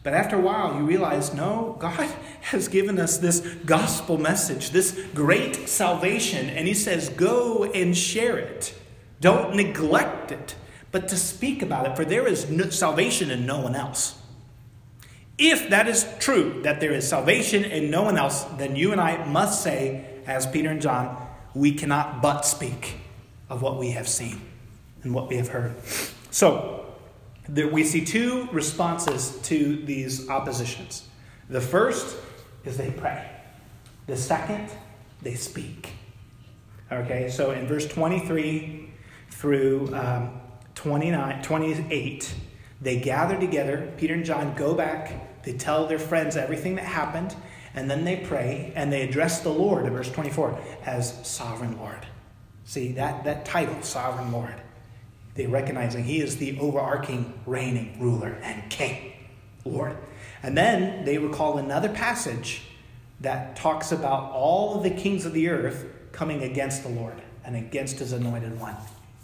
But 0.04 0.14
after 0.14 0.38
a 0.38 0.42
while, 0.42 0.76
you 0.76 0.86
realize 0.86 1.34
no, 1.34 1.76
God 1.80 2.10
has 2.42 2.68
given 2.68 3.00
us 3.00 3.18
this 3.18 3.42
gospel 3.66 4.18
message, 4.18 4.72
this 4.72 4.98
great 5.14 5.68
salvation, 5.68 6.50
and 6.50 6.68
He 6.68 6.74
says, 6.74 7.10
go 7.10 7.66
and 7.66 7.98
share 7.98 8.38
it. 8.38 8.74
Don't 9.20 9.56
neglect 9.56 10.32
it, 10.32 10.56
but 10.92 11.08
to 11.10 11.18
speak 11.18 11.62
about 11.62 11.88
it, 11.88 11.96
for 11.96 12.06
there 12.06 12.28
is 12.28 12.50
no 12.50 12.70
salvation 12.70 13.32
in 13.32 13.46
no 13.46 13.60
one 13.60 13.76
else. 13.76 14.17
If 15.38 15.70
that 15.70 15.88
is 15.88 16.08
true, 16.20 16.62
that 16.64 16.80
there 16.80 16.92
is 16.92 17.08
salvation 17.08 17.64
in 17.64 17.92
no 17.92 18.04
one 18.04 18.18
else, 18.18 18.44
then 18.58 18.76
you 18.76 18.92
and 18.92 19.00
I 19.00 19.24
must 19.26 19.62
say, 19.62 20.06
as 20.26 20.48
Peter 20.48 20.70
and 20.70 20.82
John, 20.82 21.28
we 21.54 21.74
cannot 21.74 22.22
but 22.22 22.42
speak 22.42 22.96
of 23.50 23.62
what 23.62 23.78
we 23.78 23.92
have 23.92 24.08
seen 24.08 24.42
and 25.04 25.14
what 25.14 25.30
we 25.30 25.38
have 25.38 25.50
heard. 25.50 25.76
So, 26.32 26.86
there, 27.48 27.68
we 27.68 27.84
see 27.84 28.04
two 28.04 28.50
responses 28.52 29.40
to 29.44 29.78
these 29.86 30.30
oppositions. 30.30 31.08
The 31.50 31.62
first 31.62 32.18
is 32.66 32.78
they 32.78 32.92
pray, 32.92 33.30
the 34.08 34.18
second, 34.18 34.70
they 35.22 35.36
speak. 35.36 35.94
Okay, 36.92 37.30
so 37.30 37.52
in 37.52 37.68
verse 37.68 37.88
23 37.88 38.90
through 39.30 39.94
um, 39.94 40.42
29, 40.76 41.42
28, 41.42 42.36
they 42.82 43.00
gather 43.00 43.40
together. 43.40 43.92
Peter 43.98 44.14
and 44.14 44.26
John 44.26 44.56
go 44.56 44.74
back, 44.74 45.44
they 45.44 45.54
tell 45.54 45.88
their 45.88 46.00
friends 46.00 46.36
everything 46.36 46.76
that 46.76 46.86
happened, 46.86 47.36
and 47.74 47.90
then 47.90 48.06
they 48.06 48.18
pray 48.18 48.72
and 48.76 48.92
they 48.92 49.02
address 49.02 49.42
the 49.42 49.50
Lord 49.50 49.86
in 49.86 49.94
verse 49.94 50.12
24 50.12 50.60
as 50.86 51.28
sovereign 51.28 51.78
Lord. 51.78 52.06
See, 52.66 52.92
that, 52.94 53.24
that 53.24 53.46
title, 53.46 53.82
sovereign 53.82 54.32
Lord, 54.32 54.56
they 55.36 55.46
recognize 55.46 55.94
that 55.94 56.02
he 56.02 56.20
is 56.20 56.38
the 56.38 56.60
overarching 56.60 57.40
reigning 57.46 57.98
ruler 58.00 58.40
and 58.44 58.70
king, 58.70 59.14
Lord. 59.64 59.96
And 60.44 60.58
then 60.58 61.06
they 61.06 61.18
recall 61.18 61.58
another 61.58 61.90
passage 61.90 62.64
that 63.22 63.56
talks 63.56 63.92
about 63.92 64.32
all 64.32 64.82
the 64.82 64.90
kings 64.90 65.26
of 65.26 65.34
the 65.34 65.50
earth 65.50 65.86
coming 66.12 66.44
against 66.44 66.84
the 66.84 66.90
Lord 66.90 67.22
and 67.46 67.56
against 67.56 68.00
his 68.00 68.12
anointed 68.12 68.60
one. 68.60 68.76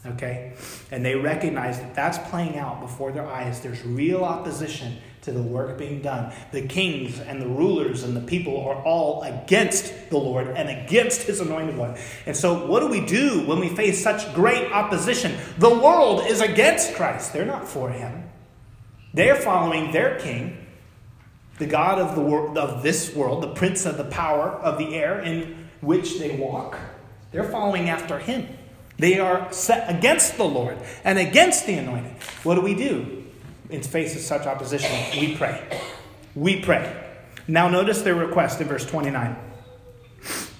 Okay? 0.05 0.53
And 0.91 1.05
they 1.05 1.15
recognize 1.15 1.79
that 1.79 1.95
that's 1.95 2.17
playing 2.29 2.57
out 2.57 2.81
before 2.81 3.11
their 3.11 3.25
eyes. 3.25 3.61
There's 3.61 3.83
real 3.85 4.23
opposition 4.23 4.97
to 5.21 5.31
the 5.31 5.41
work 5.41 5.77
being 5.77 6.01
done. 6.01 6.33
The 6.51 6.67
kings 6.67 7.19
and 7.19 7.41
the 7.41 7.47
rulers 7.47 8.03
and 8.03 8.15
the 8.15 8.21
people 8.21 8.59
are 8.67 8.75
all 8.83 9.23
against 9.23 10.09
the 10.09 10.17
Lord 10.17 10.47
and 10.47 10.69
against 10.69 11.23
his 11.23 11.39
anointed 11.39 11.77
one. 11.77 11.95
And 12.25 12.35
so, 12.35 12.67
what 12.67 12.81
do 12.81 12.87
we 12.87 13.05
do 13.05 13.45
when 13.47 13.59
we 13.59 13.69
face 13.69 14.03
such 14.03 14.33
great 14.33 14.71
opposition? 14.71 15.37
The 15.57 15.73
world 15.73 16.25
is 16.27 16.41
against 16.41 16.95
Christ, 16.95 17.31
they're 17.31 17.45
not 17.45 17.67
for 17.67 17.89
him. 17.89 18.29
They're 19.13 19.35
following 19.35 19.91
their 19.91 20.19
king, 20.19 20.57
the 21.59 21.67
God 21.67 21.99
of, 21.99 22.15
the 22.15 22.21
world, 22.21 22.57
of 22.57 22.83
this 22.83 23.15
world, 23.15 23.43
the 23.43 23.53
prince 23.53 23.85
of 23.85 23.97
the 23.97 24.05
power 24.05 24.49
of 24.49 24.77
the 24.77 24.95
air 24.95 25.19
in 25.19 25.69
which 25.81 26.19
they 26.19 26.35
walk. 26.35 26.77
They're 27.31 27.49
following 27.49 27.89
after 27.89 28.17
him. 28.19 28.47
They 29.03 29.19
are 29.19 29.51
set 29.51 29.93
against 29.93 30.37
the 30.37 30.45
Lord 30.45 30.77
and 31.03 31.19
against 31.19 31.65
the 31.65 31.73
anointed. 31.73 32.13
What 32.43 32.55
do 32.55 32.61
we 32.61 32.73
do? 32.73 33.23
in 33.69 33.81
face 33.81 34.15
of 34.15 34.21
such 34.21 34.47
opposition, 34.47 35.19
we 35.19 35.35
pray. 35.35 35.61
We 36.35 36.61
pray. 36.61 37.03
Now, 37.45 37.67
notice 37.67 38.01
their 38.01 38.15
request 38.15 38.61
in 38.61 38.67
verse 38.69 38.85
29. 38.85 39.35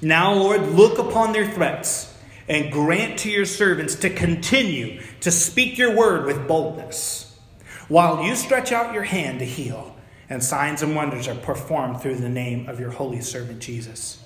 Now, 0.02 0.34
Lord, 0.34 0.62
look 0.64 1.00
upon 1.00 1.32
their 1.32 1.50
threats 1.50 2.14
and 2.50 2.70
grant 2.70 3.20
to 3.20 3.30
your 3.30 3.46
servants 3.46 3.96
to 3.96 4.10
continue 4.10 5.02
to 5.22 5.32
speak 5.32 5.78
your 5.78 5.96
word 5.96 6.26
with 6.26 6.46
boldness, 6.46 7.40
while 7.88 8.26
you 8.26 8.36
stretch 8.36 8.74
out 8.74 8.94
your 8.94 9.04
hand 9.04 9.40
to 9.40 9.46
heal, 9.46 9.96
and 10.28 10.44
signs 10.44 10.82
and 10.82 10.98
wonders 10.98 11.30
are 11.30 11.36
performed 11.36 12.02
through 12.02 12.16
the 12.16 12.28
name 12.28 12.68
of 12.68 12.78
your 12.78 12.92
holy 12.92 13.22
servant 13.22 13.62
Jesus. 13.62 14.22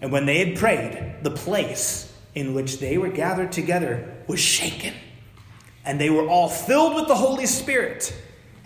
And 0.00 0.10
when 0.10 0.26
they 0.26 0.44
had 0.44 0.58
prayed, 0.58 1.18
the 1.22 1.30
place 1.30 2.09
in 2.34 2.54
which 2.54 2.78
they 2.78 2.98
were 2.98 3.08
gathered 3.08 3.52
together 3.52 4.22
was 4.26 4.40
shaken 4.40 4.94
and 5.84 6.00
they 6.00 6.10
were 6.10 6.28
all 6.28 6.48
filled 6.48 6.94
with 6.94 7.08
the 7.08 7.14
Holy 7.14 7.46
Spirit 7.46 8.14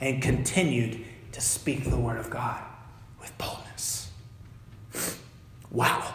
and 0.01 0.23
continued 0.23 1.05
to 1.33 1.41
speak 1.41 1.85
the 1.85 1.97
word 1.97 2.19
of 2.19 2.31
God 2.31 2.63
with 3.21 3.37
boldness. 3.39 4.11
Wow. 5.71 6.13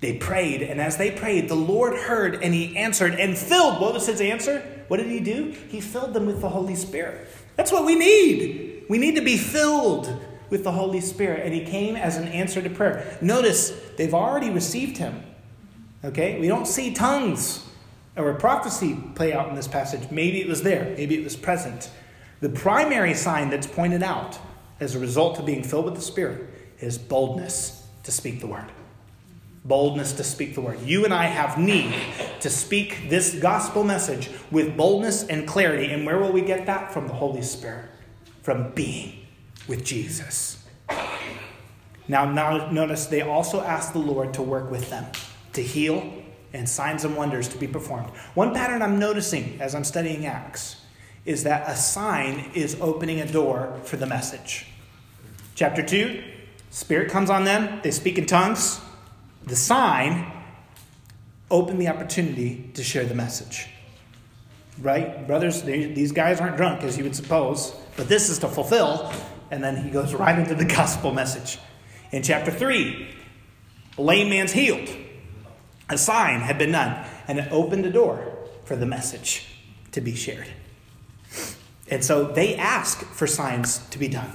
They 0.00 0.16
prayed, 0.16 0.62
and 0.62 0.80
as 0.80 0.96
they 0.96 1.10
prayed, 1.10 1.48
the 1.48 1.56
Lord 1.56 1.94
heard 1.94 2.42
and 2.42 2.54
he 2.54 2.76
answered 2.76 3.14
and 3.14 3.36
filled. 3.36 3.80
What 3.80 3.94
was 3.94 4.06
his 4.06 4.20
answer? 4.20 4.60
What 4.88 4.98
did 4.98 5.06
he 5.06 5.20
do? 5.20 5.56
He 5.68 5.80
filled 5.80 6.14
them 6.14 6.26
with 6.26 6.40
the 6.40 6.50
Holy 6.50 6.76
Spirit. 6.76 7.26
That's 7.56 7.72
what 7.72 7.84
we 7.84 7.96
need. 7.96 8.84
We 8.88 8.98
need 8.98 9.16
to 9.16 9.22
be 9.22 9.36
filled 9.36 10.14
with 10.50 10.64
the 10.64 10.72
Holy 10.72 11.00
Spirit. 11.00 11.44
And 11.44 11.52
he 11.52 11.64
came 11.64 11.96
as 11.96 12.16
an 12.16 12.28
answer 12.28 12.62
to 12.62 12.70
prayer. 12.70 13.18
Notice 13.20 13.72
they've 13.96 14.14
already 14.14 14.50
received 14.50 14.98
him. 14.98 15.22
Okay? 16.04 16.40
We 16.40 16.48
don't 16.48 16.66
see 16.66 16.92
tongues 16.92 17.66
or 18.16 18.32
prophecy 18.34 18.98
play 19.14 19.32
out 19.32 19.48
in 19.48 19.54
this 19.54 19.68
passage. 19.68 20.10
Maybe 20.10 20.40
it 20.40 20.48
was 20.48 20.62
there, 20.62 20.94
maybe 20.96 21.16
it 21.16 21.24
was 21.24 21.36
present. 21.36 21.90
The 22.40 22.48
primary 22.48 23.14
sign 23.14 23.50
that's 23.50 23.66
pointed 23.66 24.02
out 24.02 24.38
as 24.80 24.94
a 24.94 24.98
result 24.98 25.38
of 25.38 25.46
being 25.46 25.64
filled 25.64 25.86
with 25.86 25.94
the 25.94 26.00
Spirit 26.00 26.48
is 26.80 26.98
boldness 26.98 27.86
to 28.04 28.12
speak 28.12 28.40
the 28.40 28.46
word. 28.46 28.70
Boldness 29.64 30.12
to 30.14 30.24
speak 30.24 30.54
the 30.54 30.60
word. 30.60 30.80
You 30.82 31.04
and 31.04 31.12
I 31.12 31.24
have 31.24 31.58
need 31.58 31.94
to 32.40 32.48
speak 32.48 33.10
this 33.10 33.34
gospel 33.34 33.82
message 33.84 34.30
with 34.50 34.76
boldness 34.76 35.24
and 35.24 35.46
clarity. 35.46 35.92
And 35.92 36.06
where 36.06 36.18
will 36.18 36.32
we 36.32 36.40
get 36.40 36.66
that? 36.66 36.92
From 36.92 37.08
the 37.08 37.14
Holy 37.14 37.42
Spirit, 37.42 37.86
from 38.42 38.70
being 38.70 39.26
with 39.66 39.84
Jesus. 39.84 40.64
Now, 42.06 42.24
now 42.24 42.70
notice 42.70 43.06
they 43.06 43.20
also 43.20 43.60
ask 43.60 43.92
the 43.92 43.98
Lord 43.98 44.32
to 44.34 44.42
work 44.42 44.70
with 44.70 44.88
them, 44.88 45.04
to 45.58 45.64
heal, 45.64 46.12
and 46.52 46.68
signs 46.68 47.04
and 47.04 47.16
wonders 47.16 47.48
to 47.48 47.58
be 47.58 47.66
performed. 47.66 48.08
One 48.34 48.54
pattern 48.54 48.80
I'm 48.80 48.98
noticing 48.98 49.60
as 49.60 49.74
I'm 49.74 49.84
studying 49.84 50.24
Acts 50.24 50.76
is 51.24 51.42
that 51.44 51.68
a 51.68 51.74
sign 51.76 52.52
is 52.54 52.78
opening 52.80 53.20
a 53.20 53.30
door 53.30 53.78
for 53.82 53.96
the 53.96 54.06
message. 54.06 54.66
Chapter 55.56 55.82
2, 55.82 56.22
Spirit 56.70 57.10
comes 57.10 57.28
on 57.28 57.44
them, 57.44 57.80
they 57.82 57.90
speak 57.90 58.18
in 58.18 58.26
tongues. 58.26 58.80
The 59.44 59.56
sign 59.56 60.30
opened 61.50 61.80
the 61.80 61.88
opportunity 61.88 62.70
to 62.74 62.84
share 62.84 63.04
the 63.04 63.14
message. 63.14 63.66
Right? 64.80 65.26
Brothers, 65.26 65.62
they, 65.62 65.86
these 65.86 66.12
guys 66.12 66.40
aren't 66.40 66.56
drunk 66.56 66.84
as 66.84 66.96
you 66.96 67.02
would 67.02 67.16
suppose, 67.16 67.74
but 67.96 68.08
this 68.08 68.30
is 68.30 68.38
to 68.38 68.48
fulfill. 68.48 69.12
And 69.50 69.64
then 69.64 69.82
he 69.82 69.90
goes 69.90 70.14
right 70.14 70.38
into 70.38 70.54
the 70.54 70.64
gospel 70.64 71.12
message. 71.12 71.58
In 72.12 72.22
chapter 72.22 72.52
3, 72.52 73.08
a 73.98 74.02
lame 74.02 74.30
man's 74.30 74.52
healed 74.52 74.88
a 75.88 75.98
sign 75.98 76.40
had 76.40 76.58
been 76.58 76.72
done, 76.72 77.06
and 77.26 77.38
it 77.38 77.50
opened 77.50 77.84
the 77.84 77.90
door 77.90 78.36
for 78.64 78.76
the 78.76 78.86
message 78.86 79.46
to 79.92 80.00
be 80.00 80.14
shared. 80.14 80.48
And 81.90 82.04
so 82.04 82.24
they 82.24 82.56
ask 82.56 83.04
for 83.04 83.26
signs 83.26 83.78
to 83.88 83.98
be 83.98 84.08
done. 84.08 84.30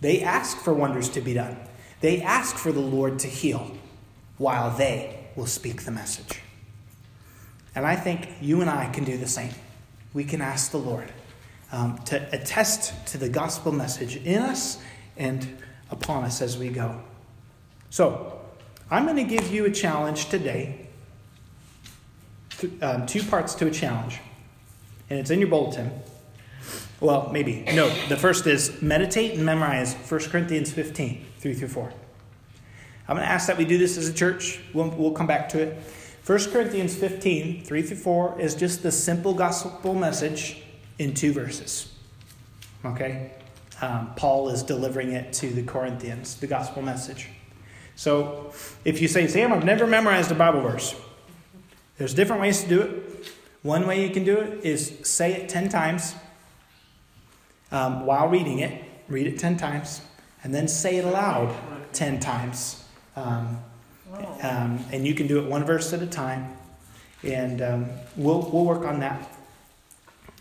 They 0.00 0.22
ask 0.22 0.58
for 0.58 0.74
wonders 0.74 1.08
to 1.10 1.20
be 1.20 1.34
done. 1.34 1.56
They 2.00 2.20
ask 2.20 2.56
for 2.56 2.72
the 2.72 2.80
Lord 2.80 3.18
to 3.20 3.28
heal 3.28 3.72
while 4.36 4.76
they 4.76 5.28
will 5.36 5.46
speak 5.46 5.84
the 5.84 5.90
message. 5.90 6.40
And 7.74 7.86
I 7.86 7.96
think 7.96 8.28
you 8.40 8.60
and 8.60 8.68
I 8.68 8.90
can 8.90 9.04
do 9.04 9.16
the 9.16 9.26
same. 9.26 9.54
We 10.12 10.24
can 10.24 10.40
ask 10.40 10.70
the 10.70 10.78
Lord 10.78 11.10
um, 11.72 11.98
to 12.04 12.16
attest 12.32 13.06
to 13.08 13.18
the 13.18 13.28
gospel 13.28 13.72
message 13.72 14.16
in 14.16 14.42
us 14.42 14.78
and 15.16 15.56
upon 15.90 16.24
us 16.24 16.42
as 16.42 16.58
we 16.58 16.68
go. 16.68 17.00
So, 17.90 18.43
I'm 18.90 19.04
going 19.04 19.16
to 19.16 19.24
give 19.24 19.50
you 19.52 19.64
a 19.64 19.70
challenge 19.70 20.28
today. 20.28 20.88
Um, 22.80 23.06
two 23.06 23.22
parts 23.22 23.54
to 23.56 23.66
a 23.66 23.70
challenge. 23.70 24.20
And 25.10 25.18
it's 25.18 25.30
in 25.30 25.38
your 25.38 25.48
bulletin. 25.48 25.90
Well, 27.00 27.30
maybe. 27.32 27.64
No, 27.74 27.88
the 28.08 28.16
first 28.16 28.46
is 28.46 28.80
meditate 28.80 29.34
and 29.34 29.44
memorize 29.44 29.94
1 29.94 30.20
Corinthians 30.30 30.72
15, 30.72 31.24
3 31.38 31.54
through 31.54 31.68
4. 31.68 31.92
I'm 33.06 33.16
going 33.16 33.26
to 33.26 33.30
ask 33.30 33.46
that 33.48 33.58
we 33.58 33.64
do 33.64 33.76
this 33.76 33.98
as 33.98 34.08
a 34.08 34.14
church. 34.14 34.60
We'll, 34.72 34.88
we'll 34.90 35.12
come 35.12 35.26
back 35.26 35.48
to 35.50 35.60
it. 35.60 35.82
1 36.26 36.38
Corinthians 36.50 36.96
15, 36.96 37.64
3 37.64 37.82
through 37.82 37.96
4 37.96 38.40
is 38.40 38.54
just 38.54 38.82
the 38.82 38.90
simple 38.90 39.34
gospel 39.34 39.94
message 39.94 40.62
in 40.98 41.12
two 41.12 41.32
verses. 41.32 41.92
Okay? 42.84 43.32
Um, 43.82 44.12
Paul 44.16 44.48
is 44.48 44.62
delivering 44.62 45.12
it 45.12 45.34
to 45.34 45.50
the 45.50 45.62
Corinthians, 45.62 46.36
the 46.36 46.46
gospel 46.46 46.80
message. 46.80 47.28
So 47.96 48.52
if 48.84 49.00
you 49.00 49.08
say, 49.08 49.26
Sam, 49.28 49.52
I've 49.52 49.64
never 49.64 49.86
memorized 49.86 50.30
a 50.30 50.34
Bible 50.34 50.60
verse, 50.60 50.94
There's 51.98 52.14
different 52.14 52.42
ways 52.42 52.62
to 52.62 52.68
do 52.68 52.80
it. 52.80 53.32
One 53.62 53.86
way 53.86 54.04
you 54.06 54.12
can 54.12 54.24
do 54.24 54.36
it 54.38 54.64
is 54.64 54.98
say 55.04 55.32
it 55.32 55.48
10 55.48 55.68
times 55.68 56.14
um, 57.70 58.04
while 58.04 58.28
reading 58.28 58.58
it. 58.58 58.84
Read 59.08 59.26
it 59.26 59.38
10 59.38 59.56
times. 59.56 60.00
And 60.42 60.54
then 60.54 60.68
say 60.68 60.96
it 60.96 61.04
aloud 61.04 61.54
10 61.92 62.20
times. 62.20 62.84
Um, 63.16 63.58
um, 64.42 64.84
and 64.92 65.06
you 65.06 65.14
can 65.14 65.26
do 65.26 65.38
it 65.38 65.48
one 65.48 65.64
verse 65.64 65.92
at 65.92 66.02
a 66.02 66.06
time. 66.06 66.56
And 67.22 67.62
um, 67.62 67.90
we'll, 68.16 68.50
we'll 68.50 68.64
work 68.64 68.84
on 68.84 69.00
that. 69.00 69.32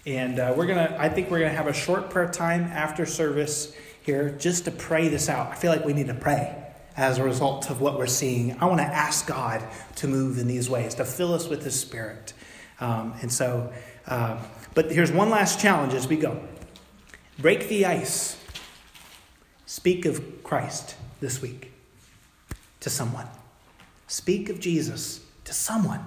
And 0.06 0.40
uh, 0.40 0.54
we're 0.58 0.66
going 0.66 0.86
to, 0.86 1.00
I 1.00 1.08
think 1.08 1.32
we're 1.32 1.40
going 1.40 1.52
to 1.52 1.58
have 1.58 1.68
a 1.68 1.74
short 1.74 2.10
prayer 2.10 2.30
time 2.30 2.64
after 2.64 3.06
service 3.06 3.74
here 4.02 4.32
just 4.32 4.66
to 4.66 4.72
pray 4.72 5.08
this 5.08 5.30
out. 5.30 5.48
I 5.48 5.56
feel 5.56 5.72
like 5.72 5.86
we 5.86 5.94
need 5.94 6.08
to 6.08 6.14
pray 6.14 6.63
as 6.96 7.18
a 7.18 7.24
result 7.24 7.70
of 7.70 7.82
what 7.82 7.98
we're 7.98 8.08
seeing. 8.08 8.58
I 8.60 8.66
want 8.66 8.80
to 8.80 8.86
ask 8.86 9.26
God 9.28 9.64
to 9.98 10.08
move 10.08 10.38
in 10.38 10.48
these 10.48 10.70
ways, 10.70 10.96
to 10.96 11.06
fill 11.06 11.34
us 11.34 11.48
with 11.48 11.64
His 11.64 11.80
Spirit. 11.80 12.34
Um, 12.80 13.14
and 13.22 13.32
so, 13.32 13.72
uh, 14.08 14.38
but 14.74 14.92
here's 14.92 15.12
one 15.12 15.30
last 15.30 15.60
challenge 15.60 15.94
as 15.94 16.08
we 16.08 16.18
go 16.18 16.42
break 17.40 17.68
the 17.68 17.86
ice. 17.86 18.40
Speak 19.66 20.06
of 20.06 20.44
Christ 20.44 20.96
this 21.20 21.42
week 21.42 21.72
to 22.80 22.90
someone. 22.90 23.28
Speak 24.08 24.50
of 24.50 24.60
Jesus 24.60 25.26
to 25.46 25.54
someone 25.54 26.04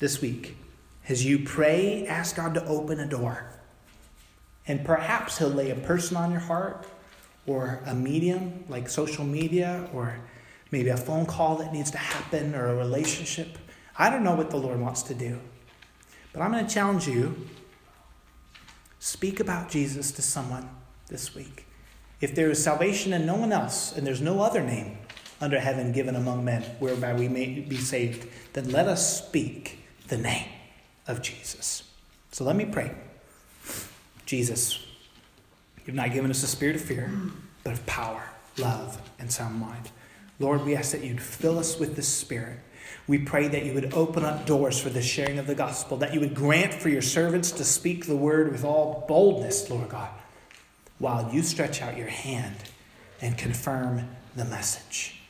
this 0.00 0.20
week. 0.20 0.56
As 1.08 1.24
you 1.24 1.40
pray, 1.40 2.06
ask 2.06 2.36
God 2.36 2.54
to 2.54 2.64
open 2.66 2.98
a 2.98 3.06
door. 3.06 3.46
And 4.66 4.84
perhaps 4.84 5.38
He'll 5.38 5.48
lay 5.48 5.70
a 5.70 5.76
person 5.76 6.16
on 6.16 6.30
your 6.30 6.40
heart 6.40 6.86
or 7.46 7.82
a 7.86 7.94
medium 7.94 8.64
like 8.68 8.88
social 8.88 9.24
media 9.24 9.88
or 9.92 10.16
maybe 10.70 10.88
a 10.88 10.96
phone 10.96 11.26
call 11.26 11.56
that 11.56 11.72
needs 11.72 11.90
to 11.90 11.98
happen 11.98 12.54
or 12.54 12.68
a 12.68 12.76
relationship. 12.76 13.58
I 13.98 14.10
don't 14.10 14.22
know 14.22 14.34
what 14.34 14.50
the 14.50 14.56
Lord 14.56 14.80
wants 14.80 15.02
to 15.04 15.14
do. 15.14 15.38
But 16.32 16.42
I'm 16.42 16.52
going 16.52 16.66
to 16.66 16.72
challenge 16.72 17.08
you 17.08 17.48
speak 18.98 19.40
about 19.40 19.68
Jesus 19.68 20.12
to 20.12 20.22
someone 20.22 20.68
this 21.08 21.34
week. 21.34 21.66
If 22.20 22.34
there 22.34 22.50
is 22.50 22.62
salvation 22.62 23.12
in 23.12 23.26
no 23.26 23.34
one 23.34 23.50
else, 23.50 23.96
and 23.96 24.06
there's 24.06 24.20
no 24.20 24.42
other 24.42 24.62
name 24.62 24.98
under 25.40 25.58
heaven 25.58 25.90
given 25.90 26.14
among 26.14 26.44
men 26.44 26.62
whereby 26.78 27.14
we 27.14 27.28
may 27.28 27.60
be 27.60 27.78
saved, 27.78 28.28
then 28.52 28.70
let 28.70 28.86
us 28.86 29.24
speak 29.26 29.78
the 30.08 30.18
name 30.18 30.48
of 31.08 31.22
Jesus. 31.22 31.82
So 32.30 32.44
let 32.44 32.56
me 32.56 32.66
pray. 32.66 32.94
Jesus, 34.26 34.78
you've 35.90 35.96
not 35.96 36.12
given 36.12 36.30
us 36.30 36.44
a 36.44 36.46
spirit 36.46 36.76
of 36.76 36.82
fear, 36.82 37.10
but 37.64 37.72
of 37.72 37.84
power, 37.84 38.22
love, 38.58 39.02
and 39.18 39.28
sound 39.28 39.58
mind. 39.58 39.90
Lord, 40.38 40.64
we 40.64 40.76
ask 40.76 40.92
that 40.92 41.02
you'd 41.02 41.20
fill 41.20 41.58
us 41.58 41.80
with 41.80 41.96
the 41.96 42.02
Spirit. 42.02 42.60
We 43.08 43.18
pray 43.18 43.48
that 43.48 43.66
you 43.66 43.74
would 43.74 43.92
open 43.92 44.24
up 44.24 44.46
doors 44.46 44.78
for 44.78 44.88
the 44.88 45.02
sharing 45.02 45.40
of 45.40 45.48
the 45.48 45.54
gospel, 45.56 45.96
that 45.96 46.14
you 46.14 46.20
would 46.20 46.32
grant 46.32 46.72
for 46.74 46.90
your 46.90 47.02
servants 47.02 47.50
to 47.50 47.64
speak 47.64 48.06
the 48.06 48.14
word 48.14 48.52
with 48.52 48.64
all 48.64 49.04
boldness, 49.08 49.68
Lord 49.68 49.88
God, 49.88 50.10
while 51.00 51.28
you 51.34 51.42
stretch 51.42 51.82
out 51.82 51.96
your 51.96 52.06
hand 52.06 52.54
and 53.20 53.36
confirm 53.36 54.08
the 54.36 54.44
message. 54.44 55.20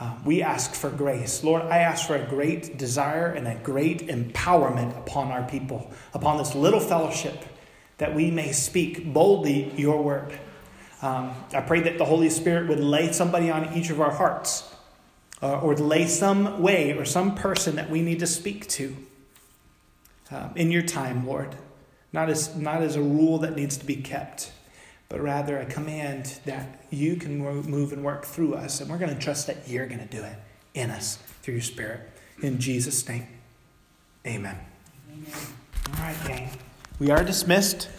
Uh, 0.00 0.16
we 0.24 0.42
ask 0.42 0.74
for 0.74 0.90
grace. 0.90 1.44
Lord, 1.44 1.62
I 1.62 1.78
ask 1.78 2.08
for 2.08 2.16
a 2.16 2.26
great 2.26 2.76
desire 2.76 3.26
and 3.28 3.46
a 3.46 3.54
great 3.54 4.08
empowerment 4.08 4.98
upon 4.98 5.30
our 5.30 5.44
people, 5.44 5.92
upon 6.12 6.38
this 6.38 6.56
little 6.56 6.80
fellowship, 6.80 7.44
that 8.02 8.16
we 8.16 8.32
may 8.32 8.50
speak 8.50 9.12
boldly 9.12 9.72
your 9.76 10.02
word. 10.02 10.36
Um, 11.02 11.36
I 11.54 11.60
pray 11.60 11.82
that 11.82 11.98
the 11.98 12.04
Holy 12.04 12.30
Spirit 12.30 12.68
would 12.68 12.80
lay 12.80 13.12
somebody 13.12 13.48
on 13.48 13.72
each 13.74 13.90
of 13.90 14.00
our 14.00 14.10
hearts, 14.10 14.74
uh, 15.40 15.60
or 15.60 15.76
lay 15.76 16.08
some 16.08 16.60
way 16.60 16.98
or 16.98 17.04
some 17.04 17.36
person 17.36 17.76
that 17.76 17.90
we 17.90 18.02
need 18.02 18.18
to 18.18 18.26
speak 18.26 18.66
to 18.70 18.96
uh, 20.32 20.48
in 20.56 20.72
your 20.72 20.82
time, 20.82 21.24
Lord. 21.24 21.54
Not 22.12 22.28
as, 22.28 22.56
not 22.56 22.82
as 22.82 22.96
a 22.96 23.00
rule 23.00 23.38
that 23.38 23.54
needs 23.54 23.76
to 23.76 23.86
be 23.86 23.94
kept, 23.94 24.50
but 25.08 25.20
rather 25.20 25.56
a 25.58 25.66
command 25.66 26.40
that 26.44 26.84
you 26.90 27.14
can 27.14 27.38
move 27.38 27.92
and 27.92 28.02
work 28.02 28.24
through 28.24 28.56
us. 28.56 28.80
And 28.80 28.90
we're 28.90 28.98
going 28.98 29.14
to 29.14 29.22
trust 29.22 29.46
that 29.46 29.68
you're 29.68 29.86
going 29.86 30.00
to 30.00 30.16
do 30.16 30.24
it 30.24 30.36
in 30.74 30.90
us 30.90 31.18
through 31.42 31.54
your 31.54 31.62
Spirit. 31.62 32.00
In 32.42 32.58
Jesus' 32.58 33.08
name, 33.08 33.28
amen. 34.26 34.58
amen. 35.08 35.32
All 35.96 36.04
right, 36.04 36.16
gang. 36.26 36.50
We 37.02 37.10
are 37.10 37.24
dismissed. 37.24 37.88